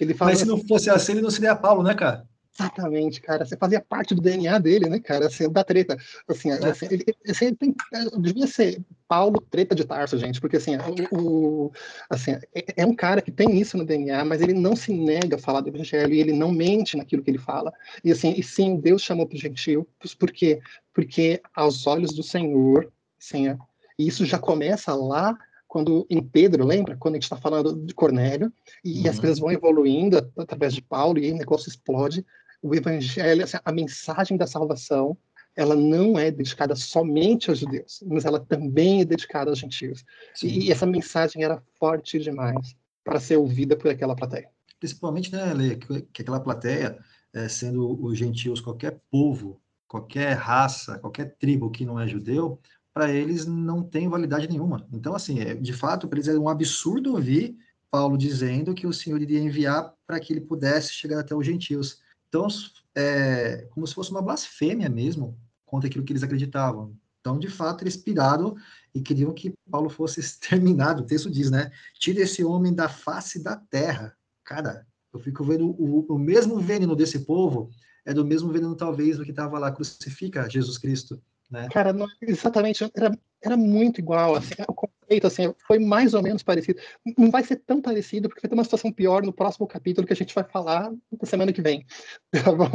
ele 0.00 0.14
fala 0.14 0.32
Mas 0.32 0.40
se 0.40 0.46
não 0.46 0.56
assim, 0.56 0.66
fosse 0.66 0.90
assim, 0.90 1.12
ele 1.12 1.22
não 1.22 1.30
seria 1.30 1.54
Paulo, 1.54 1.82
né, 1.82 1.94
cara? 1.94 2.28
Exatamente, 2.58 3.20
cara. 3.20 3.44
Você 3.46 3.56
fazia 3.56 3.80
parte 3.80 4.14
do 4.14 4.20
DNA 4.20 4.58
dele, 4.58 4.88
né, 4.88 4.98
cara? 4.98 5.26
Assim, 5.26 5.48
da 5.50 5.64
treta. 5.64 5.96
Assim, 6.28 6.50
é. 6.50 6.54
assim, 6.56 6.86
ele, 6.90 7.56
tem, 7.56 7.74
devia 8.18 8.46
ser 8.46 8.82
Paulo 9.08 9.40
Treta 9.40 9.74
de 9.74 9.84
Tarso, 9.84 10.18
gente, 10.18 10.40
porque 10.40 10.56
assim, 10.56 10.76
o, 11.10 11.18
o, 11.18 11.72
assim, 12.08 12.32
é, 12.54 12.64
é, 12.76 12.86
um 12.86 12.94
cara 12.94 13.22
que 13.22 13.30
tem 13.30 13.58
isso 13.58 13.78
no 13.78 13.84
DNA, 13.84 14.24
mas 14.24 14.42
ele 14.42 14.52
não 14.52 14.76
se 14.76 14.92
nega 14.92 15.36
a 15.36 15.38
falar 15.38 15.62
do 15.62 15.68
evangelho 15.68 16.12
e 16.12 16.20
ele 16.20 16.32
não 16.32 16.52
mente 16.52 16.96
naquilo 16.96 17.22
que 17.22 17.30
ele 17.30 17.38
fala. 17.38 17.72
E 18.04 18.12
assim, 18.12 18.34
e 18.36 18.42
sim, 18.42 18.76
Deus 18.76 19.00
chamou 19.00 19.26
para 19.26 19.36
o 19.36 19.40
gentil, 19.40 19.88
por 20.18 20.30
quê? 20.30 20.60
Porque 20.92 21.40
aos 21.54 21.86
olhos 21.86 22.12
do 22.12 22.22
Senhor, 22.22 22.92
assim, 23.18 23.56
é, 24.00 24.06
isso 24.06 24.24
já 24.24 24.38
começa 24.38 24.94
lá 24.94 25.36
quando 25.66 26.04
em 26.10 26.20
Pedro, 26.20 26.66
lembra? 26.66 26.96
Quando 26.96 27.14
a 27.14 27.16
gente 27.16 27.24
está 27.24 27.36
falando 27.36 27.74
de 27.86 27.94
Cornélio, 27.94 28.52
e, 28.84 29.02
uhum. 29.02 29.10
as 29.10 29.20
coisas 29.20 29.38
vão 29.38 29.52
evoluindo 29.52 30.16
através 30.36 30.74
de 30.74 30.82
Paulo, 30.82 31.18
e 31.18 31.26
aí 31.26 31.32
o 31.32 31.36
negócio 31.36 31.68
explode. 31.68 32.26
O 32.60 32.74
evangelho, 32.74 33.44
assim, 33.44 33.56
a 33.64 33.72
mensagem 33.72 34.36
da 34.36 34.48
salvação, 34.48 35.16
ela 35.56 35.76
não 35.76 36.18
é 36.18 36.30
dedicada 36.30 36.74
somente 36.74 37.50
aos 37.50 37.60
judeus, 37.60 38.02
mas 38.06 38.24
ela 38.24 38.40
também 38.40 39.00
é 39.00 39.04
dedicada 39.04 39.50
aos 39.50 39.58
gentios. 39.58 40.04
E, 40.42 40.66
e, 40.66 40.72
essa 40.72 40.86
mensagem 40.86 41.44
era 41.44 41.62
forte 41.78 42.18
demais 42.18 42.74
para 43.04 43.20
ser 43.20 43.36
ouvida 43.36 43.76
por 43.76 43.90
aquela 43.90 44.16
plateia. 44.16 44.48
Principalmente, 44.78 45.32
né, 45.32 45.52
Lê, 45.54 45.76
que, 45.76 46.02
que 46.12 46.22
aquela 46.22 46.40
plateia, 46.40 46.98
é, 47.32 47.48
sendo 47.48 48.02
os 48.04 48.18
gentios 48.18 48.60
qualquer 48.60 49.00
povo, 49.10 49.60
qualquer 49.86 50.34
raça, 50.34 50.98
qualquer 50.98 51.36
tribo 51.36 51.70
que 51.70 51.84
não 51.84 51.98
é 51.98 52.06
judeu, 52.06 52.60
para 52.92 53.10
eles 53.10 53.46
não 53.46 53.82
tem 53.82 54.08
validade 54.08 54.48
nenhuma. 54.48 54.86
Então, 54.92 55.14
assim, 55.14 55.40
é, 55.40 55.54
de 55.54 55.72
fato, 55.72 56.08
para 56.08 56.18
eles 56.18 56.28
é 56.28 56.38
um 56.38 56.48
absurdo 56.48 57.12
ouvir 57.12 57.56
Paulo 57.90 58.16
dizendo 58.16 58.74
que 58.74 58.86
o 58.86 58.92
Senhor 58.92 59.20
iria 59.20 59.40
enviar 59.40 59.94
para 60.06 60.20
que 60.20 60.32
ele 60.32 60.40
pudesse 60.40 60.92
chegar 60.92 61.20
até 61.20 61.34
os 61.34 61.44
gentios. 61.44 62.00
Então, 62.28 62.46
é 62.94 63.66
como 63.70 63.86
se 63.86 63.94
fosse 63.94 64.10
uma 64.10 64.22
blasfêmia 64.22 64.88
mesmo 64.88 65.38
contra 65.66 65.88
aquilo 65.88 66.04
que 66.04 66.12
eles 66.12 66.22
acreditavam. 66.22 66.96
Então, 67.20 67.38
de 67.38 67.48
fato, 67.48 67.82
eles 67.82 67.96
piraram 67.96 68.56
e 68.94 69.00
queriam 69.00 69.32
que 69.34 69.52
Paulo 69.70 69.90
fosse 69.90 70.20
exterminado. 70.20 71.02
O 71.02 71.06
texto 71.06 71.30
diz, 71.30 71.50
né? 71.50 71.70
Tire 71.94 72.20
esse 72.20 72.44
homem 72.44 72.74
da 72.74 72.88
face 72.88 73.42
da 73.42 73.56
terra. 73.56 74.16
Cara, 74.44 74.86
eu 75.12 75.18
fico 75.18 75.44
vendo 75.44 75.68
o, 75.70 76.06
o 76.08 76.18
mesmo 76.18 76.58
veneno 76.58 76.96
desse 76.96 77.20
povo 77.20 77.70
é 78.04 78.14
do 78.14 78.24
mesmo 78.24 78.50
veneno, 78.50 78.74
talvez, 78.74 79.18
do 79.18 79.24
que 79.24 79.30
estava 79.30 79.58
lá, 79.58 79.70
crucifica 79.70 80.48
Jesus 80.48 80.78
Cristo. 80.78 81.20
Né? 81.50 81.68
Cara, 81.72 81.92
não, 81.92 82.06
exatamente, 82.22 82.88
era, 82.94 83.18
era 83.42 83.56
muito 83.56 83.98
igual, 83.98 84.36
assim, 84.36 84.54
o 84.68 84.74
conceito 84.74 85.26
assim, 85.26 85.52
foi 85.66 85.78
mais 85.78 86.14
ou 86.14 86.22
menos 86.22 86.42
parecido. 86.42 86.80
Não 87.18 87.30
vai 87.30 87.42
ser 87.42 87.56
tão 87.56 87.82
parecido, 87.82 88.28
porque 88.28 88.40
vai 88.42 88.48
ter 88.48 88.54
uma 88.54 88.64
situação 88.64 88.92
pior 88.92 89.22
no 89.22 89.32
próximo 89.32 89.66
capítulo 89.66 90.06
que 90.06 90.12
a 90.12 90.16
gente 90.16 90.34
vai 90.34 90.44
falar 90.44 90.90
na 90.90 91.26
semana 91.26 91.52
que 91.52 91.60
vem. 91.60 91.84
Tá 92.44 92.52
bom? 92.52 92.70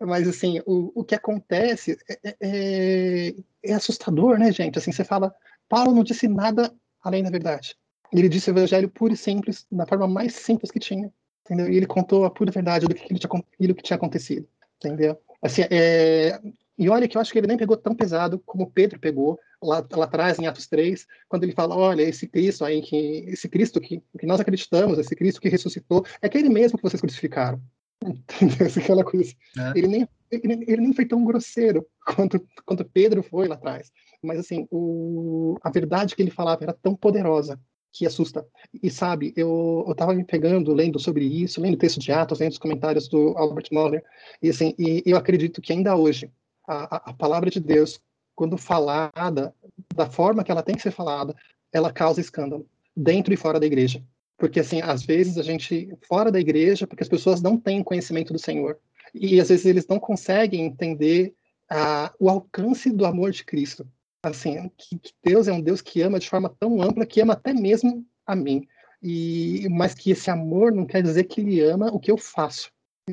Mas, 0.00 0.28
assim, 0.28 0.60
o, 0.64 0.92
o 0.94 1.04
que 1.04 1.14
acontece 1.14 1.98
é, 2.08 2.20
é, 2.24 2.36
é, 2.40 3.34
é 3.64 3.72
assustador, 3.72 4.38
né, 4.38 4.52
gente? 4.52 4.78
Assim, 4.78 4.92
você 4.92 5.02
fala, 5.02 5.34
Paulo 5.68 5.92
não 5.92 6.04
disse 6.04 6.28
nada 6.28 6.72
além 7.02 7.24
da 7.24 7.30
verdade. 7.30 7.76
Ele 8.12 8.28
disse 8.28 8.50
o 8.50 8.52
evangelho 8.52 8.88
puro 8.88 9.12
e 9.12 9.16
simples, 9.16 9.66
da 9.70 9.86
forma 9.86 10.06
mais 10.06 10.34
simples 10.34 10.70
que 10.70 10.78
tinha. 10.78 11.12
Entendeu? 11.44 11.68
E 11.68 11.76
ele 11.76 11.86
contou 11.86 12.24
a 12.24 12.30
pura 12.30 12.52
verdade 12.52 12.86
do 12.86 12.94
que, 12.94 13.04
ele 13.10 13.18
tinha, 13.18 13.74
que 13.74 13.82
tinha 13.82 13.96
acontecido. 13.96 14.46
Entendeu? 14.76 15.18
Assim, 15.42 15.62
é, 15.70 16.40
e 16.80 16.88
olha 16.88 17.06
que 17.06 17.14
eu 17.14 17.20
acho 17.20 17.30
que 17.30 17.38
ele 17.38 17.46
nem 17.46 17.58
pegou 17.58 17.76
tão 17.76 17.94
pesado 17.94 18.38
como 18.46 18.70
Pedro 18.70 18.98
pegou 18.98 19.38
lá, 19.62 19.86
lá 19.92 20.04
atrás, 20.06 20.38
em 20.38 20.46
Atos 20.46 20.66
3, 20.66 21.06
quando 21.28 21.44
ele 21.44 21.52
fala: 21.52 21.76
olha, 21.76 22.00
esse 22.00 22.26
Cristo 22.26 22.64
aí, 22.64 22.80
que, 22.80 22.96
esse 23.28 23.50
Cristo 23.50 23.78
que, 23.82 24.02
que 24.18 24.26
nós 24.26 24.40
acreditamos, 24.40 24.98
esse 24.98 25.14
Cristo 25.14 25.42
que 25.42 25.50
ressuscitou, 25.50 26.06
é 26.22 26.26
aquele 26.26 26.48
mesmo 26.48 26.78
que 26.78 26.82
vocês 26.82 26.98
crucificaram. 26.98 27.60
Entendeu? 28.02 28.66
Aquela 28.66 29.04
coisa. 29.04 29.30
É. 29.58 29.78
Ele, 29.78 29.88
nem, 29.88 30.08
ele, 30.30 30.64
ele, 30.66 30.80
nem 30.80 30.94
foi 30.94 31.04
tão 31.04 31.22
grosseiro 31.22 31.86
quanto, 32.16 32.42
quanto 32.64 32.82
Pedro 32.82 33.22
foi 33.22 33.46
lá 33.46 33.56
atrás. 33.56 33.92
Mas, 34.22 34.38
assim, 34.38 34.66
o, 34.70 35.58
a 35.62 35.70
verdade 35.70 36.16
que 36.16 36.22
ele 36.22 36.30
falava 36.30 36.64
era 36.64 36.72
tão 36.72 36.96
poderosa 36.96 37.60
que 37.92 38.06
assusta. 38.06 38.46
E 38.82 38.90
sabe, 38.90 39.34
eu 39.36 39.84
estava 39.90 40.14
me 40.14 40.24
pegando, 40.24 40.72
lendo 40.72 40.98
sobre 40.98 41.26
isso, 41.26 41.60
lendo 41.60 41.74
o 41.74 41.78
texto 41.78 42.00
de 42.00 42.10
Atos, 42.10 42.38
lendo 42.38 42.52
os 42.52 42.58
comentários 42.58 43.06
do 43.06 43.36
Albert 43.36 43.66
Moller, 43.70 44.02
e 44.40 44.48
assim, 44.48 44.74
e 44.78 45.02
eu 45.04 45.16
acredito 45.16 45.60
que 45.60 45.72
ainda 45.72 45.94
hoje 45.96 46.30
a, 46.70 47.10
a 47.10 47.12
palavra 47.12 47.50
de 47.50 47.58
Deus, 47.58 48.00
quando 48.34 48.56
falada 48.56 49.54
da 49.94 50.06
forma 50.08 50.44
que 50.44 50.50
ela 50.50 50.62
tem 50.62 50.76
que 50.76 50.82
ser 50.82 50.92
falada, 50.92 51.34
ela 51.72 51.92
causa 51.92 52.20
escândalo 52.20 52.66
dentro 52.96 53.34
e 53.34 53.36
fora 53.36 53.58
da 53.58 53.66
igreja. 53.66 54.02
Porque, 54.38 54.60
assim, 54.60 54.80
às 54.80 55.02
vezes 55.02 55.36
a 55.36 55.42
gente, 55.42 55.92
fora 56.08 56.30
da 56.30 56.40
igreja, 56.40 56.86
porque 56.86 57.02
as 57.02 57.08
pessoas 57.08 57.42
não 57.42 57.58
têm 57.58 57.82
conhecimento 57.82 58.32
do 58.32 58.38
Senhor. 58.38 58.78
E 59.12 59.40
às 59.40 59.48
vezes 59.48 59.66
eles 59.66 59.86
não 59.86 59.98
conseguem 59.98 60.64
entender 60.64 61.34
uh, 61.70 62.14
o 62.18 62.30
alcance 62.30 62.90
do 62.90 63.04
amor 63.04 63.32
de 63.32 63.44
Cristo. 63.44 63.86
Assim, 64.22 64.70
que, 64.78 64.98
que, 64.98 65.12
Deus 65.22 65.48
é 65.48 65.52
um 65.52 65.60
Deus 65.60 65.80
que 65.80 66.00
ama 66.02 66.18
de 66.18 66.28
forma 66.28 66.54
tão 66.60 66.80
ampla, 66.80 67.04
que 67.04 67.20
ama 67.20 67.32
até 67.32 67.52
mesmo 67.52 68.06
a 68.26 68.36
mim. 68.36 68.66
E, 69.02 69.66
mas 69.70 69.94
que 69.94 70.10
esse 70.12 70.30
amor 70.30 70.72
não 70.72 70.86
quer 70.86 71.02
dizer 71.02 71.24
que 71.24 71.40
ele 71.40 71.60
ama 71.60 71.88
o 71.92 71.98
que 71.98 72.10
eu 72.10 72.16
faço 72.16 72.70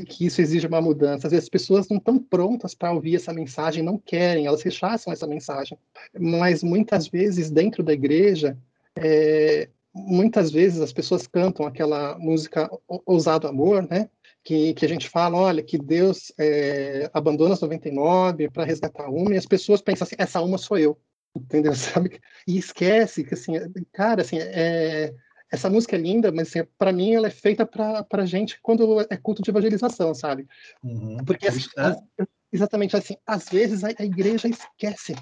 que 0.08 0.26
isso 0.26 0.42
exige 0.42 0.68
uma 0.68 0.82
mudança. 0.82 1.28
Às 1.28 1.32
vezes 1.32 1.46
as 1.46 1.50
pessoas 1.50 1.88
não 1.90 1.98
estão 1.98 2.20
prontas 2.20 2.76
para 2.76 2.92
ouvir 2.92 3.16
essa 3.16 3.34
mensagem, 3.34 3.84
não 3.84 3.98
querem, 3.98 4.46
elas 4.46 4.62
rechaçam 4.62 5.12
essa 5.12 5.28
mensagem. 5.28 5.78
Mas 6.18 6.64
muitas 6.64 7.08
vezes 7.08 7.50
dentro 7.50 7.84
da 7.84 7.94
igreja, 7.94 8.58
é, 8.96 9.70
muitas 9.94 10.52
vezes 10.52 10.82
as 10.82 10.94
pessoas 10.94 11.28
cantam 11.28 11.66
aquela 11.66 12.18
música 12.18 12.70
Ousado 13.06 13.48
Amor, 13.48 13.88
né? 13.90 14.10
Que, 14.44 14.74
que 14.74 14.86
a 14.86 14.88
gente 14.90 15.10
fala, 15.10 15.38
olha, 15.38 15.62
que 15.62 15.78
Deus 15.78 16.32
é, 16.40 17.10
abandona 17.14 17.54
as 17.54 17.60
99 17.60 18.50
para 18.50 18.64
resgatar 18.64 19.10
uma, 19.10 19.34
e 19.34 19.38
as 19.38 19.46
pessoas 19.46 19.82
pensam 19.82 20.06
assim, 20.06 20.16
essa 20.18 20.42
uma 20.42 20.58
sou 20.58 20.78
eu, 20.78 20.98
entendeu? 21.36 21.74
Sabe? 21.76 22.20
E 22.48 22.58
esquece 22.58 23.26
que, 23.26 23.34
assim, 23.34 23.54
cara, 23.92 24.22
assim, 24.22 24.38
é, 24.40 25.14
essa 25.52 25.70
música 25.70 25.96
é 25.96 26.00
linda, 26.00 26.32
mas 26.32 26.50
assim, 26.50 26.68
para 26.78 26.92
mim 26.92 27.14
ela 27.14 27.28
é 27.28 27.32
feita 27.32 27.66
para 27.66 28.26
gente 28.26 28.60
quando 28.62 29.02
é 29.10 29.18
culto 29.18 29.42
de 29.42 29.50
evangelização, 29.50 30.14
sabe? 30.14 30.48
Uhum. 30.84 31.18
Porque 31.26 31.48
assim, 31.48 31.68
é. 31.78 32.26
exatamente 32.52 32.96
assim, 32.96 33.16
às 33.26 33.46
vezes 33.50 33.84
a, 33.84 33.88
a, 33.98 34.06
igreja 34.06 34.48
esquece 34.48 35.16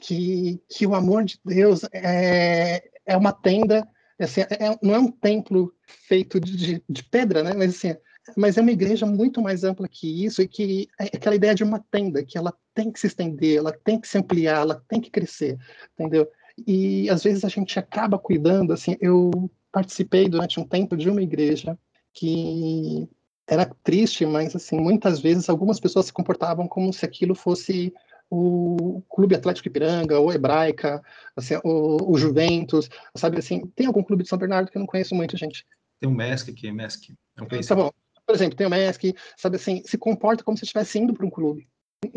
que, 0.00 0.60
que 0.68 0.86
o 0.86 0.94
amor 0.94 1.24
de 1.24 1.38
Deus 1.44 1.82
é, 1.92 2.88
é 3.04 3.16
uma 3.16 3.32
tenda, 3.32 3.86
assim, 4.18 4.42
é, 4.42 4.78
não 4.82 4.94
é 4.94 4.98
um 4.98 5.10
templo 5.10 5.74
feito 5.86 6.38
de, 6.38 6.56
de, 6.56 6.84
de 6.88 7.04
pedra, 7.04 7.42
né? 7.42 7.52
Mas 7.54 7.76
assim, 7.76 7.96
mas 8.36 8.56
é 8.56 8.60
uma 8.60 8.72
igreja 8.72 9.04
muito 9.04 9.42
mais 9.42 9.64
ampla 9.64 9.88
que 9.88 10.24
isso 10.24 10.40
e 10.40 10.48
que 10.48 10.88
é 10.98 11.04
aquela 11.16 11.34
ideia 11.34 11.54
de 11.54 11.64
uma 11.64 11.84
tenda 11.90 12.24
que 12.24 12.38
ela 12.38 12.54
tem 12.72 12.90
que 12.90 12.98
se 12.98 13.08
estender, 13.08 13.58
ela 13.58 13.72
tem 13.72 14.00
que 14.00 14.08
se 14.08 14.16
ampliar, 14.16 14.62
ela 14.62 14.82
tem 14.88 15.00
que 15.00 15.10
crescer, 15.10 15.58
entendeu? 15.92 16.28
E 16.66 17.10
às 17.10 17.22
vezes 17.22 17.44
a 17.44 17.48
gente 17.48 17.78
acaba 17.78 18.18
cuidando, 18.18 18.72
assim, 18.72 18.96
eu 19.00 19.50
participei 19.74 20.28
durante 20.28 20.60
um 20.60 20.64
tempo 20.64 20.96
de 20.96 21.10
uma 21.10 21.20
igreja 21.20 21.76
que 22.12 23.08
era 23.44 23.66
triste, 23.82 24.24
mas 24.24 24.54
assim, 24.54 24.78
muitas 24.78 25.18
vezes 25.18 25.48
algumas 25.48 25.80
pessoas 25.80 26.06
se 26.06 26.12
comportavam 26.12 26.68
como 26.68 26.92
se 26.92 27.04
aquilo 27.04 27.34
fosse 27.34 27.92
o 28.30 29.02
Clube 29.10 29.34
Atlético 29.34 29.68
Ipiranga, 29.68 30.18
ou 30.18 30.32
Hebraica, 30.32 31.02
assim, 31.36 31.56
o, 31.64 32.12
o, 32.12 32.16
Juventus, 32.16 32.88
sabe 33.16 33.38
assim, 33.38 33.66
tem 33.74 33.86
algum 33.86 34.02
clube 34.02 34.22
de 34.22 34.28
São 34.28 34.38
Bernardo 34.38 34.70
que 34.70 34.78
eu 34.78 34.80
não 34.80 34.86
conheço 34.86 35.14
muito, 35.14 35.36
gente. 35.36 35.66
Tem 36.00 36.08
o 36.08 36.14
MESC 36.14 36.50
aqui, 36.50 36.70
MESC. 36.70 37.14
Não 37.36 37.46
conheço. 37.46 37.68
Tá 37.68 37.74
bom. 37.74 37.90
Por 38.24 38.34
exemplo, 38.34 38.56
tem 38.56 38.66
o 38.66 38.70
MESC, 38.70 39.14
sabe 39.36 39.56
assim, 39.56 39.82
se 39.84 39.98
comporta 39.98 40.44
como 40.44 40.56
se 40.56 40.64
estivesse 40.64 40.98
indo 40.98 41.12
para 41.12 41.26
um 41.26 41.30
clube 41.30 41.68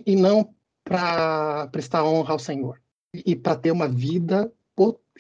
e 0.06 0.16
não 0.16 0.54
para 0.84 1.68
prestar 1.68 2.06
honra 2.06 2.34
ao 2.34 2.40
Senhor 2.40 2.80
e 3.14 3.36
para 3.36 3.56
ter 3.56 3.72
uma 3.72 3.90
vida 3.90 4.52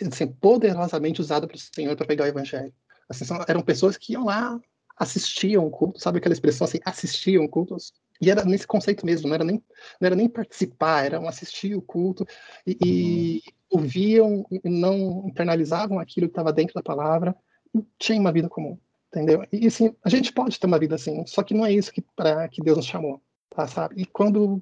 assim, 0.06 0.28
poderosamente 0.28 1.22
usada 1.22 1.48
para 1.48 1.56
o 1.56 1.60
Senhor 1.60 1.96
para 1.96 2.06
pegar 2.06 2.26
o 2.26 2.28
evangelho. 2.28 2.74
Assim, 3.10 3.26
eram 3.48 3.62
pessoas 3.62 3.98
que 3.98 4.14
iam 4.14 4.26
lá, 4.26 4.60
assistiam 4.98 5.66
o 5.66 5.72
culto, 5.72 6.00
sabe 6.00 6.18
aquela 6.18 6.34
expressão 6.34 6.66
assim, 6.66 6.80
assistiam 6.84 7.48
cultos? 7.48 7.94
E 8.20 8.32
era 8.32 8.44
nesse 8.44 8.66
conceito 8.66 9.06
mesmo, 9.06 9.28
não 9.28 9.36
era 9.36 9.44
nem, 9.44 9.64
não 10.02 10.06
era 10.06 10.16
nem 10.16 10.28
participar, 10.28 11.06
eram 11.06 11.28
assistir 11.28 11.76
o 11.76 11.82
culto 11.82 12.26
e, 12.66 12.78
e 12.84 13.44
ouviam 13.70 14.46
e 14.52 14.70
não 14.70 15.28
internalizavam 15.28 16.00
aquilo 16.00 16.28
que 16.28 16.32
estava 16.32 16.52
dentro 16.52 16.74
da 16.74 16.82
palavra 16.82 17.36
e 17.76 17.86
tinham 18.00 18.22
uma 18.22 18.32
vida 18.32 18.50
comum. 18.50 18.78
entendeu? 19.10 19.46
E 19.52 19.68
assim, 19.68 19.96
a 20.04 20.10
gente 20.10 20.34
pode 20.34 20.60
ter 20.60 20.68
uma 20.68 20.80
vida 20.80 20.96
assim, 20.96 21.24
só 21.28 21.44
que 21.44 21.54
não 21.54 21.66
é 21.66 21.72
isso 21.72 21.92
que, 21.92 22.02
para 22.02 22.48
que 22.50 22.62
Deus 22.62 22.78
nos 22.78 22.88
chamou, 22.88 23.22
tá, 23.50 23.68
sabe? 23.68 24.02
E 24.02 24.06
quando 24.06 24.62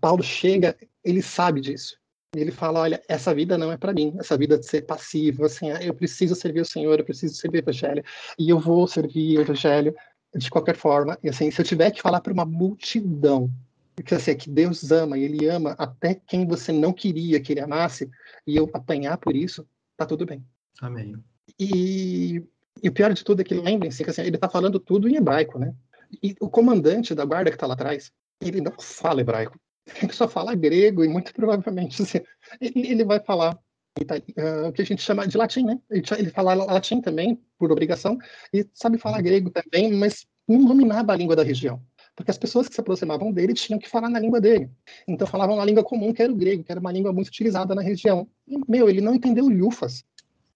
Paulo 0.00 0.22
chega, 0.22 0.76
ele 1.04 1.22
sabe 1.22 1.60
disso. 1.60 1.96
E 2.36 2.40
ele 2.40 2.50
fala: 2.50 2.80
olha, 2.80 3.02
essa 3.08 3.34
vida 3.34 3.56
não 3.56 3.72
é 3.72 3.76
para 3.76 3.92
mim, 3.92 4.14
essa 4.18 4.36
vida 4.36 4.58
de 4.58 4.66
ser 4.66 4.82
passivo, 4.82 5.44
assim, 5.44 5.70
eu 5.70 5.94
preciso 5.94 6.34
servir 6.34 6.60
o 6.60 6.66
Senhor, 6.66 6.98
eu 6.98 7.04
preciso 7.04 7.34
servir 7.34 7.58
o 7.58 7.62
Evangelho, 7.64 8.04
e 8.38 8.50
eu 8.50 8.58
vou 8.58 8.86
servir 8.86 9.38
o 9.38 9.42
Evangelho 9.42 9.94
de 10.34 10.50
qualquer 10.50 10.76
forma. 10.76 11.18
E 11.22 11.28
assim, 11.28 11.50
se 11.50 11.60
eu 11.60 11.64
tiver 11.64 11.90
que 11.90 12.02
falar 12.02 12.20
para 12.20 12.32
uma 12.32 12.44
multidão, 12.44 13.50
porque 13.94 14.14
assim, 14.14 14.32
é 14.32 14.34
que 14.34 14.50
Deus 14.50 14.90
ama, 14.92 15.16
e 15.16 15.24
Ele 15.24 15.48
ama 15.48 15.74
até 15.78 16.14
quem 16.14 16.46
você 16.46 16.72
não 16.72 16.92
queria 16.92 17.40
que 17.40 17.52
Ele 17.52 17.60
amasse, 17.60 18.10
e 18.46 18.56
eu 18.56 18.68
apanhar 18.72 19.16
por 19.16 19.34
isso, 19.34 19.66
tá 19.96 20.04
tudo 20.04 20.26
bem. 20.26 20.44
Amém. 20.80 21.16
E, 21.58 22.42
e 22.82 22.88
o 22.88 22.92
pior 22.92 23.12
de 23.12 23.24
tudo 23.24 23.40
é 23.40 23.44
que 23.44 23.54
lembrem-se 23.54 24.04
que 24.04 24.10
assim, 24.10 24.22
ele 24.22 24.36
está 24.36 24.48
falando 24.48 24.78
tudo 24.78 25.08
em 25.08 25.16
hebraico, 25.16 25.58
né? 25.58 25.74
E 26.22 26.36
o 26.40 26.50
comandante 26.50 27.14
da 27.14 27.24
guarda 27.24 27.50
que 27.50 27.56
está 27.56 27.66
lá 27.66 27.74
atrás, 27.74 28.12
ele 28.40 28.60
não 28.60 28.72
fala 28.78 29.22
hebraico. 29.22 29.58
Ele 30.02 30.12
só 30.12 30.28
fala 30.28 30.54
grego 30.54 31.04
e 31.04 31.08
muito 31.08 31.32
provavelmente 31.32 32.02
assim, 32.02 32.20
ele, 32.60 32.88
ele, 32.88 33.04
vai 33.04 33.20
falar 33.20 33.54
uh, 33.54 34.68
o 34.68 34.72
que 34.72 34.82
a 34.82 34.84
gente 34.84 35.02
chama 35.02 35.26
de 35.26 35.36
latim, 35.36 35.64
né? 35.64 35.78
Ele, 35.90 36.30
fala 36.30 36.54
latim 36.54 37.00
também, 37.00 37.40
por 37.58 37.70
obrigação, 37.70 38.18
e 38.52 38.66
sabe 38.74 38.98
falar 38.98 39.22
grego 39.22 39.50
também, 39.50 39.92
mas 39.92 40.26
não 40.46 40.64
dominava 40.64 41.12
a 41.12 41.16
língua 41.16 41.36
da 41.36 41.42
região. 41.42 41.80
Porque 42.16 42.30
as 42.30 42.38
pessoas 42.38 42.66
que 42.66 42.74
se 42.74 42.80
aproximavam 42.80 43.30
dele 43.30 43.52
tinham 43.52 43.78
que 43.78 43.88
falar 43.88 44.08
na 44.08 44.18
língua 44.18 44.40
dele. 44.40 44.70
Então 45.06 45.26
falavam 45.26 45.56
uma 45.56 45.64
língua 45.64 45.84
comum, 45.84 46.12
que 46.12 46.22
era 46.22 46.32
o 46.32 46.36
grego, 46.36 46.64
que 46.64 46.72
era 46.72 46.80
uma 46.80 46.90
língua 46.90 47.12
muito 47.12 47.28
utilizada 47.28 47.74
na 47.74 47.82
região. 47.82 48.26
E, 48.48 48.58
meu, 48.66 48.88
ele 48.88 49.02
não 49.02 49.14
entendeu 49.14 49.46
lufas 49.48 50.02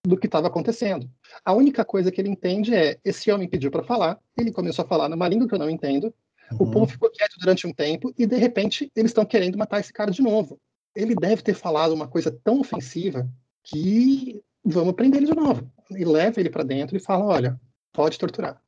do 0.02 0.16
que 0.16 0.26
estava 0.26 0.46
acontecendo. 0.46 1.08
A 1.44 1.52
única 1.52 1.84
coisa 1.84 2.10
que 2.10 2.20
ele 2.20 2.30
entende 2.30 2.74
é: 2.74 2.98
esse 3.04 3.30
homem 3.30 3.48
pediu 3.48 3.70
para 3.70 3.82
falar, 3.82 4.18
ele 4.38 4.50
começou 4.50 4.84
a 4.84 4.88
falar 4.88 5.08
numa 5.08 5.28
língua 5.28 5.46
que 5.46 5.54
eu 5.54 5.58
não 5.58 5.68
entendo, 5.68 6.14
uhum. 6.53 6.66
o 6.66 6.70
povo 6.70 6.86
ficou 6.86 7.11
quieto 7.11 7.38
durante 7.38 7.66
um 7.66 7.72
tempo 7.72 8.12
e 8.18 8.26
de 8.26 8.36
repente 8.36 8.90
eles 8.94 9.11
estão 9.11 9.24
querendo 9.24 9.59
matar 9.59 9.80
esse 9.80 9.92
cara 9.92 10.11
de 10.11 10.22
novo. 10.22 10.59
Ele 10.94 11.14
deve 11.14 11.42
ter 11.42 11.55
falado 11.55 11.92
uma 11.92 12.09
coisa 12.09 12.30
tão 12.42 12.61
ofensiva 12.61 13.30
que 13.62 14.42
vamos 14.64 14.94
prender 14.94 15.22
ele 15.22 15.32
de 15.32 15.36
novo. 15.36 15.70
E 15.90 16.05
leva 16.05 16.40
ele 16.40 16.51
para 16.51 16.62
dentro 16.62 16.96
e 16.96 17.01
fala: 17.01 17.24
olha, 17.24 17.61
pode 17.92 18.18
torturar. 18.18 18.61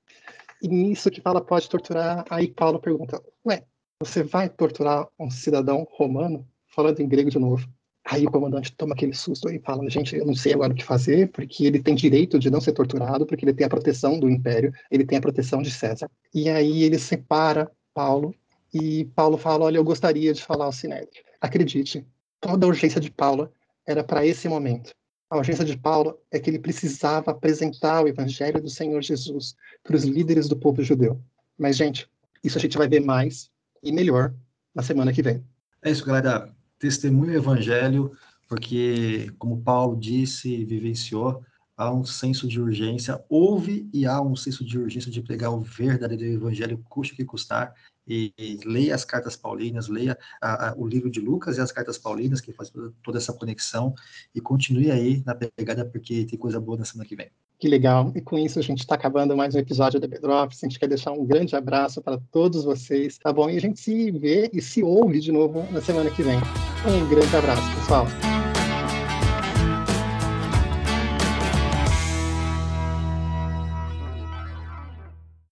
E 0.63 0.69
nisso 0.69 1.11
que 1.11 1.21
fala 1.21 1.41
pode 1.41 1.69
torturar, 1.69 2.25
aí 2.31 2.49
Paulo 2.49 2.81
pergunta: 2.81 3.21
ué, 3.45 3.65
você 4.01 4.23
vai 4.23 4.49
torturar 4.49 5.09
um 5.19 5.31
cidadão 5.31 5.87
romano? 5.91 6.47
Falando 6.69 7.01
em 7.01 7.09
grego 7.09 7.31
de 7.31 7.39
novo. 7.39 7.69
Aí 8.05 8.27
o 8.27 8.31
comandante 8.31 8.75
toma 8.75 8.95
aquele 8.95 9.15
susto 9.15 9.49
e 9.49 9.61
fala: 9.61 9.89
gente, 9.89 10.17
eu 10.17 10.27
não 10.27 10.35
sei 10.35 10.53
agora 10.53 10.73
o 10.73 10.77
que 10.77 10.85
fazer, 10.85 11.31
porque 11.31 11.65
ele 11.65 11.81
tem 11.81 11.95
direito 11.95 12.39
de 12.39 12.51
não 12.51 12.61
ser 12.61 12.73
torturado, 12.73 13.25
porque 13.25 13.45
ele 13.45 13.55
tem 13.55 13.65
a 13.65 13.71
proteção 13.71 14.19
do 14.19 14.29
império, 14.29 14.73
ele 14.91 15.05
tem 15.05 15.19
a 15.19 15.21
proteção 15.21 15.63
de 15.63 15.71
César. 15.71 16.11
E 16.35 16.49
aí 16.49 16.83
ele 16.83 16.99
separa 16.99 17.71
Paulo 17.95 18.35
e 18.75 19.05
Paulo 19.15 19.39
fala: 19.39 19.67
olha, 19.67 19.77
eu 19.77 19.85
gostaria 19.85 20.33
de 20.33 20.43
falar 20.43 20.65
ao 20.65 20.73
Sinédrio. 20.73 21.23
Acredite, 21.41 22.05
toda 22.41 22.67
a 22.67 22.69
urgência 22.69 23.01
de 23.01 23.11
Paulo 23.11 23.51
era 23.87 24.03
para 24.03 24.27
esse 24.27 24.49
momento. 24.49 24.93
A 25.31 25.39
urgência 25.39 25.65
de 25.65 25.79
Paulo 25.79 26.19
é 26.31 26.39
que 26.39 26.51
ele 26.51 26.59
precisava 26.59 27.31
apresentar 27.31 28.05
o 28.05 28.09
evangelho 28.09 28.61
do 28.61 28.69
Senhor 28.69 29.01
Jesus 29.01 29.55
para 29.83 29.97
os 29.97 30.05
líderes 30.05 30.49
do 30.49 30.57
povo 30.57 30.83
judeu. 30.83 31.21
Mas, 31.57 31.77
gente, 31.77 32.07
isso 32.45 32.59
a 32.59 32.61
gente 32.61 32.77
vai 32.77 32.89
ver 32.89 33.01
mais 33.01 33.51
e 33.83 33.93
melhor 33.93 34.35
na 34.75 34.83
semana 34.83 35.13
que 35.13 35.23
vem. 35.23 35.43
É 35.83 35.91
isso, 35.91 36.05
galera 36.05 36.53
testemunho 36.83 37.31
o 37.31 37.37
evangelho, 37.37 38.11
porque, 38.49 39.33
como 39.39 39.63
Paulo 39.63 39.97
disse 39.97 40.53
e 40.53 40.65
vivenciou, 40.65 41.41
há 41.77 41.93
um 41.93 42.05
senso 42.05 42.49
de 42.49 42.61
urgência, 42.61 43.25
houve 43.29 43.89
e 43.95 44.05
há 44.05 44.21
um 44.21 44.35
senso 44.35 44.65
de 44.65 44.77
urgência 44.77 45.09
de 45.09 45.23
pregar 45.23 45.53
o 45.53 45.61
verdadeiro 45.61 46.25
evangelho, 46.25 46.85
custe 46.89 47.15
o 47.15 47.17
que 47.17 47.25
custar, 47.25 47.73
e, 48.05 48.35
e, 48.37 48.59
leia 48.65 48.97
as 48.97 49.05
cartas 49.05 49.37
paulinas, 49.37 49.87
leia 49.87 50.19
a, 50.41 50.71
a, 50.71 50.75
o 50.77 50.85
livro 50.85 51.09
de 51.09 51.21
Lucas 51.21 51.57
e 51.57 51.61
as 51.61 51.71
cartas 51.71 51.99
paulinas, 51.99 52.41
que 52.41 52.53
faz 52.53 52.73
toda 53.01 53.17
essa 53.17 53.33
conexão, 53.33 53.95
e 54.35 54.41
continue 54.41 54.91
aí 54.91 55.23
na 55.25 55.37
pegada, 55.37 55.85
porque 55.85 56.25
tem 56.25 56.37
coisa 56.37 56.61
boa 56.61 56.79
na 56.79 56.85
semana 56.85 57.09
que 57.09 57.15
vem. 57.15 57.31
Que 57.63 57.69
legal. 57.69 58.11
E 58.17 58.21
com 58.21 58.37
isso 58.37 58.59
a 58.59 58.63
gente 58.63 58.81
está 58.81 58.97
acabando 58.97 59.37
mais 59.37 59.55
um 59.55 59.59
episódio 59.61 60.01
da 60.01 60.09
Bedrops. 60.09 60.65
A 60.65 60.67
gente 60.67 60.81
quer 60.81 60.89
deixar 60.89 61.13
um 61.13 61.25
grande 61.25 61.55
abraço 61.55 62.03
para 62.03 62.19
todos 62.33 62.65
vocês, 62.65 63.19
tá 63.19 63.33
bom? 63.33 63.49
E 63.49 63.57
a 63.57 63.61
gente 63.61 63.79
se 63.79 64.11
vê 64.11 64.51
e 64.53 64.61
se 64.61 64.83
ouve 64.83 65.21
de 65.21 65.31
novo 65.31 65.65
na 65.71 65.81
semana 65.81 66.11
que 66.11 66.25
vem. 66.25 66.41
Um 66.85 67.09
grande 67.09 67.37
abraço, 67.37 67.63
pessoal. 67.77 68.32